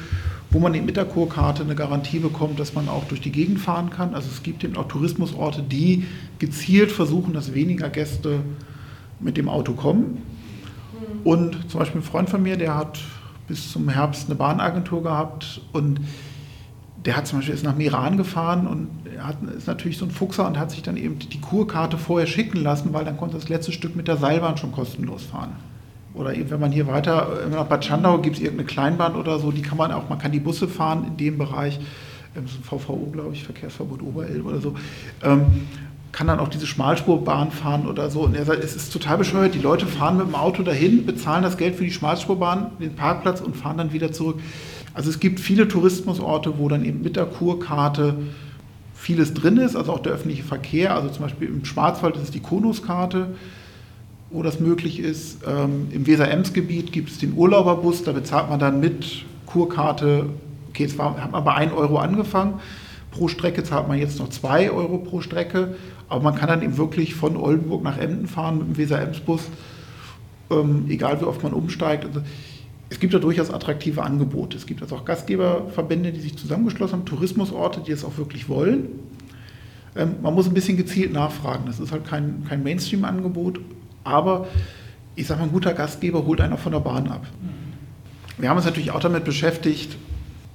wo 0.52 0.60
man 0.60 0.74
eben 0.76 0.86
mit 0.86 0.96
der 0.96 1.06
Kurkarte 1.06 1.64
eine 1.64 1.76
Garantie 1.76 2.20
bekommt, 2.20 2.60
dass 2.60 2.76
man 2.76 2.88
auch 2.88 3.04
durch 3.06 3.20
die 3.20 3.32
Gegend 3.32 3.60
fahren 3.60 3.90
kann. 3.90 4.14
Also 4.14 4.30
es 4.32 4.44
gibt 4.44 4.64
eben 4.64 4.78
auch 4.78 4.88
Tourismusorte, 4.88 5.64
die 5.64 6.06
gezielt 6.40 6.92
versuchen, 6.92 7.34
dass 7.34 7.54
weniger 7.54 7.90
Gäste 7.90 8.40
mit 9.24 9.38
dem 9.38 9.50
Auto 9.50 9.74
kommen. 9.74 10.22
Und 11.24 11.70
zum 11.70 11.80
Beispiel 11.80 12.02
ein 12.02 12.04
Freund 12.04 12.30
von 12.30 12.44
mir, 12.44 12.58
der 12.58 12.76
hat 12.76 13.00
bis 13.48 13.72
zum 13.72 13.90
Herbst 13.90 14.28
eine 14.28 14.36
Bahnagentur 14.36 15.04
gehabt 15.04 15.62
und 15.74 16.00
der 17.06 17.18
hat 17.18 17.28
zum 17.28 17.40
Beispiel 17.40 17.56
ist 17.56 17.64
nach 17.64 17.76
Meran 17.76 18.18
gefahren 18.18 18.66
und 18.68 18.90
hat, 19.22 19.38
ist 19.58 19.68
natürlich 19.68 19.98
so 19.98 20.06
ein 20.06 20.12
Fuchser 20.12 20.48
und 20.48 20.58
hat 20.58 20.72
sich 20.72 20.82
dann 20.82 20.96
eben 20.96 21.20
die 21.20 21.42
Kurkarte 21.42 21.98
vorher 21.98 22.28
schicken 22.28 22.62
lassen, 22.62 22.94
weil 22.94 23.04
dann 23.04 23.18
konnte 23.18 23.36
das 23.36 23.50
letzte 23.50 23.72
Stück 23.72 23.96
mit 23.96 24.08
der 24.08 24.18
Seilbahn 24.18 24.58
schon 24.58 24.72
kostenlos 24.72 25.24
fahren. 25.24 25.52
Oder 26.14 26.36
eben, 26.36 26.50
wenn 26.52 26.60
man 26.60 26.72
hier 26.72 26.88
weiter, 26.88 27.40
nach 27.50 27.66
Bad 27.66 27.84
Schandau 27.84 28.20
gibt 28.20 28.38
es 28.38 28.42
irgendeine 28.42 28.68
Kleinbahn 28.68 29.16
oder 29.16 29.40
so, 29.40 29.52
die 29.52 29.62
kann 29.62 29.78
man 29.78 29.92
auch, 29.92 30.10
man 30.10 30.20
kann 30.20 30.32
die 30.32 30.40
Busse 30.40 30.68
fahren 30.68 31.06
in 31.08 31.18
dem 31.18 31.38
Bereich, 31.38 31.80
ähm, 32.36 32.46
so 32.48 32.60
VVO, 32.62 33.10
glaube 33.12 33.34
ich, 33.34 33.44
Verkehrsverbot 33.44 34.02
Oberelbe 34.02 34.50
oder 34.50 34.62
so. 34.62 34.76
Kann 36.14 36.28
dann 36.28 36.40
auch 36.40 36.48
diese 36.48 36.66
Schmalspurbahn 36.66 37.52
fahren 37.52 37.88
oder 37.88 38.10
so. 38.10 38.22
Und 38.22 38.36
er 38.36 38.46
sagt, 38.46 38.64
es 38.64 38.76
ist 38.76 38.94
total 38.94 39.18
bescheuert. 39.18 39.54
Die 39.54 39.60
Leute 39.60 39.86
fahren 39.86 40.18
mit 40.18 40.28
dem 40.28 40.36
Auto 40.36 40.64
dahin, 40.64 41.06
bezahlen 41.06 41.44
das 41.44 41.58
Geld 41.58 41.76
für 41.76 41.84
die 41.84 41.92
Schmalspurbahn, 41.92 42.72
den 42.80 42.96
Parkplatz 42.96 43.42
und 43.42 43.58
fahren 43.58 43.78
dann 43.78 43.92
wieder 43.92 44.14
zurück. 44.14 44.40
Also 44.94 45.10
es 45.10 45.20
gibt 45.20 45.42
viele 45.42 45.68
Tourismusorte, 45.68 46.58
wo 46.58 46.70
dann 46.70 46.86
eben 46.86 47.02
mit 47.02 47.18
der 47.18 47.26
Kurkarte 47.26 48.16
vieles 49.04 49.34
drin 49.34 49.58
ist, 49.58 49.76
also 49.76 49.92
auch 49.92 50.00
der 50.00 50.14
öffentliche 50.14 50.44
Verkehr. 50.44 50.96
Also 50.96 51.10
zum 51.10 51.24
Beispiel 51.24 51.50
im 51.50 51.66
Schwarzwald 51.66 52.16
ist 52.16 52.24
es 52.24 52.32
die 52.32 52.40
Konuskarte, 52.40 53.28
wo 54.30 54.44
das 54.44 54.60
möglich 54.60 55.00
ist. 55.00 55.40
Ähm, 55.46 55.88
Im 55.92 56.08
Weser-Ems-Gebiet 56.08 56.92
gibt 56.92 57.10
es 57.10 57.18
den 57.18 57.34
Urlauberbus, 57.34 58.04
da 58.04 58.14
bezahlt 58.14 58.50
man 58.50 58.60
dann 58.60 58.80
mit 58.80 59.26
Kurkarte, 59.46 60.30
okay, 60.70 60.84
jetzt 60.84 60.98
war, 60.98 61.22
hat 61.22 61.32
man 61.32 61.44
bei 61.44 61.54
1 61.54 61.74
Euro 61.74 61.98
angefangen, 61.98 62.60
pro 63.12 63.28
Strecke 63.28 63.64
zahlt 63.64 63.88
man 63.88 64.00
jetzt 64.00 64.20
noch 64.20 64.30
2 64.30 64.72
Euro 64.72 64.98
pro 65.00 65.22
Strecke, 65.22 65.76
aber 66.14 66.22
man 66.22 66.36
kann 66.36 66.48
dann 66.48 66.62
eben 66.62 66.78
wirklich 66.78 67.16
von 67.16 67.36
Oldenburg 67.36 67.82
nach 67.82 67.98
Emden 67.98 68.28
fahren 68.28 68.60
mit 68.60 68.68
dem 68.68 68.78
Weser-Ems-Bus, 68.78 69.50
ähm, 70.52 70.86
egal 70.88 71.20
wie 71.20 71.26
oft 71.26 71.42
man 71.42 71.54
umsteigt. 71.54 72.06
Also, 72.06 72.22
es 72.92 73.00
gibt 73.00 73.16
da 73.16 73.18
durchaus 73.18 73.50
attraktive 73.50 74.04
Angebote. 74.04 74.56
Es 74.56 74.68
gibt 74.68 74.84
also 74.84 74.96
auch 74.96 75.06
Gastgeberverbände, 75.06 76.12
die 76.12 76.20
sich 76.20 76.38
zusammengeschlossen 76.38 77.00
haben, 77.00 77.06
Tourismusorte, 77.06 77.82
die 77.82 77.94
es 77.94 78.06
auch 78.06 78.16
wirklich 78.20 78.48
wollen. 78.48 78.90
Ähm, 79.96 80.18
man 80.22 80.36
muss 80.36 80.48
ein 80.48 80.54
bisschen 80.54 80.78
gezielt 80.78 81.12
nachfragen. 81.14 81.64
Das 81.66 81.80
ist 81.80 81.92
halt 81.92 82.06
kein, 82.06 82.46
kein 82.48 82.62
Mainstream-Angebot, 82.62 83.60
aber 84.04 84.46
ich 85.16 85.26
sage 85.26 85.40
mal, 85.40 85.48
ein 85.48 85.52
guter 85.52 85.74
Gastgeber 85.74 86.28
holt 86.28 86.42
einen 86.42 86.54
auch 86.54 86.60
von 86.60 86.74
der 86.74 86.80
Bahn 86.80 87.08
ab. 87.08 87.26
Wir 88.38 88.50
haben 88.50 88.58
uns 88.58 88.68
natürlich 88.68 88.92
auch 88.92 89.00
damit 89.00 89.26
beschäftigt, 89.26 89.98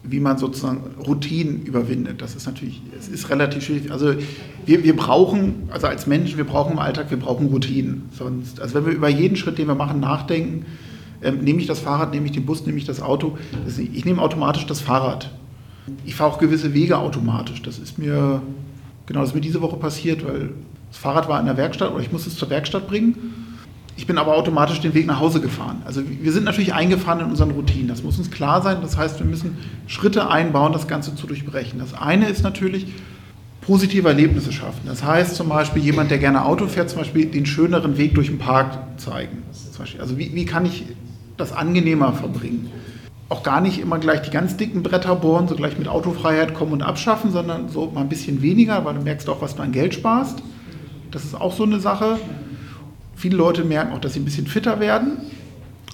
wie 0.03 0.21
man 0.21 0.39
sozusagen 0.39 0.83
Routinen 1.07 1.63
überwindet. 1.63 2.23
Das 2.23 2.35
ist 2.35 2.47
natürlich, 2.47 2.81
es 2.99 3.09
ist 3.09 3.31
relativ 3.31 3.65
schwierig. 3.65 3.91
Also 3.91 4.15
wir, 4.65 4.85
wir 4.85 4.97
brauchen, 4.97 5.69
also 5.71 5.87
als 5.87 6.07
Menschen, 6.07 6.37
wir 6.37 6.45
brauchen 6.45 6.73
im 6.73 6.79
Alltag, 6.79 7.11
wir 7.11 7.19
brauchen 7.19 7.49
Routinen. 7.49 8.09
Sonst, 8.17 8.61
also 8.61 8.75
wenn 8.75 8.87
wir 8.87 8.93
über 8.93 9.09
jeden 9.09 9.37
Schritt, 9.37 9.59
den 9.59 9.67
wir 9.67 9.75
machen, 9.75 10.01
nachdenken, 10.01 10.67
ähm, 11.23 11.39
nehme 11.39 11.61
ich 11.61 11.67
das 11.67 11.81
Fahrrad, 11.81 12.13
nehme 12.13 12.27
ich 12.27 12.33
den 12.33 12.47
Bus, 12.47 12.65
nehme 12.65 12.79
ich 12.79 12.85
das 12.85 13.03
Auto. 13.03 13.37
Das, 13.65 13.79
ich 13.79 14.05
nehme 14.05 14.23
automatisch 14.23 14.67
das 14.67 14.81
Fahrrad. 14.81 15.31
Ich 16.05 16.15
fahre 16.15 16.33
auch 16.33 16.39
gewisse 16.39 16.75
Wege 16.75 16.99
automatisch. 16.99 17.63
Das 17.63 17.79
ist 17.79 17.99
mir, 17.99 18.41
genau, 19.07 19.21
das 19.21 19.31
ist 19.31 19.35
mir 19.35 19.41
diese 19.41 19.61
Woche 19.61 19.77
passiert, 19.77 20.25
weil 20.25 20.51
das 20.91 20.99
Fahrrad 20.99 21.29
war 21.29 21.41
in 21.41 21.47
der 21.47 21.57
Werkstatt 21.57 21.93
oder 21.93 22.03
ich 22.03 22.13
musste 22.13 22.31
es 22.31 22.37
zur 22.37 22.51
Werkstatt 22.51 22.89
bringen. 22.89 23.48
Ich 23.99 24.07
bin 24.07 24.17
aber 24.17 24.37
automatisch 24.37 24.81
den 24.81 24.95
Weg 24.95 25.07
nach 25.07 25.19
Hause 25.19 25.41
gefahren. 25.41 25.83
Also 25.85 26.03
wir 26.07 26.33
sind 26.33 26.45
natürlich 26.45 26.73
eingefahren 26.73 27.19
in 27.19 27.27
unseren 27.27 27.51
Routinen. 27.51 27.89
Das 27.89 28.05
muss 28.05 28.17
uns 28.17 28.31
klar 28.31 28.63
sein. 28.63 28.79
Das 28.81 28.97
heißt, 28.97 29.19
wir 29.19 29.27
müssen 29.27 29.59
Schritte 29.89 30.31
einbauen, 30.31 30.73
das 30.73 30.87
Ganze 30.87 31.17
zu 31.17 31.27
durchbrechen. 31.27 31.81
Das 31.81 31.95
eine 31.95 32.29
ist 32.29 32.45
natürlich 32.45 32.87
positive 33.61 34.07
Erlebnisse 34.07 34.53
schaffen. 34.53 34.83
Das 34.87 35.03
heißt 35.03 35.35
zum 35.35 35.49
Beispiel 35.49 35.83
jemand, 35.83 36.13
der 36.13 36.19
gerne 36.19 36.45
Auto 36.45 36.69
fährt, 36.69 36.91
zum 36.91 37.01
Beispiel 37.01 37.27
den 37.27 37.45
schöneren 37.45 37.99
Weg 37.99 38.15
durch 38.15 38.29
den 38.29 38.39
Park 38.39 38.79
zeigen. 38.99 39.43
Also 39.99 40.17
wie, 40.17 40.33
wie 40.33 40.45
kann 40.45 40.65
ich 40.65 40.85
das 41.37 41.53
angenehmer 41.53 42.13
verbringen. 42.13 42.71
Auch 43.29 43.43
gar 43.43 43.61
nicht 43.61 43.81
immer 43.81 43.99
gleich 43.99 44.23
die 44.23 44.31
ganz 44.31 44.57
dicken 44.57 44.85
Bretter 44.85 45.17
bohren, 45.17 45.49
so 45.49 45.57
gleich 45.57 45.77
mit 45.77 45.89
Autofreiheit 45.89 46.55
kommen 46.55 46.73
und 46.73 46.83
abschaffen, 46.83 47.33
sondern 47.33 47.69
so 47.69 47.91
mal 47.91 48.03
ein 48.03 48.09
bisschen 48.09 48.43
weniger, 48.43 48.85
weil 48.85 48.95
du 48.95 49.03
merkst 49.03 49.29
auch, 49.29 49.43
was 49.43 49.57
du 49.57 49.63
an 49.63 49.73
Geld 49.73 49.95
sparst. 49.95 50.41
Das 51.11 51.25
ist 51.25 51.35
auch 51.35 51.53
so 51.53 51.65
eine 51.65 51.81
Sache. 51.81 52.19
Viele 53.19 53.37
Leute 53.37 53.65
merken 53.65 53.93
auch, 53.93 54.01
dass 54.01 54.15
sie 54.15 54.21
ein 54.21 54.25
bisschen 54.25 54.47
fitter 54.47 54.81
werden. 54.81 55.19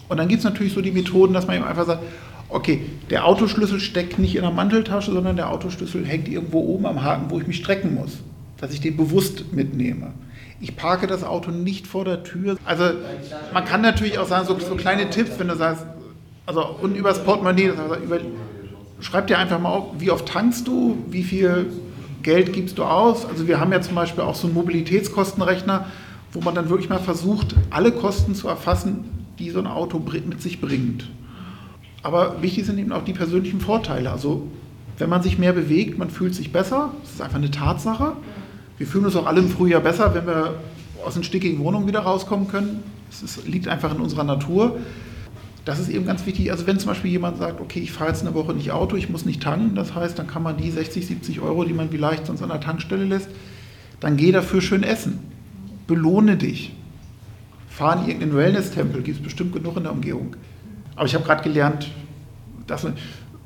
Und 0.08 0.18
dann 0.18 0.28
gibt 0.28 0.40
es 0.40 0.44
natürlich 0.44 0.74
so 0.74 0.80
die 0.80 0.92
Methoden, 0.92 1.34
dass 1.34 1.46
man 1.46 1.56
eben 1.56 1.64
einfach 1.64 1.86
sagt, 1.86 2.02
okay, 2.48 2.82
der 3.10 3.26
Autoschlüssel 3.26 3.80
steckt 3.80 4.18
nicht 4.18 4.36
in 4.36 4.42
der 4.42 4.50
Manteltasche, 4.50 5.10
sondern 5.12 5.36
der 5.36 5.50
Autoschlüssel 5.50 6.06
hängt 6.06 6.28
irgendwo 6.28 6.60
oben 6.60 6.86
am 6.86 7.02
Haken, 7.02 7.30
wo 7.30 7.40
ich 7.40 7.46
mich 7.46 7.56
strecken 7.56 7.94
muss. 7.94 8.18
Dass 8.60 8.72
ich 8.72 8.80
den 8.80 8.96
bewusst 8.96 9.52
mitnehme 9.52 10.12
ich 10.64 10.76
parke 10.76 11.06
das 11.06 11.24
Auto 11.24 11.50
nicht 11.50 11.86
vor 11.86 12.04
der 12.04 12.22
Tür. 12.22 12.56
Also 12.64 12.84
man 13.52 13.64
kann 13.64 13.82
natürlich 13.82 14.18
auch 14.18 14.26
sagen, 14.26 14.46
so, 14.46 14.58
so 14.58 14.76
kleine 14.76 15.10
Tipps, 15.10 15.38
wenn 15.38 15.48
du 15.48 15.56
sagst, 15.56 15.84
also 16.46 16.64
und 16.80 16.96
übers 16.96 17.22
Portemonnaie, 17.22 17.70
also 17.70 17.96
über, 17.96 18.18
schreib 19.00 19.26
dir 19.26 19.38
einfach 19.38 19.60
mal 19.60 19.70
auf, 19.70 19.94
wie 19.98 20.10
oft 20.10 20.26
tankst 20.26 20.66
du, 20.66 20.96
wie 21.08 21.22
viel 21.22 21.66
Geld 22.22 22.54
gibst 22.54 22.78
du 22.78 22.84
aus. 22.84 23.26
Also 23.26 23.46
wir 23.46 23.60
haben 23.60 23.72
ja 23.72 23.80
zum 23.82 23.94
Beispiel 23.94 24.24
auch 24.24 24.34
so 24.34 24.46
einen 24.46 24.54
Mobilitätskostenrechner, 24.54 25.86
wo 26.34 26.40
man 26.40 26.54
dann 26.54 26.68
wirklich 26.68 26.90
mal 26.90 26.98
versucht, 26.98 27.54
alle 27.70 27.92
Kosten 27.92 28.34
zu 28.34 28.48
erfassen, 28.48 29.04
die 29.38 29.50
so 29.50 29.60
ein 29.60 29.66
Auto 29.66 29.98
mit 29.98 30.42
sich 30.42 30.60
bringt. 30.60 31.08
Aber 32.02 32.42
wichtig 32.42 32.66
sind 32.66 32.78
eben 32.78 32.92
auch 32.92 33.04
die 33.04 33.12
persönlichen 33.12 33.60
Vorteile. 33.60 34.10
Also 34.10 34.48
wenn 34.98 35.08
man 35.08 35.22
sich 35.22 35.38
mehr 35.38 35.52
bewegt, 35.52 35.96
man 35.96 36.10
fühlt 36.10 36.34
sich 36.34 36.52
besser, 36.52 36.90
das 37.02 37.12
ist 37.12 37.22
einfach 37.22 37.38
eine 37.38 37.50
Tatsache. 37.50 38.12
Wir 38.76 38.86
fühlen 38.86 39.06
uns 39.06 39.16
auch 39.16 39.26
alle 39.26 39.40
im 39.40 39.48
Frühjahr 39.48 39.80
besser, 39.80 40.12
wenn 40.14 40.26
wir 40.26 40.56
aus 41.04 41.14
den 41.14 41.22
stickigen 41.22 41.60
Wohnungen 41.60 41.86
wieder 41.86 42.00
rauskommen 42.00 42.48
können. 42.48 42.82
Es 43.10 43.46
liegt 43.46 43.68
einfach 43.68 43.94
in 43.94 44.00
unserer 44.00 44.24
Natur. 44.24 44.78
Das 45.64 45.78
ist 45.78 45.88
eben 45.88 46.04
ganz 46.04 46.26
wichtig. 46.26 46.50
Also 46.50 46.66
wenn 46.66 46.78
zum 46.78 46.88
Beispiel 46.88 47.12
jemand 47.12 47.38
sagt, 47.38 47.60
okay, 47.60 47.78
ich 47.78 47.92
fahre 47.92 48.10
jetzt 48.10 48.22
eine 48.22 48.34
Woche 48.34 48.52
nicht 48.54 48.72
Auto, 48.72 48.96
ich 48.96 49.08
muss 49.08 49.24
nicht 49.24 49.42
tanken, 49.42 49.76
das 49.76 49.94
heißt, 49.94 50.18
dann 50.18 50.26
kann 50.26 50.42
man 50.42 50.56
die 50.56 50.70
60, 50.70 51.06
70 51.06 51.40
Euro, 51.40 51.64
die 51.64 51.72
man 51.72 51.90
vielleicht 51.90 52.26
sonst 52.26 52.42
an 52.42 52.48
der 52.48 52.60
Tankstelle 52.60 53.04
lässt, 53.04 53.28
dann 54.00 54.16
geh 54.16 54.32
dafür 54.32 54.60
schön 54.60 54.82
essen. 54.82 55.33
Belohne 55.86 56.36
dich. 56.36 56.74
Fahr 57.68 57.96
in 57.96 58.08
irgendeinen 58.08 58.36
Wellness-Tempel, 58.36 59.02
gibt 59.02 59.18
es 59.18 59.22
bestimmt 59.22 59.52
genug 59.52 59.76
in 59.76 59.82
der 59.82 59.92
Umgebung. 59.92 60.36
Aber 60.94 61.06
ich 61.06 61.14
habe 61.14 61.24
gerade 61.24 61.42
gelernt, 61.42 61.90
dass 62.66 62.86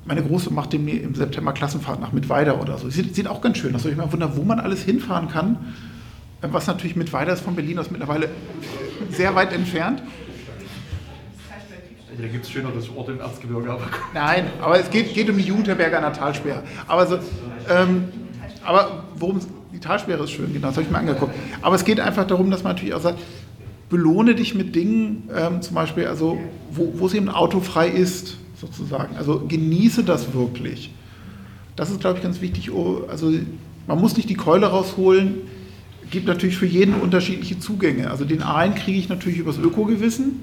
meine 0.04 0.22
Große 0.22 0.52
macht 0.52 0.74
im 0.74 1.14
September 1.14 1.52
Klassenfahrt 1.52 2.00
nach 2.00 2.12
Mittweida 2.12 2.60
oder 2.60 2.78
so. 2.78 2.90
Sieht, 2.90 3.14
sieht 3.14 3.26
auch 3.26 3.40
ganz 3.40 3.58
schön 3.58 3.74
aus. 3.74 3.84
Ich 3.84 3.96
mal 3.96 4.12
wundern, 4.12 4.36
wo 4.36 4.42
man 4.42 4.60
alles 4.60 4.82
hinfahren 4.82 5.28
kann. 5.28 5.74
Was 6.40 6.66
natürlich 6.66 6.94
Mittweida 6.94 7.32
ist 7.32 7.40
von 7.40 7.56
Berlin 7.56 7.78
aus 7.78 7.90
mittlerweile 7.90 8.28
sehr 9.10 9.34
weit 9.34 9.52
entfernt. 9.52 10.02
Da 12.20 12.26
gibt 12.26 12.44
es 12.44 12.50
schöneres 12.50 12.88
Ort 12.96 13.10
im 13.10 13.20
Erzgebirge. 13.20 13.70
Aber 13.70 13.84
Nein, 14.12 14.46
aber 14.60 14.80
es 14.80 14.90
geht, 14.90 15.14
geht 15.14 15.30
um 15.30 15.36
die 15.36 15.44
Jugendherberge 15.44 15.96
an 15.96 16.02
der 16.02 16.12
Talsperre. 16.12 16.64
Aber, 16.88 17.06
so, 17.06 17.18
ähm, 17.70 18.08
aber 18.64 19.04
worum 19.14 19.40
die 19.78 19.86
Talsperre 19.86 20.24
ist 20.24 20.32
schön, 20.32 20.52
genau, 20.52 20.68
das 20.68 20.76
habe 20.76 20.86
ich 20.86 20.90
mir 20.90 20.98
angeguckt. 20.98 21.32
Aber 21.62 21.76
es 21.76 21.84
geht 21.84 22.00
einfach 22.00 22.26
darum, 22.26 22.50
dass 22.50 22.64
man 22.64 22.72
natürlich 22.72 22.94
auch 22.94 23.00
sagt, 23.00 23.20
belohne 23.88 24.34
dich 24.34 24.54
mit 24.56 24.74
Dingen, 24.74 25.28
ähm, 25.34 25.62
zum 25.62 25.76
Beispiel, 25.76 26.06
also, 26.06 26.36
wo, 26.72 26.94
wo 26.96 27.06
es 27.06 27.14
eben 27.14 27.28
autofrei 27.28 27.88
ist 27.88 28.36
sozusagen. 28.60 29.16
Also 29.16 29.44
genieße 29.46 30.02
das 30.02 30.34
wirklich. 30.34 30.92
Das 31.76 31.90
ist, 31.90 32.00
glaube 32.00 32.16
ich, 32.16 32.24
ganz 32.24 32.40
wichtig. 32.40 32.72
Oh, 32.72 33.02
also 33.08 33.32
man 33.86 34.00
muss 34.00 34.16
nicht 34.16 34.28
die 34.28 34.34
Keule 34.34 34.66
rausholen. 34.66 35.42
Gibt 36.10 36.26
natürlich 36.26 36.56
für 36.56 36.66
jeden 36.66 36.94
unterschiedliche 36.94 37.60
Zugänge. 37.60 38.10
Also 38.10 38.24
den 38.24 38.42
einen 38.42 38.74
kriege 38.74 38.98
ich 38.98 39.08
natürlich 39.08 39.38
übers 39.38 39.58
Ökogewissen, 39.58 40.40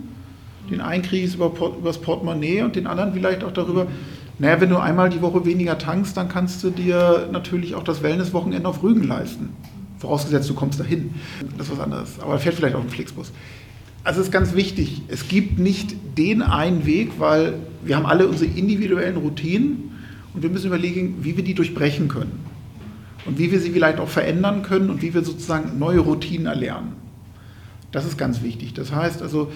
den 0.71 0.79
einen 0.79 1.03
kriege 1.03 1.25
ich 1.25 1.35
über, 1.35 1.51
übers 1.77 1.97
Portemonnaie 1.97 2.61
und 2.61 2.77
den 2.77 2.87
anderen 2.87 3.13
vielleicht 3.13 3.43
auch 3.43 3.51
darüber, 3.51 3.87
naja, 4.37 4.59
wenn 4.59 4.69
du 4.69 4.77
einmal 4.77 5.09
die 5.09 5.21
Woche 5.21 5.45
weniger 5.45 5.77
tankst, 5.77 6.17
dann 6.17 6.27
kannst 6.27 6.63
du 6.63 6.69
dir 6.69 7.29
natürlich 7.31 7.75
auch 7.75 7.83
das 7.83 8.03
Wellnesswochenende 8.03 8.67
auf 8.67 8.83
Rügen 8.83 9.03
leisten. 9.03 9.49
Vorausgesetzt, 9.99 10.49
du 10.49 10.53
kommst 10.53 10.79
dahin. 10.79 11.13
Das 11.57 11.67
ist 11.67 11.73
was 11.73 11.79
anderes. 11.79 12.19
Aber 12.19 12.33
da 12.33 12.39
fährt 12.39 12.55
vielleicht 12.55 12.75
auch 12.75 12.81
ein 12.81 12.89
Flixbus. 12.89 13.31
Also 14.03 14.19
es 14.19 14.27
ist 14.27 14.31
ganz 14.31 14.53
wichtig, 14.53 15.01
es 15.07 15.27
gibt 15.27 15.57
nicht 15.57 15.95
den 16.17 16.43
einen 16.43 16.85
Weg, 16.85 17.13
weil 17.17 17.55
wir 17.83 17.95
haben 17.95 18.05
alle 18.05 18.27
unsere 18.27 18.51
individuellen 18.51 19.17
Routinen 19.17 19.91
und 20.33 20.43
wir 20.43 20.49
müssen 20.51 20.67
überlegen, 20.67 21.15
wie 21.21 21.37
wir 21.37 21.43
die 21.43 21.55
durchbrechen 21.55 22.07
können 22.07 22.45
und 23.25 23.39
wie 23.39 23.51
wir 23.51 23.59
sie 23.59 23.71
vielleicht 23.71 23.99
auch 23.99 24.09
verändern 24.09 24.61
können 24.61 24.91
und 24.91 25.01
wie 25.01 25.15
wir 25.15 25.23
sozusagen 25.23 25.79
neue 25.79 25.99
Routinen 25.99 26.45
erlernen. 26.45 26.93
Das 27.91 28.05
ist 28.05 28.17
ganz 28.17 28.43
wichtig. 28.43 28.73
Das 28.73 28.93
heißt 28.93 29.23
also, 29.23 29.51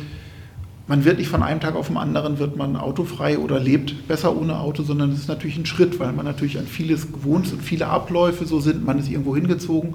man 0.89 1.05
wird 1.05 1.19
nicht 1.19 1.29
von 1.29 1.41
einem 1.41 1.61
Tag 1.61 1.75
auf 1.75 1.87
den 1.87 1.95
anderen 1.95 2.37
wird 2.39 2.57
man 2.57 2.75
autofrei 2.75 3.39
oder 3.39 3.61
lebt 3.61 4.09
besser 4.09 4.35
ohne 4.35 4.59
Auto, 4.59 4.83
sondern 4.83 5.11
es 5.13 5.19
ist 5.19 5.27
natürlich 5.29 5.57
ein 5.57 5.65
Schritt, 5.65 6.01
weil 6.01 6.11
man 6.11 6.25
natürlich 6.25 6.59
an 6.59 6.67
vieles 6.67 7.13
gewohnt 7.13 7.45
ist 7.45 7.53
und 7.53 7.63
viele 7.63 7.87
Abläufe 7.87 8.45
so 8.45 8.59
sind, 8.59 8.85
man 8.85 8.99
ist 8.99 9.09
irgendwo 9.09 9.33
hingezogen 9.35 9.93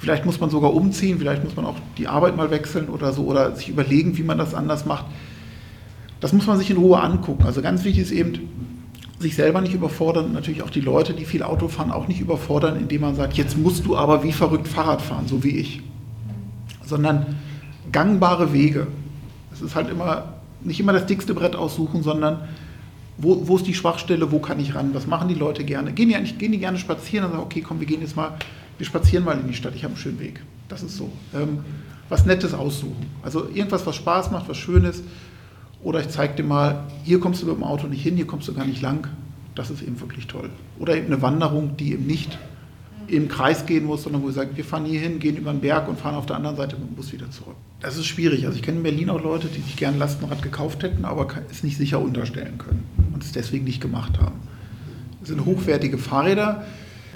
Vielleicht 0.00 0.24
muss 0.24 0.40
man 0.40 0.48
sogar 0.48 0.72
umziehen, 0.72 1.18
vielleicht 1.18 1.44
muss 1.44 1.56
man 1.56 1.66
auch 1.66 1.76
die 1.98 2.08
Arbeit 2.08 2.34
mal 2.34 2.50
wechseln 2.50 2.88
oder 2.88 3.12
so 3.12 3.24
oder 3.24 3.54
sich 3.54 3.68
überlegen, 3.68 4.16
wie 4.16 4.22
man 4.22 4.38
das 4.38 4.54
anders 4.54 4.86
macht. 4.86 5.04
Das 6.20 6.32
muss 6.32 6.46
man 6.46 6.56
sich 6.56 6.70
in 6.70 6.78
Ruhe 6.78 6.98
angucken. 7.00 7.44
Also 7.44 7.60
ganz 7.60 7.84
wichtig 7.84 8.04
ist 8.04 8.10
eben, 8.10 8.48
sich 9.18 9.34
selber 9.34 9.60
nicht 9.60 9.74
überfordern 9.74 10.24
und 10.24 10.32
natürlich 10.32 10.62
auch 10.62 10.70
die 10.70 10.80
Leute, 10.80 11.12
die 11.12 11.26
viel 11.26 11.42
Auto 11.42 11.68
fahren, 11.68 11.90
auch 11.90 12.08
nicht 12.08 12.22
überfordern, 12.22 12.80
indem 12.80 13.02
man 13.02 13.14
sagt, 13.14 13.34
jetzt 13.34 13.58
musst 13.58 13.84
du 13.84 13.94
aber 13.94 14.22
wie 14.22 14.32
verrückt 14.32 14.68
Fahrrad 14.68 15.02
fahren, 15.02 15.28
so 15.28 15.44
wie 15.44 15.58
ich. 15.58 15.82
Sondern 16.82 17.36
gangbare 17.92 18.54
Wege. 18.54 18.86
Es 19.60 19.66
ist 19.66 19.74
halt 19.76 19.90
immer 19.90 20.40
nicht 20.62 20.80
immer 20.80 20.92
das 20.92 21.06
dickste 21.06 21.34
Brett 21.34 21.56
aussuchen, 21.56 22.02
sondern 22.02 22.48
wo, 23.16 23.46
wo 23.46 23.56
ist 23.56 23.66
die 23.66 23.74
Schwachstelle, 23.74 24.32
wo 24.32 24.38
kann 24.38 24.60
ich 24.60 24.74
ran, 24.74 24.94
was 24.94 25.06
machen 25.06 25.28
die 25.28 25.34
Leute 25.34 25.64
gerne. 25.64 25.92
Gehen 25.92 26.08
die, 26.08 26.16
eigentlich, 26.16 26.38
gehen 26.38 26.52
die 26.52 26.58
gerne 26.58 26.78
spazieren 26.78 27.26
und 27.26 27.32
sagen, 27.32 27.42
okay, 27.42 27.60
komm, 27.60 27.80
wir 27.80 27.86
gehen 27.86 28.00
jetzt 28.00 28.16
mal, 28.16 28.32
wir 28.78 28.86
spazieren 28.86 29.24
mal 29.24 29.38
in 29.38 29.46
die 29.46 29.54
Stadt, 29.54 29.74
ich 29.74 29.84
habe 29.84 29.92
einen 29.92 30.02
schönen 30.02 30.20
Weg. 30.20 30.42
Das 30.68 30.82
ist 30.82 30.96
so. 30.96 31.10
Ähm, 31.34 31.58
was 32.08 32.24
Nettes 32.24 32.54
aussuchen. 32.54 33.06
Also 33.22 33.48
irgendwas, 33.48 33.86
was 33.86 33.96
Spaß 33.96 34.30
macht, 34.30 34.48
was 34.48 34.56
Schönes. 34.56 35.02
Oder 35.82 36.00
ich 36.00 36.08
zeige 36.08 36.34
dir 36.34 36.42
mal, 36.44 36.84
hier 37.04 37.20
kommst 37.20 37.42
du 37.42 37.46
mit 37.46 37.56
dem 37.56 37.64
Auto 37.64 37.86
nicht 37.86 38.02
hin, 38.02 38.16
hier 38.16 38.26
kommst 38.26 38.48
du 38.48 38.54
gar 38.54 38.66
nicht 38.66 38.80
lang. 38.80 39.08
Das 39.54 39.70
ist 39.70 39.82
eben 39.82 40.00
wirklich 40.00 40.26
toll. 40.26 40.50
Oder 40.78 40.96
eben 40.96 41.06
eine 41.06 41.22
Wanderung, 41.22 41.76
die 41.76 41.92
eben 41.92 42.06
nicht 42.06 42.38
im 43.10 43.28
Kreis 43.28 43.66
gehen 43.66 43.84
muss, 43.84 44.04
sondern 44.04 44.22
wo 44.22 44.26
wir 44.26 44.32
sagen, 44.32 44.50
wir 44.54 44.64
fahren 44.64 44.84
hier 44.84 45.00
hin, 45.00 45.18
gehen 45.18 45.36
über 45.36 45.50
den 45.50 45.60
Berg 45.60 45.88
und 45.88 45.98
fahren 45.98 46.14
auf 46.14 46.26
der 46.26 46.36
anderen 46.36 46.56
Seite 46.56 46.76
mit 46.76 46.88
dem 46.88 46.94
Bus 46.94 47.12
wieder 47.12 47.30
zurück. 47.30 47.56
Das 47.80 47.96
ist 47.96 48.06
schwierig. 48.06 48.46
Also 48.46 48.56
ich 48.56 48.62
kenne 48.62 48.78
in 48.78 48.82
Berlin 48.82 49.10
auch 49.10 49.22
Leute, 49.22 49.48
die 49.48 49.60
sich 49.60 49.76
gerne 49.76 49.98
Lastenrad 49.98 50.42
gekauft 50.42 50.82
hätten, 50.82 51.04
aber 51.04 51.26
es 51.50 51.62
nicht 51.62 51.76
sicher 51.76 52.00
unterstellen 52.00 52.58
können 52.58 52.84
und 53.12 53.22
es 53.22 53.32
deswegen 53.32 53.64
nicht 53.64 53.80
gemacht 53.80 54.18
haben. 54.18 54.36
Das 55.20 55.28
sind 55.28 55.44
hochwertige 55.44 55.98
Fahrräder. 55.98 56.64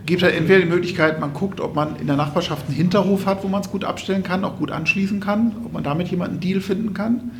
Gibt 0.06 0.22
halt 0.22 0.34
entweder 0.34 0.60
die 0.60 0.66
Möglichkeit, 0.66 1.20
man 1.20 1.32
guckt, 1.32 1.60
ob 1.60 1.74
man 1.74 1.96
in 1.96 2.06
der 2.06 2.16
Nachbarschaft 2.16 2.66
einen 2.66 2.76
Hinterhof 2.76 3.24
hat, 3.24 3.42
wo 3.42 3.48
man 3.48 3.62
es 3.62 3.70
gut 3.70 3.84
abstellen 3.84 4.22
kann, 4.22 4.44
auch 4.44 4.58
gut 4.58 4.70
anschließen 4.70 5.20
kann, 5.20 5.52
ob 5.64 5.72
man 5.72 5.82
damit 5.82 6.08
jemanden 6.08 6.40
Deal 6.40 6.60
finden 6.60 6.92
kann. 6.92 7.30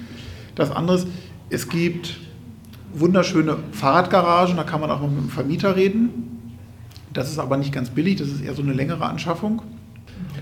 Das 0.55 0.71
andere 0.71 0.97
ist, 0.97 1.09
es 1.51 1.69
gibt 1.69 2.17
wunderschöne 2.95 3.59
Fahrradgaragen, 3.73 4.57
da 4.57 4.63
kann 4.63 4.81
man 4.81 4.91
auch 4.91 5.01
mal 5.01 5.09
mit 5.09 5.25
dem 5.25 5.29
Vermieter 5.29 5.77
reden 5.77 6.34
das 7.15 7.31
ist 7.31 7.39
aber 7.39 7.57
nicht 7.57 7.73
ganz 7.73 7.91
billig, 7.91 8.17
das 8.17 8.29
ist 8.29 8.43
eher 8.43 8.55
so 8.55 8.63
eine 8.63 8.73
längere 8.73 9.07
Anschaffung. 9.07 9.63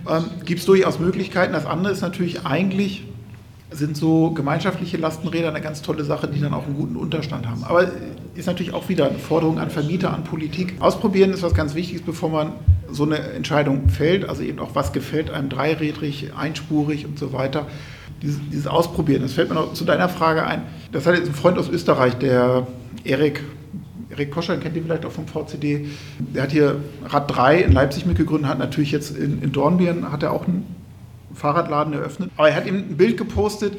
Ähm, 0.09 0.25
Gibt 0.45 0.61
es 0.61 0.67
durchaus 0.67 0.99
Möglichkeiten. 0.99 1.53
Das 1.53 1.67
andere 1.67 1.93
ist 1.93 2.01
natürlich 2.01 2.45
eigentlich, 2.45 3.05
sind 3.71 3.97
so 3.97 4.31
gemeinschaftliche 4.33 4.97
Lastenräder 4.97 5.49
eine 5.49 5.61
ganz 5.61 5.83
tolle 5.83 6.05
Sache, 6.05 6.29
die 6.29 6.41
dann 6.41 6.55
auch 6.55 6.67
einen 6.67 6.75
guten 6.75 6.97
Unterstand 6.97 7.47
haben. 7.49 7.63
Aber 7.65 7.91
ist 8.35 8.47
natürlich 8.47 8.73
auch 8.73 8.89
wieder 8.89 9.09
eine 9.09 9.19
Forderung 9.19 9.59
an 9.59 9.71
Vermieter, 9.71 10.13
an 10.13 10.25
Politik. 10.25 10.75
Ausprobieren 10.81 11.33
ist 11.33 11.43
was 11.43 11.55
ganz 11.55 11.75
Wichtiges, 11.75 12.03
bevor 12.03 12.31
man 12.31 12.53
so 12.91 13.05
eine 13.05 13.19
Entscheidung 13.19 13.89
fällt. 13.89 14.29
Also 14.29 14.43
eben 14.43 14.59
auch, 14.59 14.75
was 14.75 14.93
gefällt 14.93 15.31
einem 15.31 15.51
dreirädrig, 15.51 16.33
einspurig 16.37 17.07
und 17.07 17.19
so 17.19 17.33
weiter. 17.33 17.67
Dieses, 18.23 18.41
dieses 18.51 18.67
Ausprobieren, 18.67 19.23
das 19.23 19.33
fällt 19.33 19.49
mir 19.49 19.57
noch 19.57 19.75
zu 19.75 19.85
deiner 19.85 20.09
Frage 20.09 20.47
ein. 20.47 20.63
Das 20.93 21.07
hat 21.07 21.17
jetzt 21.17 21.29
ein 21.29 21.35
Freund 21.35 21.59
aus 21.59 21.69
Österreich, 21.69 22.15
der 22.15 22.67
Erik 23.05 23.43
Erik 24.13 24.31
Koscher, 24.31 24.59
kennt 24.59 24.77
ihr 24.77 24.83
vielleicht 24.83 25.07
auch 25.07 25.13
vom 25.13 25.27
VCD. 25.27 25.87
Der 26.19 26.43
hat 26.43 26.53
hier 26.53 26.81
Rad 27.07 27.35
3 27.35 27.63
in 27.63 27.73
Leipzig 27.73 28.05
mitgegründet, 28.05 28.51
hat 28.51 28.59
natürlich 28.59 28.93
jetzt 28.93 29.17
in, 29.17 29.43
in 29.43 29.53
Dornbirn 29.53 30.13
hat 30.13 30.23
er 30.23 30.33
auch 30.33 30.47
einen 30.47 30.67
Fahrradladen 31.35 31.95
eröffnet. 31.95 32.31
Aber 32.37 32.51
er 32.51 32.55
hat 32.55 32.67
eben 32.67 32.77
ein 32.77 32.97
Bild 32.99 33.17
gepostet 33.17 33.73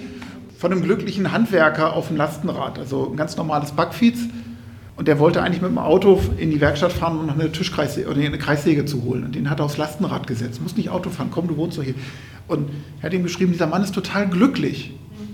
von 0.58 0.72
einem 0.72 0.82
glücklichen 0.82 1.32
Handwerker 1.32 1.94
auf 1.94 2.08
dem 2.08 2.18
Lastenrad, 2.18 2.80
also 2.80 3.12
ein 3.12 3.16
ganz 3.18 3.38
normales 3.38 3.74
Backfiets. 3.74 4.22
Und 4.96 5.08
der 5.08 5.20
wollte 5.20 5.42
eigentlich 5.42 5.62
mit 5.62 5.70
dem 5.70 5.78
Auto 5.78 6.20
in 6.38 6.50
die 6.50 6.62
Werkstatt 6.62 6.94
fahren, 6.94 7.20
um 7.20 7.26
noch 7.28 7.34
eine 7.34 7.52
Tischkreissäge 7.52 8.08
oder 8.08 8.20
eine 8.20 8.38
Kreissäge 8.38 8.86
zu 8.86 9.04
holen. 9.04 9.24
Und 9.24 9.36
den 9.36 9.50
hat 9.50 9.60
er 9.60 9.66
aufs 9.66 9.78
Lastenrad 9.78 10.26
gesetzt. 10.26 10.62
Muss 10.62 10.78
nicht 10.78 10.90
Auto 10.90 11.10
fahren, 11.10 11.30
komm, 11.32 11.48
du 11.48 11.58
wohnst 11.58 11.78
doch 11.78 11.84
hier. 11.84 11.96
Und 12.48 12.70
er 13.02 13.08
hat 13.08 13.14
ihm 13.14 13.24
geschrieben, 13.24 13.52
dieser 13.52 13.68
Mann 13.68 13.84
ist 13.84 13.94
total 13.94 14.28
glücklich, 14.30 14.94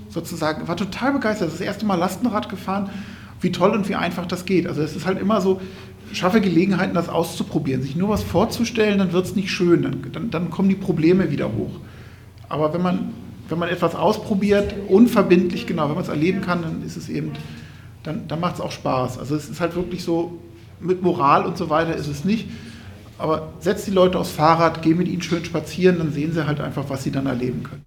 sozusagen, 0.09 0.67
war 0.67 0.77
total 0.77 1.13
begeistert. 1.13 1.51
Das 1.51 1.61
erste 1.61 1.85
Mal 1.85 1.95
Lastenrad 1.95 2.49
gefahren 2.49 2.89
wie 3.41 3.51
toll 3.51 3.71
und 3.71 3.89
wie 3.89 3.95
einfach 3.95 4.25
das 4.25 4.45
geht. 4.45 4.67
Also 4.67 4.81
es 4.81 4.95
ist 4.95 5.05
halt 5.05 5.19
immer 5.19 5.41
so, 5.41 5.61
schaffe 6.11 6.41
Gelegenheiten, 6.41 6.93
das 6.93 7.09
auszuprobieren. 7.09 7.81
Sich 7.81 7.95
nur 7.95 8.09
was 8.09 8.23
vorzustellen, 8.23 8.99
dann 8.99 9.13
wird 9.13 9.25
es 9.25 9.35
nicht 9.35 9.51
schön, 9.51 9.83
dann, 9.83 10.11
dann, 10.11 10.31
dann, 10.31 10.49
kommen 10.49 10.69
die 10.69 10.75
Probleme 10.75 11.31
wieder 11.31 11.53
hoch. 11.53 11.79
Aber 12.47 12.73
wenn 12.73 12.81
man, 12.81 13.13
wenn 13.47 13.59
man 13.59 13.69
etwas 13.69 13.95
ausprobiert, 13.95 14.73
unverbindlich, 14.87 15.67
genau, 15.67 15.87
wenn 15.87 15.95
man 15.95 16.03
es 16.03 16.09
erleben 16.09 16.41
kann, 16.41 16.61
dann 16.61 16.83
ist 16.83 16.97
es 16.97 17.09
eben, 17.09 17.33
dann, 18.03 18.27
dann 18.27 18.39
macht 18.39 18.55
es 18.55 18.61
auch 18.61 18.71
Spaß. 18.71 19.19
Also 19.19 19.35
es 19.35 19.49
ist 19.49 19.61
halt 19.61 19.75
wirklich 19.75 20.03
so, 20.03 20.39
mit 20.79 21.01
Moral 21.01 21.45
und 21.45 21.57
so 21.57 21.69
weiter 21.69 21.95
ist 21.95 22.07
es 22.07 22.23
nicht. 22.23 22.49
Aber 23.17 23.53
setzt 23.59 23.85
die 23.85 23.91
Leute 23.91 24.17
aufs 24.17 24.31
Fahrrad, 24.31 24.81
geh 24.81 24.93
mit 24.93 25.07
ihnen 25.07 25.21
schön 25.21 25.43
spazieren, 25.43 25.97
dann 25.97 26.13
sehen 26.13 26.31
sie 26.31 26.47
halt 26.47 26.61
einfach, 26.61 26.89
was 26.89 27.03
sie 27.03 27.11
dann 27.11 27.25
erleben 27.25 27.63
können. 27.63 27.85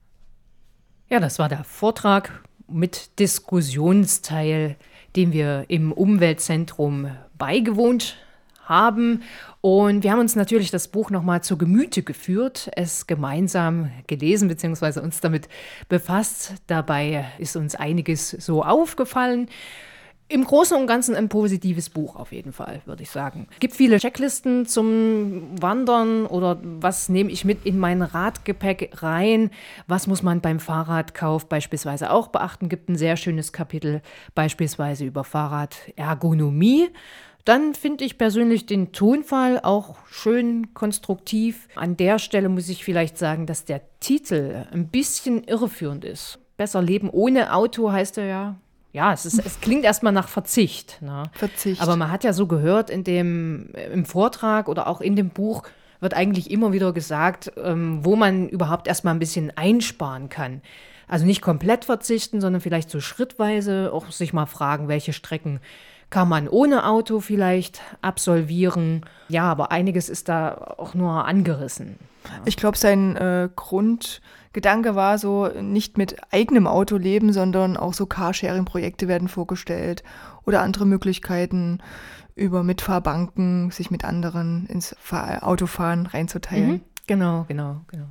Ja, 1.09 1.21
das 1.21 1.39
war 1.39 1.49
der 1.49 1.65
Vortrag 1.65 2.43
mit 2.69 3.19
Diskussionsteil 3.19 4.77
dem 5.17 5.33
wir 5.33 5.67
im 5.69 5.93
Umweltzentrum 5.93 7.11
beigewohnt 7.39 8.17
haben. 8.65 9.23
Und 9.61 10.03
wir 10.03 10.13
haben 10.13 10.21
uns 10.21 10.37
natürlich 10.37 10.71
das 10.71 10.89
Buch 10.89 11.11
nochmal 11.11 11.43
zu 11.43 11.59
Gemüte 11.59 12.03
geführt, 12.03 12.71
es 12.75 13.07
gemeinsam 13.07 13.91
gelesen 14.07 14.49
bzw. 14.49 15.01
uns 15.01 15.21
damit 15.21 15.49
befasst. 15.89 16.55
Dabei 16.67 17.27
ist 17.39 17.57
uns 17.57 17.75
einiges 17.75 18.31
so 18.31 18.63
aufgefallen. 18.63 19.49
Im 20.33 20.45
Großen 20.45 20.79
und 20.79 20.87
Ganzen 20.87 21.15
ein 21.15 21.29
positives 21.29 21.91
Buch 21.91 22.17
auf 22.17 22.33
jeden 22.33 22.55
Fall, 22.55 22.81
würde 22.87 23.03
ich 23.03 23.11
sagen. 23.11 23.49
Es 23.51 23.61
gibt 23.61 23.75
viele 23.75 23.99
Checklisten 23.99 24.65
zum 24.65 25.61
Wandern 25.61 26.25
oder 26.25 26.59
was 26.63 27.11
nehme 27.11 27.31
ich 27.31 27.45
mit 27.45 27.67
in 27.67 27.79
mein 27.79 28.01
Radgepäck 28.01 29.03
rein? 29.03 29.51
Was 29.89 30.07
muss 30.07 30.23
man 30.23 30.41
beim 30.41 30.59
Fahrradkauf 30.59 31.51
beispielsweise 31.51 32.11
auch 32.11 32.29
beachten? 32.29 32.71
Gibt 32.71 32.89
ein 32.89 32.97
sehr 32.97 33.19
schönes 33.19 33.53
Kapitel 33.53 34.01
beispielsweise 34.35 35.05
über 35.05 35.23
Fahrradergonomie. 35.23 36.89
Dann 37.45 37.75
finde 37.75 38.05
ich 38.07 38.17
persönlich 38.17 38.65
den 38.65 38.93
Tonfall 38.93 39.61
auch 39.63 39.97
schön 40.09 40.73
konstruktiv. 40.73 41.69
An 41.75 41.99
der 41.99 42.19
Stelle 42.19 42.49
muss 42.49 42.71
ich 42.71 42.85
vielleicht 42.85 43.19
sagen, 43.19 43.45
dass 43.45 43.67
der 43.67 43.83
Titel 44.01 44.65
ein 44.73 44.89
bisschen 44.89 45.45
irreführend 45.45 46.07
ist. 46.07 46.39
Besser 46.57 46.81
leben 46.81 47.11
ohne 47.11 47.53
Auto 47.53 47.93
heißt 47.93 48.17
er 48.17 48.25
ja 48.25 48.57
ja, 48.93 49.13
es, 49.13 49.25
ist, 49.25 49.45
es 49.45 49.61
klingt 49.61 49.85
erstmal 49.85 50.13
nach 50.13 50.29
Verzicht. 50.29 51.01
Ne? 51.01 51.25
Verzicht. 51.33 51.81
Aber 51.81 51.97
man 51.97 52.11
hat 52.11 52.25
ja 52.25 52.33
so 52.33 52.47
gehört 52.47 52.91
in 52.91 53.05
dem, 53.05 53.71
im 53.93 54.05
Vortrag 54.05 54.69
oder 54.69 54.87
auch 54.87 55.01
in 55.01 55.17
dem 55.17 55.31
Buch, 55.31 55.65
wird 56.01 56.15
eigentlich 56.15 56.51
immer 56.51 56.73
wieder 56.73 56.93
gesagt, 56.93 57.53
ähm, 57.57 58.05
wo 58.05 58.17
man 58.17 58.49
überhaupt 58.49 58.89
erstmal 58.89 59.15
ein 59.15 59.21
bisschen 59.21 59.57
einsparen 59.57 60.29
kann. 60.29 60.61
Also 61.09 61.25
nicht 61.25 61.43
komplett 61.43 61.85
verzichten, 61.85 62.41
sondern 62.41 62.61
vielleicht 62.61 62.91
so 62.91 63.01
schrittweise 63.01 63.91
auch 63.93 64.11
sich 64.11 64.33
mal 64.33 64.47
fragen, 64.47 64.89
welche 64.89 65.13
Strecken 65.13 65.61
kann 66.11 66.29
man 66.29 66.49
ohne 66.49 66.87
Auto 66.87 67.21
vielleicht 67.21 67.81
absolvieren. 68.03 69.07
Ja, 69.29 69.45
aber 69.45 69.73
einiges 69.73 70.09
ist 70.09 70.29
da 70.29 70.75
auch 70.77 70.95
nur 70.95 71.25
angerissen. 71.25 71.99
Ja. 72.25 72.31
Ich 72.45 72.57
glaube, 72.57 72.77
sein 72.77 73.17
äh, 73.17 73.49
Grund 73.57 74.21
Gedanke 74.53 74.95
war 74.95 75.19
so, 75.19 75.49
nicht 75.61 75.97
mit 75.97 76.17
eigenem 76.31 76.67
Auto 76.67 76.97
leben, 76.97 77.33
sondern 77.33 77.77
auch 77.77 77.95
so 77.95 78.07
Carsharing-Projekte 78.07 79.09
werden 79.09 79.29
vorgestellt 79.29 80.03
oder 80.45 80.63
andere 80.63 80.87
Möglichkeiten 80.87 81.79
über 82.35 82.63
Mitfahrbanken, 82.63 83.71
sich 83.71 83.91
mit 83.91 84.05
anderen 84.05 84.67
ins 84.67 84.97
Autofahren 85.11 86.07
reinzuteilen. 86.07 86.71
Mhm. 86.71 86.81
Genau, 87.07 87.45
genau, 87.49 87.81
genau. 87.89 88.07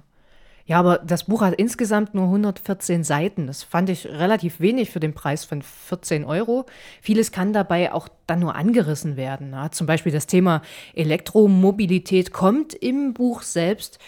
Ja, 0.66 0.80
aber 0.80 1.00
das 1.00 1.26
Buch 1.26 1.42
hat 1.42 1.56
insgesamt 1.56 2.14
nur 2.14 2.26
114 2.26 3.04
Seiten. 3.04 3.48
Das 3.48 3.64
fand 3.64 3.89
ich 3.89 4.06
relativ 4.06 4.60
wenig 4.60 4.89
für 4.89 5.00
den 5.00 5.14
Preis 5.14 5.44
von 5.44 5.62
14 5.62 6.24
Euro. 6.24 6.66
Vieles 7.02 7.32
kann 7.32 7.52
dabei 7.52 7.92
auch 7.92 8.08
dann 8.28 8.39
nur 8.39 8.56
angerissen 8.56 9.18
werden. 9.18 9.52
Ja, 9.52 9.72
zum 9.72 9.88
Beispiel 9.88 10.12
das 10.12 10.28
Thema 10.28 10.62
Elektromobilität 10.94 12.32
kommt 12.32 12.74
im 12.74 13.14
Buch 13.14 13.42
selbst 13.42 14.00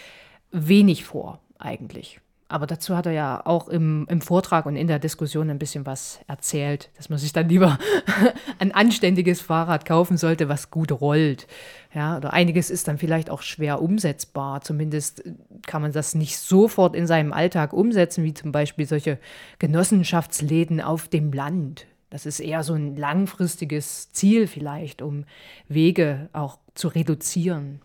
wenig 0.51 1.03
vor, 1.03 1.39
eigentlich. 1.57 2.21
Aber 2.49 2.67
dazu 2.67 2.95
hat 2.95 3.05
er 3.05 3.13
ja 3.13 3.41
auch 3.45 3.67
im, 3.67 4.05
im 4.09 4.21
Vortrag 4.21 4.65
und 4.65 4.75
in 4.75 4.87
der 4.87 4.99
Diskussion 4.99 5.49
ein 5.49 5.59
bisschen 5.59 5.85
was 5.85 6.19
erzählt, 6.27 6.91
dass 6.97 7.09
man 7.09 7.17
sich 7.17 7.33
dann 7.33 7.49
lieber 7.49 7.79
ein 8.59 8.71
anständiges 8.71 9.41
Fahrrad 9.41 9.85
kaufen 9.85 10.17
sollte, 10.17 10.49
was 10.49 10.69
gut 10.69 10.91
rollt. 10.91 11.47
Ja, 11.93 12.17
oder 12.17 12.33
einiges 12.33 12.69
ist 12.69 12.87
dann 12.87 12.97
vielleicht 12.97 13.29
auch 13.29 13.41
schwer 13.41 13.81
umsetzbar. 13.81 14.61
Zumindest 14.61 15.23
kann 15.65 15.81
man 15.81 15.91
das 15.91 16.15
nicht 16.15 16.37
sofort 16.37 16.95
in 16.95 17.07
seinem 17.07 17.33
Alltag 17.33 17.73
umsetzen, 17.73 18.23
wie 18.23 18.33
zum 18.33 18.51
Beispiel 18.51 18.85
solche 18.85 19.19
Genossenschaftsläden 19.59 20.81
auf 20.81 21.07
dem 21.07 21.31
Land. 21.31 21.87
Das 22.13 22.27
ist 22.27 22.39
eher 22.39 22.61
so 22.61 22.75
ein 22.75 22.95
langfristiges 22.95 24.11
Ziel 24.11 24.45
vielleicht, 24.45 25.01
um 25.01 25.25
Wege 25.67 26.29
auch 26.31 26.59
zu 26.75 26.87
reduzieren. 26.87 27.81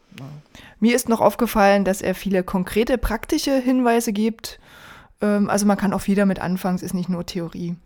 Mir 0.80 0.94
ist 0.94 1.08
noch 1.08 1.22
aufgefallen, 1.22 1.86
dass 1.86 2.02
er 2.02 2.14
viele 2.14 2.42
konkrete, 2.42 2.98
praktische 2.98 3.58
Hinweise 3.58 4.12
gibt. 4.12 4.60
Ähm, 5.22 5.48
also 5.48 5.64
man 5.64 5.78
kann 5.78 5.94
auch 5.94 6.06
wieder 6.08 6.26
mit 6.26 6.40
anfangen, 6.40 6.76
es 6.76 6.82
ist 6.82 6.92
nicht 6.92 7.08
nur 7.08 7.24
Theorie. 7.24 7.76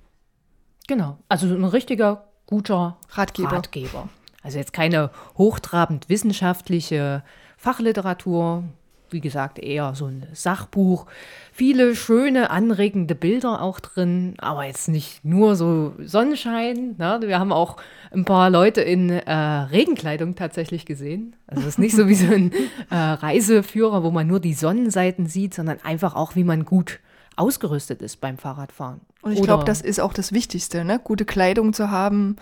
Genau, 0.88 1.16
also 1.28 1.46
ein 1.46 1.62
richtiger 1.62 2.24
guter 2.46 2.98
Ratgeber. 3.10 3.52
Ratgeber. 3.52 4.08
Also 4.42 4.58
jetzt 4.58 4.72
keine 4.72 5.12
hochtrabend 5.38 6.08
wissenschaftliche 6.08 7.22
Fachliteratur, 7.56 8.64
wie 9.12 9.20
gesagt, 9.20 9.58
eher 9.58 9.94
so 9.94 10.06
ein 10.06 10.26
Sachbuch. 10.32 11.06
Viele 11.52 11.94
schöne, 11.94 12.50
anregende 12.50 13.14
Bilder 13.14 13.60
auch 13.62 13.80
drin, 13.80 14.34
aber 14.38 14.64
jetzt 14.64 14.88
nicht 14.88 15.24
nur 15.24 15.56
so 15.56 15.94
Sonnenschein. 16.02 16.96
Ne? 16.98 17.20
Wir 17.22 17.38
haben 17.38 17.52
auch 17.52 17.76
ein 18.10 18.24
paar 18.24 18.50
Leute 18.50 18.80
in 18.80 19.10
äh, 19.10 19.32
Regenkleidung 19.32 20.34
tatsächlich 20.34 20.86
gesehen. 20.86 21.36
Also 21.46 21.62
es 21.62 21.68
ist 21.68 21.78
nicht 21.78 21.96
so 21.96 22.08
wie 22.08 22.14
so 22.14 22.32
ein 22.32 22.52
äh, 22.90 22.96
Reiseführer, 22.96 24.02
wo 24.02 24.10
man 24.10 24.26
nur 24.26 24.40
die 24.40 24.54
Sonnenseiten 24.54 25.26
sieht, 25.26 25.54
sondern 25.54 25.78
einfach 25.82 26.14
auch, 26.14 26.34
wie 26.34 26.44
man 26.44 26.64
gut 26.64 27.00
ausgerüstet 27.36 28.02
ist 28.02 28.20
beim 28.20 28.38
Fahrradfahren. 28.38 29.00
Und 29.22 29.32
ich 29.32 29.42
glaube, 29.42 29.64
das 29.64 29.80
ist 29.80 30.00
auch 30.00 30.12
das 30.12 30.32
Wichtigste, 30.32 30.84
ne? 30.84 31.00
gute 31.02 31.24
Kleidung 31.24 31.72
zu 31.72 31.90
haben, 31.90 32.36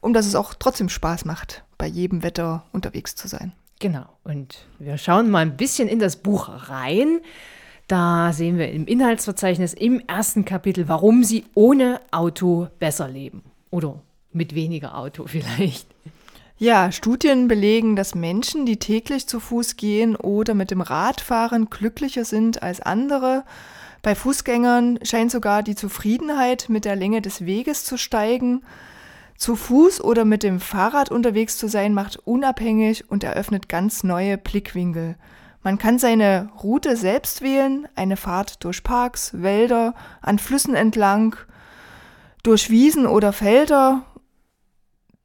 um 0.00 0.12
dass 0.12 0.26
es 0.26 0.34
auch 0.34 0.54
trotzdem 0.54 0.88
Spaß 0.88 1.24
macht, 1.24 1.64
bei 1.78 1.86
jedem 1.86 2.22
Wetter 2.22 2.64
unterwegs 2.72 3.14
zu 3.14 3.28
sein. 3.28 3.52
Genau. 3.82 4.04
Und 4.22 4.64
wir 4.78 4.96
schauen 4.96 5.28
mal 5.28 5.40
ein 5.40 5.56
bisschen 5.56 5.88
in 5.88 5.98
das 5.98 6.14
Buch 6.14 6.48
rein. 6.68 7.20
Da 7.88 8.32
sehen 8.32 8.56
wir 8.56 8.70
im 8.70 8.86
Inhaltsverzeichnis 8.86 9.74
im 9.74 10.00
ersten 10.06 10.44
Kapitel, 10.44 10.88
warum 10.88 11.24
Sie 11.24 11.44
ohne 11.54 12.00
Auto 12.12 12.68
besser 12.78 13.08
leben. 13.08 13.42
Oder 13.70 14.00
mit 14.32 14.54
weniger 14.54 14.96
Auto 14.96 15.24
vielleicht. 15.26 15.88
Ja, 16.58 16.92
Studien 16.92 17.48
belegen, 17.48 17.96
dass 17.96 18.14
Menschen, 18.14 18.66
die 18.66 18.76
täglich 18.76 19.26
zu 19.26 19.40
Fuß 19.40 19.76
gehen 19.76 20.14
oder 20.14 20.54
mit 20.54 20.70
dem 20.70 20.80
Rad 20.80 21.20
fahren, 21.20 21.68
glücklicher 21.68 22.24
sind 22.24 22.62
als 22.62 22.80
andere. 22.80 23.42
Bei 24.00 24.14
Fußgängern 24.14 25.00
scheint 25.02 25.32
sogar 25.32 25.64
die 25.64 25.74
Zufriedenheit 25.74 26.68
mit 26.68 26.84
der 26.84 26.94
Länge 26.94 27.20
des 27.20 27.46
Weges 27.46 27.84
zu 27.84 27.98
steigen. 27.98 28.62
Zu 29.42 29.56
Fuß 29.56 30.02
oder 30.02 30.24
mit 30.24 30.44
dem 30.44 30.60
Fahrrad 30.60 31.10
unterwegs 31.10 31.58
zu 31.58 31.66
sein, 31.66 31.94
macht 31.94 32.16
unabhängig 32.16 33.10
und 33.10 33.24
eröffnet 33.24 33.68
ganz 33.68 34.04
neue 34.04 34.38
Blickwinkel. 34.38 35.16
Man 35.64 35.78
kann 35.78 35.98
seine 35.98 36.50
Route 36.62 36.96
selbst 36.96 37.42
wählen, 37.42 37.88
eine 37.96 38.16
Fahrt 38.16 38.62
durch 38.62 38.84
Parks, 38.84 39.32
Wälder, 39.34 39.96
an 40.20 40.38
Flüssen 40.38 40.76
entlang, 40.76 41.34
durch 42.44 42.70
Wiesen 42.70 43.04
oder 43.04 43.32
Felder. 43.32 44.04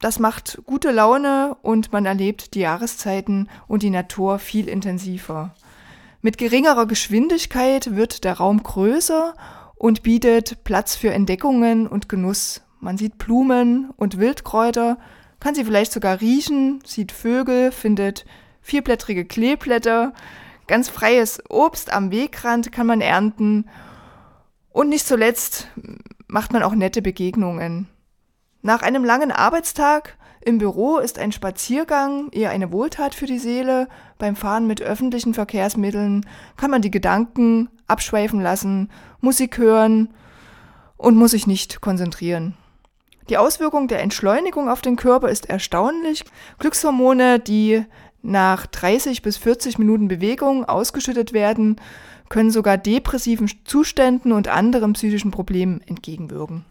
Das 0.00 0.18
macht 0.18 0.62
gute 0.66 0.90
Laune 0.90 1.56
und 1.62 1.92
man 1.92 2.04
erlebt 2.04 2.54
die 2.54 2.60
Jahreszeiten 2.62 3.48
und 3.68 3.84
die 3.84 3.90
Natur 3.90 4.40
viel 4.40 4.68
intensiver. 4.68 5.54
Mit 6.22 6.38
geringerer 6.38 6.86
Geschwindigkeit 6.86 7.94
wird 7.94 8.24
der 8.24 8.38
Raum 8.38 8.64
größer 8.64 9.34
und 9.76 10.02
bietet 10.02 10.64
Platz 10.64 10.96
für 10.96 11.12
Entdeckungen 11.12 11.86
und 11.86 12.08
Genuss. 12.08 12.62
Man 12.80 12.96
sieht 12.96 13.18
Blumen 13.18 13.90
und 13.96 14.18
Wildkräuter, 14.18 14.98
kann 15.40 15.54
sie 15.54 15.64
vielleicht 15.64 15.92
sogar 15.92 16.20
riechen, 16.20 16.80
sieht 16.84 17.12
Vögel, 17.12 17.72
findet 17.72 18.24
vierblättrige 18.62 19.24
Kleeblätter, 19.24 20.12
ganz 20.66 20.88
freies 20.88 21.42
Obst 21.48 21.92
am 21.92 22.10
Wegrand 22.10 22.72
kann 22.72 22.86
man 22.86 23.00
ernten 23.00 23.66
und 24.70 24.88
nicht 24.88 25.06
zuletzt 25.06 25.68
macht 26.28 26.52
man 26.52 26.62
auch 26.62 26.74
nette 26.74 27.02
Begegnungen. 27.02 27.88
Nach 28.62 28.82
einem 28.82 29.04
langen 29.04 29.32
Arbeitstag 29.32 30.16
im 30.40 30.58
Büro 30.58 30.98
ist 30.98 31.18
ein 31.18 31.32
Spaziergang 31.32 32.28
eher 32.30 32.50
eine 32.50 32.70
Wohltat 32.70 33.14
für 33.14 33.26
die 33.26 33.38
Seele. 33.38 33.88
Beim 34.18 34.36
Fahren 34.36 34.66
mit 34.66 34.80
öffentlichen 34.80 35.34
Verkehrsmitteln 35.34 36.24
kann 36.56 36.70
man 36.70 36.82
die 36.82 36.90
Gedanken 36.90 37.68
abschweifen 37.86 38.40
lassen, 38.40 38.90
Musik 39.20 39.58
hören 39.58 40.14
und 40.96 41.16
muss 41.16 41.32
sich 41.32 41.46
nicht 41.46 41.80
konzentrieren. 41.80 42.54
Die 43.28 43.36
Auswirkung 43.36 43.88
der 43.88 44.00
Entschleunigung 44.00 44.68
auf 44.68 44.80
den 44.80 44.96
Körper 44.96 45.28
ist 45.28 45.50
erstaunlich. 45.50 46.24
Glückshormone, 46.58 47.38
die 47.38 47.84
nach 48.22 48.66
30 48.66 49.22
bis 49.22 49.36
40 49.36 49.78
Minuten 49.78 50.08
Bewegung 50.08 50.64
ausgeschüttet 50.64 51.32
werden, 51.32 51.76
können 52.28 52.50
sogar 52.50 52.76
depressiven 52.78 53.50
Zuständen 53.64 54.32
und 54.32 54.48
anderen 54.48 54.94
psychischen 54.94 55.30
Problemen 55.30 55.80
entgegenwirken. 55.86 56.64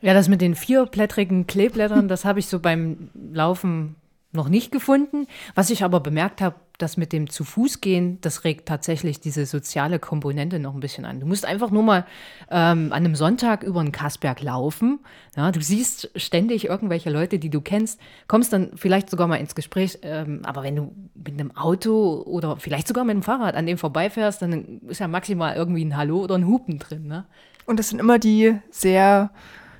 Ja, 0.00 0.14
das 0.14 0.28
mit 0.28 0.40
den 0.40 0.54
vierblättrigen 0.54 1.46
Kleeblättern, 1.46 2.06
das 2.08 2.24
habe 2.24 2.38
ich 2.38 2.46
so 2.46 2.60
beim 2.60 3.10
Laufen 3.32 3.96
noch 4.32 4.48
nicht 4.48 4.70
gefunden. 4.70 5.26
Was 5.54 5.70
ich 5.70 5.82
aber 5.82 6.00
bemerkt 6.00 6.40
habe, 6.40 6.56
das 6.78 6.96
mit 6.96 7.12
dem 7.12 7.28
zu 7.28 7.44
Fuß 7.44 7.80
gehen, 7.80 8.18
das 8.20 8.44
regt 8.44 8.66
tatsächlich 8.66 9.20
diese 9.20 9.46
soziale 9.46 9.98
Komponente 9.98 10.58
noch 10.58 10.74
ein 10.74 10.80
bisschen 10.80 11.04
an. 11.04 11.20
Du 11.20 11.26
musst 11.26 11.44
einfach 11.44 11.70
nur 11.70 11.82
mal 11.82 12.06
ähm, 12.50 12.92
an 12.92 13.04
einem 13.04 13.16
Sonntag 13.16 13.64
über 13.64 13.80
einen 13.80 13.92
Kassberg 13.92 14.40
laufen. 14.40 15.00
Ja, 15.36 15.50
du 15.50 15.60
siehst 15.60 16.10
ständig 16.16 16.66
irgendwelche 16.66 17.10
Leute, 17.10 17.38
die 17.38 17.50
du 17.50 17.60
kennst, 17.60 18.00
kommst 18.28 18.52
dann 18.52 18.70
vielleicht 18.76 19.10
sogar 19.10 19.26
mal 19.26 19.36
ins 19.36 19.54
Gespräch. 19.54 19.98
Ähm, 20.02 20.42
aber 20.44 20.62
wenn 20.62 20.76
du 20.76 20.94
mit 21.14 21.34
einem 21.34 21.54
Auto 21.56 22.22
oder 22.24 22.56
vielleicht 22.56 22.88
sogar 22.88 23.04
mit 23.04 23.14
dem 23.14 23.22
Fahrrad 23.22 23.56
an 23.56 23.66
dem 23.66 23.76
vorbeifährst, 23.76 24.40
dann 24.40 24.80
ist 24.86 25.00
ja 25.00 25.08
maximal 25.08 25.56
irgendwie 25.56 25.84
ein 25.84 25.96
Hallo 25.96 26.22
oder 26.22 26.36
ein 26.36 26.46
Hupen 26.46 26.78
drin. 26.78 27.06
Ne? 27.06 27.26
Und 27.66 27.78
das 27.78 27.88
sind 27.88 27.98
immer 27.98 28.18
die 28.18 28.56
sehr 28.70 29.30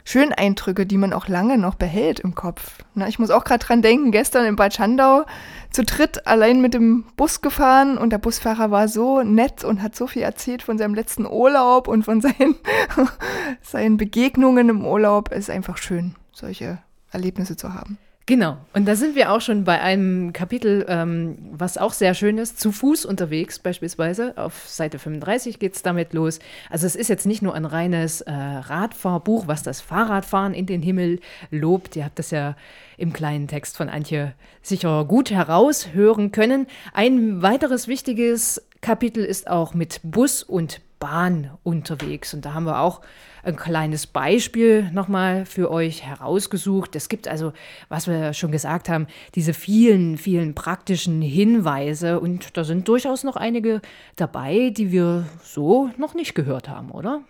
schönen 0.08 0.32
Eindrücke, 0.32 0.86
die 0.86 0.96
man 0.96 1.12
auch 1.12 1.28
lange 1.28 1.58
noch 1.58 1.74
behält 1.74 2.20
im 2.20 2.34
Kopf. 2.34 2.78
Na, 2.94 3.08
ich 3.08 3.18
muss 3.18 3.30
auch 3.30 3.44
gerade 3.44 3.64
dran 3.64 3.82
denken, 3.82 4.10
gestern 4.10 4.46
in 4.46 4.56
Bad 4.56 4.72
Schandau 4.72 5.26
zu 5.70 5.84
dritt 5.84 6.26
allein 6.26 6.62
mit 6.62 6.72
dem 6.72 7.04
Bus 7.16 7.42
gefahren 7.42 7.98
und 7.98 8.10
der 8.10 8.18
Busfahrer 8.18 8.70
war 8.70 8.88
so 8.88 9.22
nett 9.22 9.64
und 9.64 9.82
hat 9.82 9.94
so 9.94 10.06
viel 10.06 10.22
erzählt 10.22 10.62
von 10.62 10.78
seinem 10.78 10.94
letzten 10.94 11.26
Urlaub 11.26 11.88
und 11.88 12.04
von 12.04 12.22
seinen, 12.22 12.56
seinen 13.62 13.98
Begegnungen 13.98 14.70
im 14.70 14.86
Urlaub. 14.86 15.28
Es 15.30 15.40
ist 15.40 15.50
einfach 15.50 15.76
schön, 15.76 16.14
solche 16.32 16.78
Erlebnisse 17.10 17.56
zu 17.56 17.74
haben. 17.74 17.98
Genau. 18.28 18.58
Und 18.74 18.86
da 18.86 18.94
sind 18.94 19.16
wir 19.16 19.32
auch 19.32 19.40
schon 19.40 19.64
bei 19.64 19.80
einem 19.80 20.34
Kapitel, 20.34 20.84
ähm, 20.86 21.38
was 21.50 21.78
auch 21.78 21.94
sehr 21.94 22.12
schön 22.12 22.36
ist, 22.36 22.60
zu 22.60 22.72
Fuß 22.72 23.06
unterwegs 23.06 23.58
beispielsweise. 23.58 24.34
Auf 24.36 24.68
Seite 24.68 24.98
35 24.98 25.58
geht 25.58 25.74
es 25.74 25.82
damit 25.82 26.12
los. 26.12 26.38
Also 26.68 26.86
es 26.86 26.94
ist 26.94 27.08
jetzt 27.08 27.24
nicht 27.24 27.40
nur 27.40 27.54
ein 27.54 27.64
reines 27.64 28.20
äh, 28.20 28.30
Radfahrbuch, 28.30 29.48
was 29.48 29.62
das 29.62 29.80
Fahrradfahren 29.80 30.52
in 30.52 30.66
den 30.66 30.82
Himmel 30.82 31.20
lobt. 31.50 31.96
Ihr 31.96 32.04
habt 32.04 32.18
das 32.18 32.30
ja 32.30 32.54
im 32.98 33.14
kleinen 33.14 33.48
Text 33.48 33.78
von 33.78 33.88
Antje 33.88 34.34
sicher 34.60 35.06
gut 35.06 35.30
heraushören 35.30 36.30
können. 36.30 36.66
Ein 36.92 37.40
weiteres 37.40 37.88
wichtiges 37.88 38.62
Kapitel 38.82 39.24
ist 39.24 39.48
auch 39.48 39.72
mit 39.72 40.00
Bus 40.02 40.42
und 40.42 40.82
Bahn 40.98 41.50
unterwegs. 41.62 42.34
Und 42.34 42.44
da 42.44 42.52
haben 42.52 42.64
wir 42.64 42.80
auch 42.80 43.00
ein 43.42 43.56
kleines 43.56 44.06
Beispiel 44.06 44.90
nochmal 44.92 45.46
für 45.46 45.70
euch 45.70 46.04
herausgesucht. 46.04 46.96
Es 46.96 47.08
gibt 47.08 47.28
also, 47.28 47.52
was 47.88 48.06
wir 48.06 48.32
schon 48.32 48.52
gesagt 48.52 48.88
haben, 48.88 49.06
diese 49.34 49.54
vielen, 49.54 50.16
vielen 50.18 50.54
praktischen 50.54 51.22
Hinweise 51.22 52.20
und 52.20 52.56
da 52.56 52.64
sind 52.64 52.88
durchaus 52.88 53.24
noch 53.24 53.36
einige 53.36 53.80
dabei, 54.16 54.70
die 54.70 54.92
wir 54.92 55.26
so 55.42 55.90
noch 55.96 56.14
nicht 56.14 56.34
gehört 56.34 56.68
haben, 56.68 56.90
oder? 56.90 57.22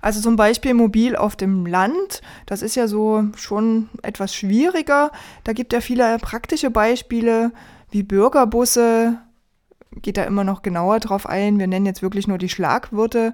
Also 0.00 0.20
zum 0.20 0.36
Beispiel 0.36 0.74
mobil 0.74 1.16
auf 1.16 1.34
dem 1.34 1.66
Land, 1.66 2.20
das 2.46 2.62
ist 2.62 2.74
ja 2.74 2.86
so 2.86 3.24
schon 3.36 3.88
etwas 4.02 4.34
schwieriger. 4.34 5.10
Da 5.44 5.52
gibt 5.52 5.72
er 5.72 5.80
viele 5.80 6.18
praktische 6.18 6.70
Beispiele 6.70 7.52
wie 7.90 8.02
Bürgerbusse, 8.02 9.18
geht 10.02 10.16
da 10.16 10.24
immer 10.24 10.44
noch 10.44 10.62
genauer 10.62 11.00
drauf 11.00 11.26
ein. 11.26 11.58
Wir 11.58 11.66
nennen 11.66 11.86
jetzt 11.86 12.02
wirklich 12.02 12.28
nur 12.28 12.38
die 12.38 12.48
Schlagwörter. 12.48 13.32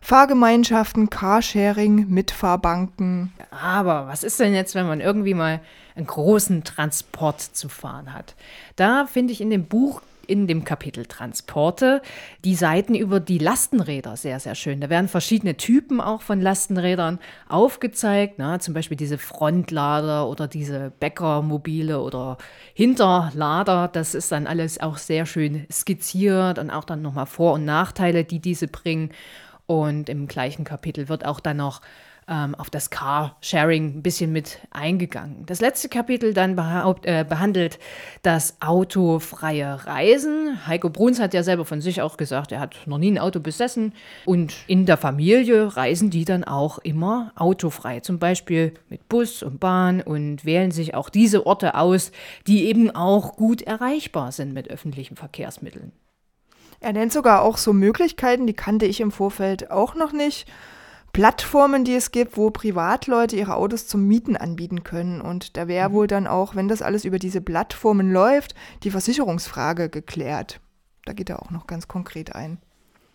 Fahrgemeinschaften, 0.00 1.10
Carsharing, 1.10 2.08
Mitfahrbanken. 2.08 3.32
Aber 3.50 4.06
was 4.08 4.24
ist 4.24 4.40
denn 4.40 4.54
jetzt, 4.54 4.74
wenn 4.74 4.86
man 4.86 5.00
irgendwie 5.00 5.34
mal 5.34 5.60
einen 5.94 6.06
großen 6.06 6.64
Transport 6.64 7.40
zu 7.40 7.68
fahren 7.68 8.12
hat? 8.12 8.34
Da 8.76 9.06
finde 9.06 9.32
ich 9.32 9.40
in 9.40 9.50
dem 9.50 9.66
Buch 9.66 10.00
in 10.30 10.46
dem 10.46 10.64
Kapitel 10.64 11.06
Transporte 11.06 12.02
die 12.44 12.54
Seiten 12.54 12.94
über 12.94 13.18
die 13.18 13.38
Lastenräder 13.38 14.16
sehr, 14.16 14.38
sehr 14.38 14.54
schön. 14.54 14.80
Da 14.80 14.88
werden 14.88 15.08
verschiedene 15.08 15.56
Typen 15.56 16.00
auch 16.00 16.22
von 16.22 16.40
Lastenrädern 16.40 17.18
aufgezeigt, 17.48 18.34
na, 18.38 18.60
zum 18.60 18.72
Beispiel 18.72 18.96
diese 18.96 19.18
Frontlader 19.18 20.28
oder 20.28 20.46
diese 20.46 20.92
Bäckermobile 21.00 22.00
oder 22.00 22.38
Hinterlader. 22.74 23.88
Das 23.92 24.14
ist 24.14 24.30
dann 24.30 24.46
alles 24.46 24.80
auch 24.80 24.98
sehr 24.98 25.26
schön 25.26 25.66
skizziert 25.70 26.60
und 26.60 26.70
auch 26.70 26.84
dann 26.84 27.02
nochmal 27.02 27.26
Vor- 27.26 27.54
und 27.54 27.64
Nachteile, 27.64 28.22
die 28.24 28.38
diese 28.38 28.68
bringen. 28.68 29.10
Und 29.70 30.08
im 30.08 30.26
gleichen 30.26 30.64
Kapitel 30.64 31.08
wird 31.08 31.24
auch 31.24 31.38
dann 31.38 31.58
noch 31.58 31.80
ähm, 32.26 32.56
auf 32.56 32.70
das 32.70 32.90
Car-Sharing 32.90 33.98
ein 33.98 34.02
bisschen 34.02 34.32
mit 34.32 34.58
eingegangen. 34.72 35.46
Das 35.46 35.60
letzte 35.60 35.88
Kapitel 35.88 36.34
dann 36.34 36.58
äh, 37.04 37.24
behandelt 37.24 37.78
das 38.22 38.56
autofreie 38.60 39.86
Reisen. 39.86 40.66
Heiko 40.66 40.90
Bruns 40.90 41.20
hat 41.20 41.34
ja 41.34 41.44
selber 41.44 41.64
von 41.64 41.80
sich 41.80 42.02
auch 42.02 42.16
gesagt, 42.16 42.50
er 42.50 42.58
hat 42.58 42.78
noch 42.86 42.98
nie 42.98 43.12
ein 43.12 43.18
Auto 43.20 43.38
besessen. 43.38 43.92
Und 44.24 44.56
in 44.66 44.86
der 44.86 44.96
Familie 44.96 45.76
reisen 45.76 46.10
die 46.10 46.24
dann 46.24 46.42
auch 46.42 46.78
immer 46.78 47.30
autofrei, 47.36 48.00
zum 48.00 48.18
Beispiel 48.18 48.74
mit 48.88 49.08
Bus 49.08 49.44
und 49.44 49.60
Bahn 49.60 50.00
und 50.02 50.44
wählen 50.44 50.72
sich 50.72 50.96
auch 50.96 51.10
diese 51.10 51.46
Orte 51.46 51.76
aus, 51.76 52.10
die 52.48 52.64
eben 52.64 52.90
auch 52.90 53.36
gut 53.36 53.62
erreichbar 53.62 54.32
sind 54.32 54.52
mit 54.52 54.68
öffentlichen 54.68 55.14
Verkehrsmitteln. 55.14 55.92
Er 56.80 56.94
nennt 56.94 57.12
sogar 57.12 57.42
auch 57.42 57.58
so 57.58 57.72
Möglichkeiten, 57.72 58.46
die 58.46 58.54
kannte 58.54 58.86
ich 58.86 59.00
im 59.00 59.10
Vorfeld 59.10 59.70
auch 59.70 59.94
noch 59.94 60.12
nicht. 60.12 60.50
Plattformen, 61.12 61.84
die 61.84 61.94
es 61.94 62.12
gibt, 62.12 62.36
wo 62.36 62.50
Privatleute 62.50 63.36
ihre 63.36 63.56
Autos 63.56 63.86
zum 63.86 64.06
Mieten 64.06 64.36
anbieten 64.36 64.84
können. 64.84 65.20
Und 65.20 65.56
da 65.56 65.68
wäre 65.68 65.90
mhm. 65.90 65.92
wohl 65.92 66.06
dann 66.06 66.26
auch, 66.26 66.54
wenn 66.54 66.68
das 66.68 66.82
alles 66.82 67.04
über 67.04 67.18
diese 67.18 67.40
Plattformen 67.40 68.12
läuft, 68.12 68.54
die 68.84 68.90
Versicherungsfrage 68.90 69.88
geklärt. 69.88 70.60
Da 71.04 71.12
geht 71.12 71.28
er 71.28 71.42
auch 71.42 71.50
noch 71.50 71.66
ganz 71.66 71.88
konkret 71.88 72.34
ein. 72.34 72.58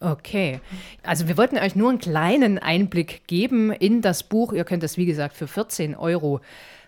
Okay, 0.02 0.60
also 1.04 1.28
wir 1.28 1.38
wollten 1.38 1.58
euch 1.58 1.76
nur 1.76 1.90
einen 1.90 2.00
kleinen 2.00 2.60
Einblick 2.60 3.28
geben 3.28 3.72
in 3.72 4.02
das 4.02 4.24
Buch. 4.24 4.52
Ihr 4.52 4.66
könnt 4.66 4.84
das, 4.84 4.98
wie 4.98 5.06
gesagt, 5.06 5.36
für 5.36 5.48
14 5.48 5.96
Euro 5.96 6.42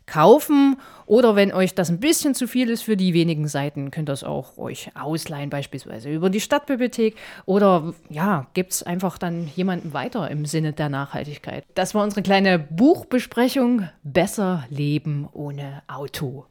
kaufen 0.07 0.77
oder 1.05 1.35
wenn 1.35 1.53
euch 1.53 1.75
das 1.75 1.89
ein 1.89 1.99
bisschen 1.99 2.33
zu 2.33 2.47
viel 2.47 2.69
ist 2.69 2.83
für 2.83 2.97
die 2.97 3.13
wenigen 3.13 3.47
Seiten, 3.47 3.91
könnt 3.91 4.09
ihr 4.09 4.13
es 4.13 4.23
auch 4.23 4.57
euch 4.57 4.91
ausleihen, 4.95 5.49
beispielsweise 5.49 6.09
über 6.09 6.29
die 6.29 6.39
Stadtbibliothek 6.39 7.15
oder 7.45 7.93
ja, 8.09 8.47
gibt 8.53 8.71
es 8.71 8.83
einfach 8.83 9.17
dann 9.17 9.47
jemanden 9.55 9.93
weiter 9.93 10.31
im 10.31 10.45
Sinne 10.45 10.73
der 10.73 10.89
Nachhaltigkeit. 10.89 11.65
Das 11.75 11.93
war 11.93 12.03
unsere 12.03 12.23
kleine 12.23 12.57
Buchbesprechung 12.57 13.87
Besser 14.03 14.65
Leben 14.69 15.27
ohne 15.33 15.83
Auto. 15.87 16.45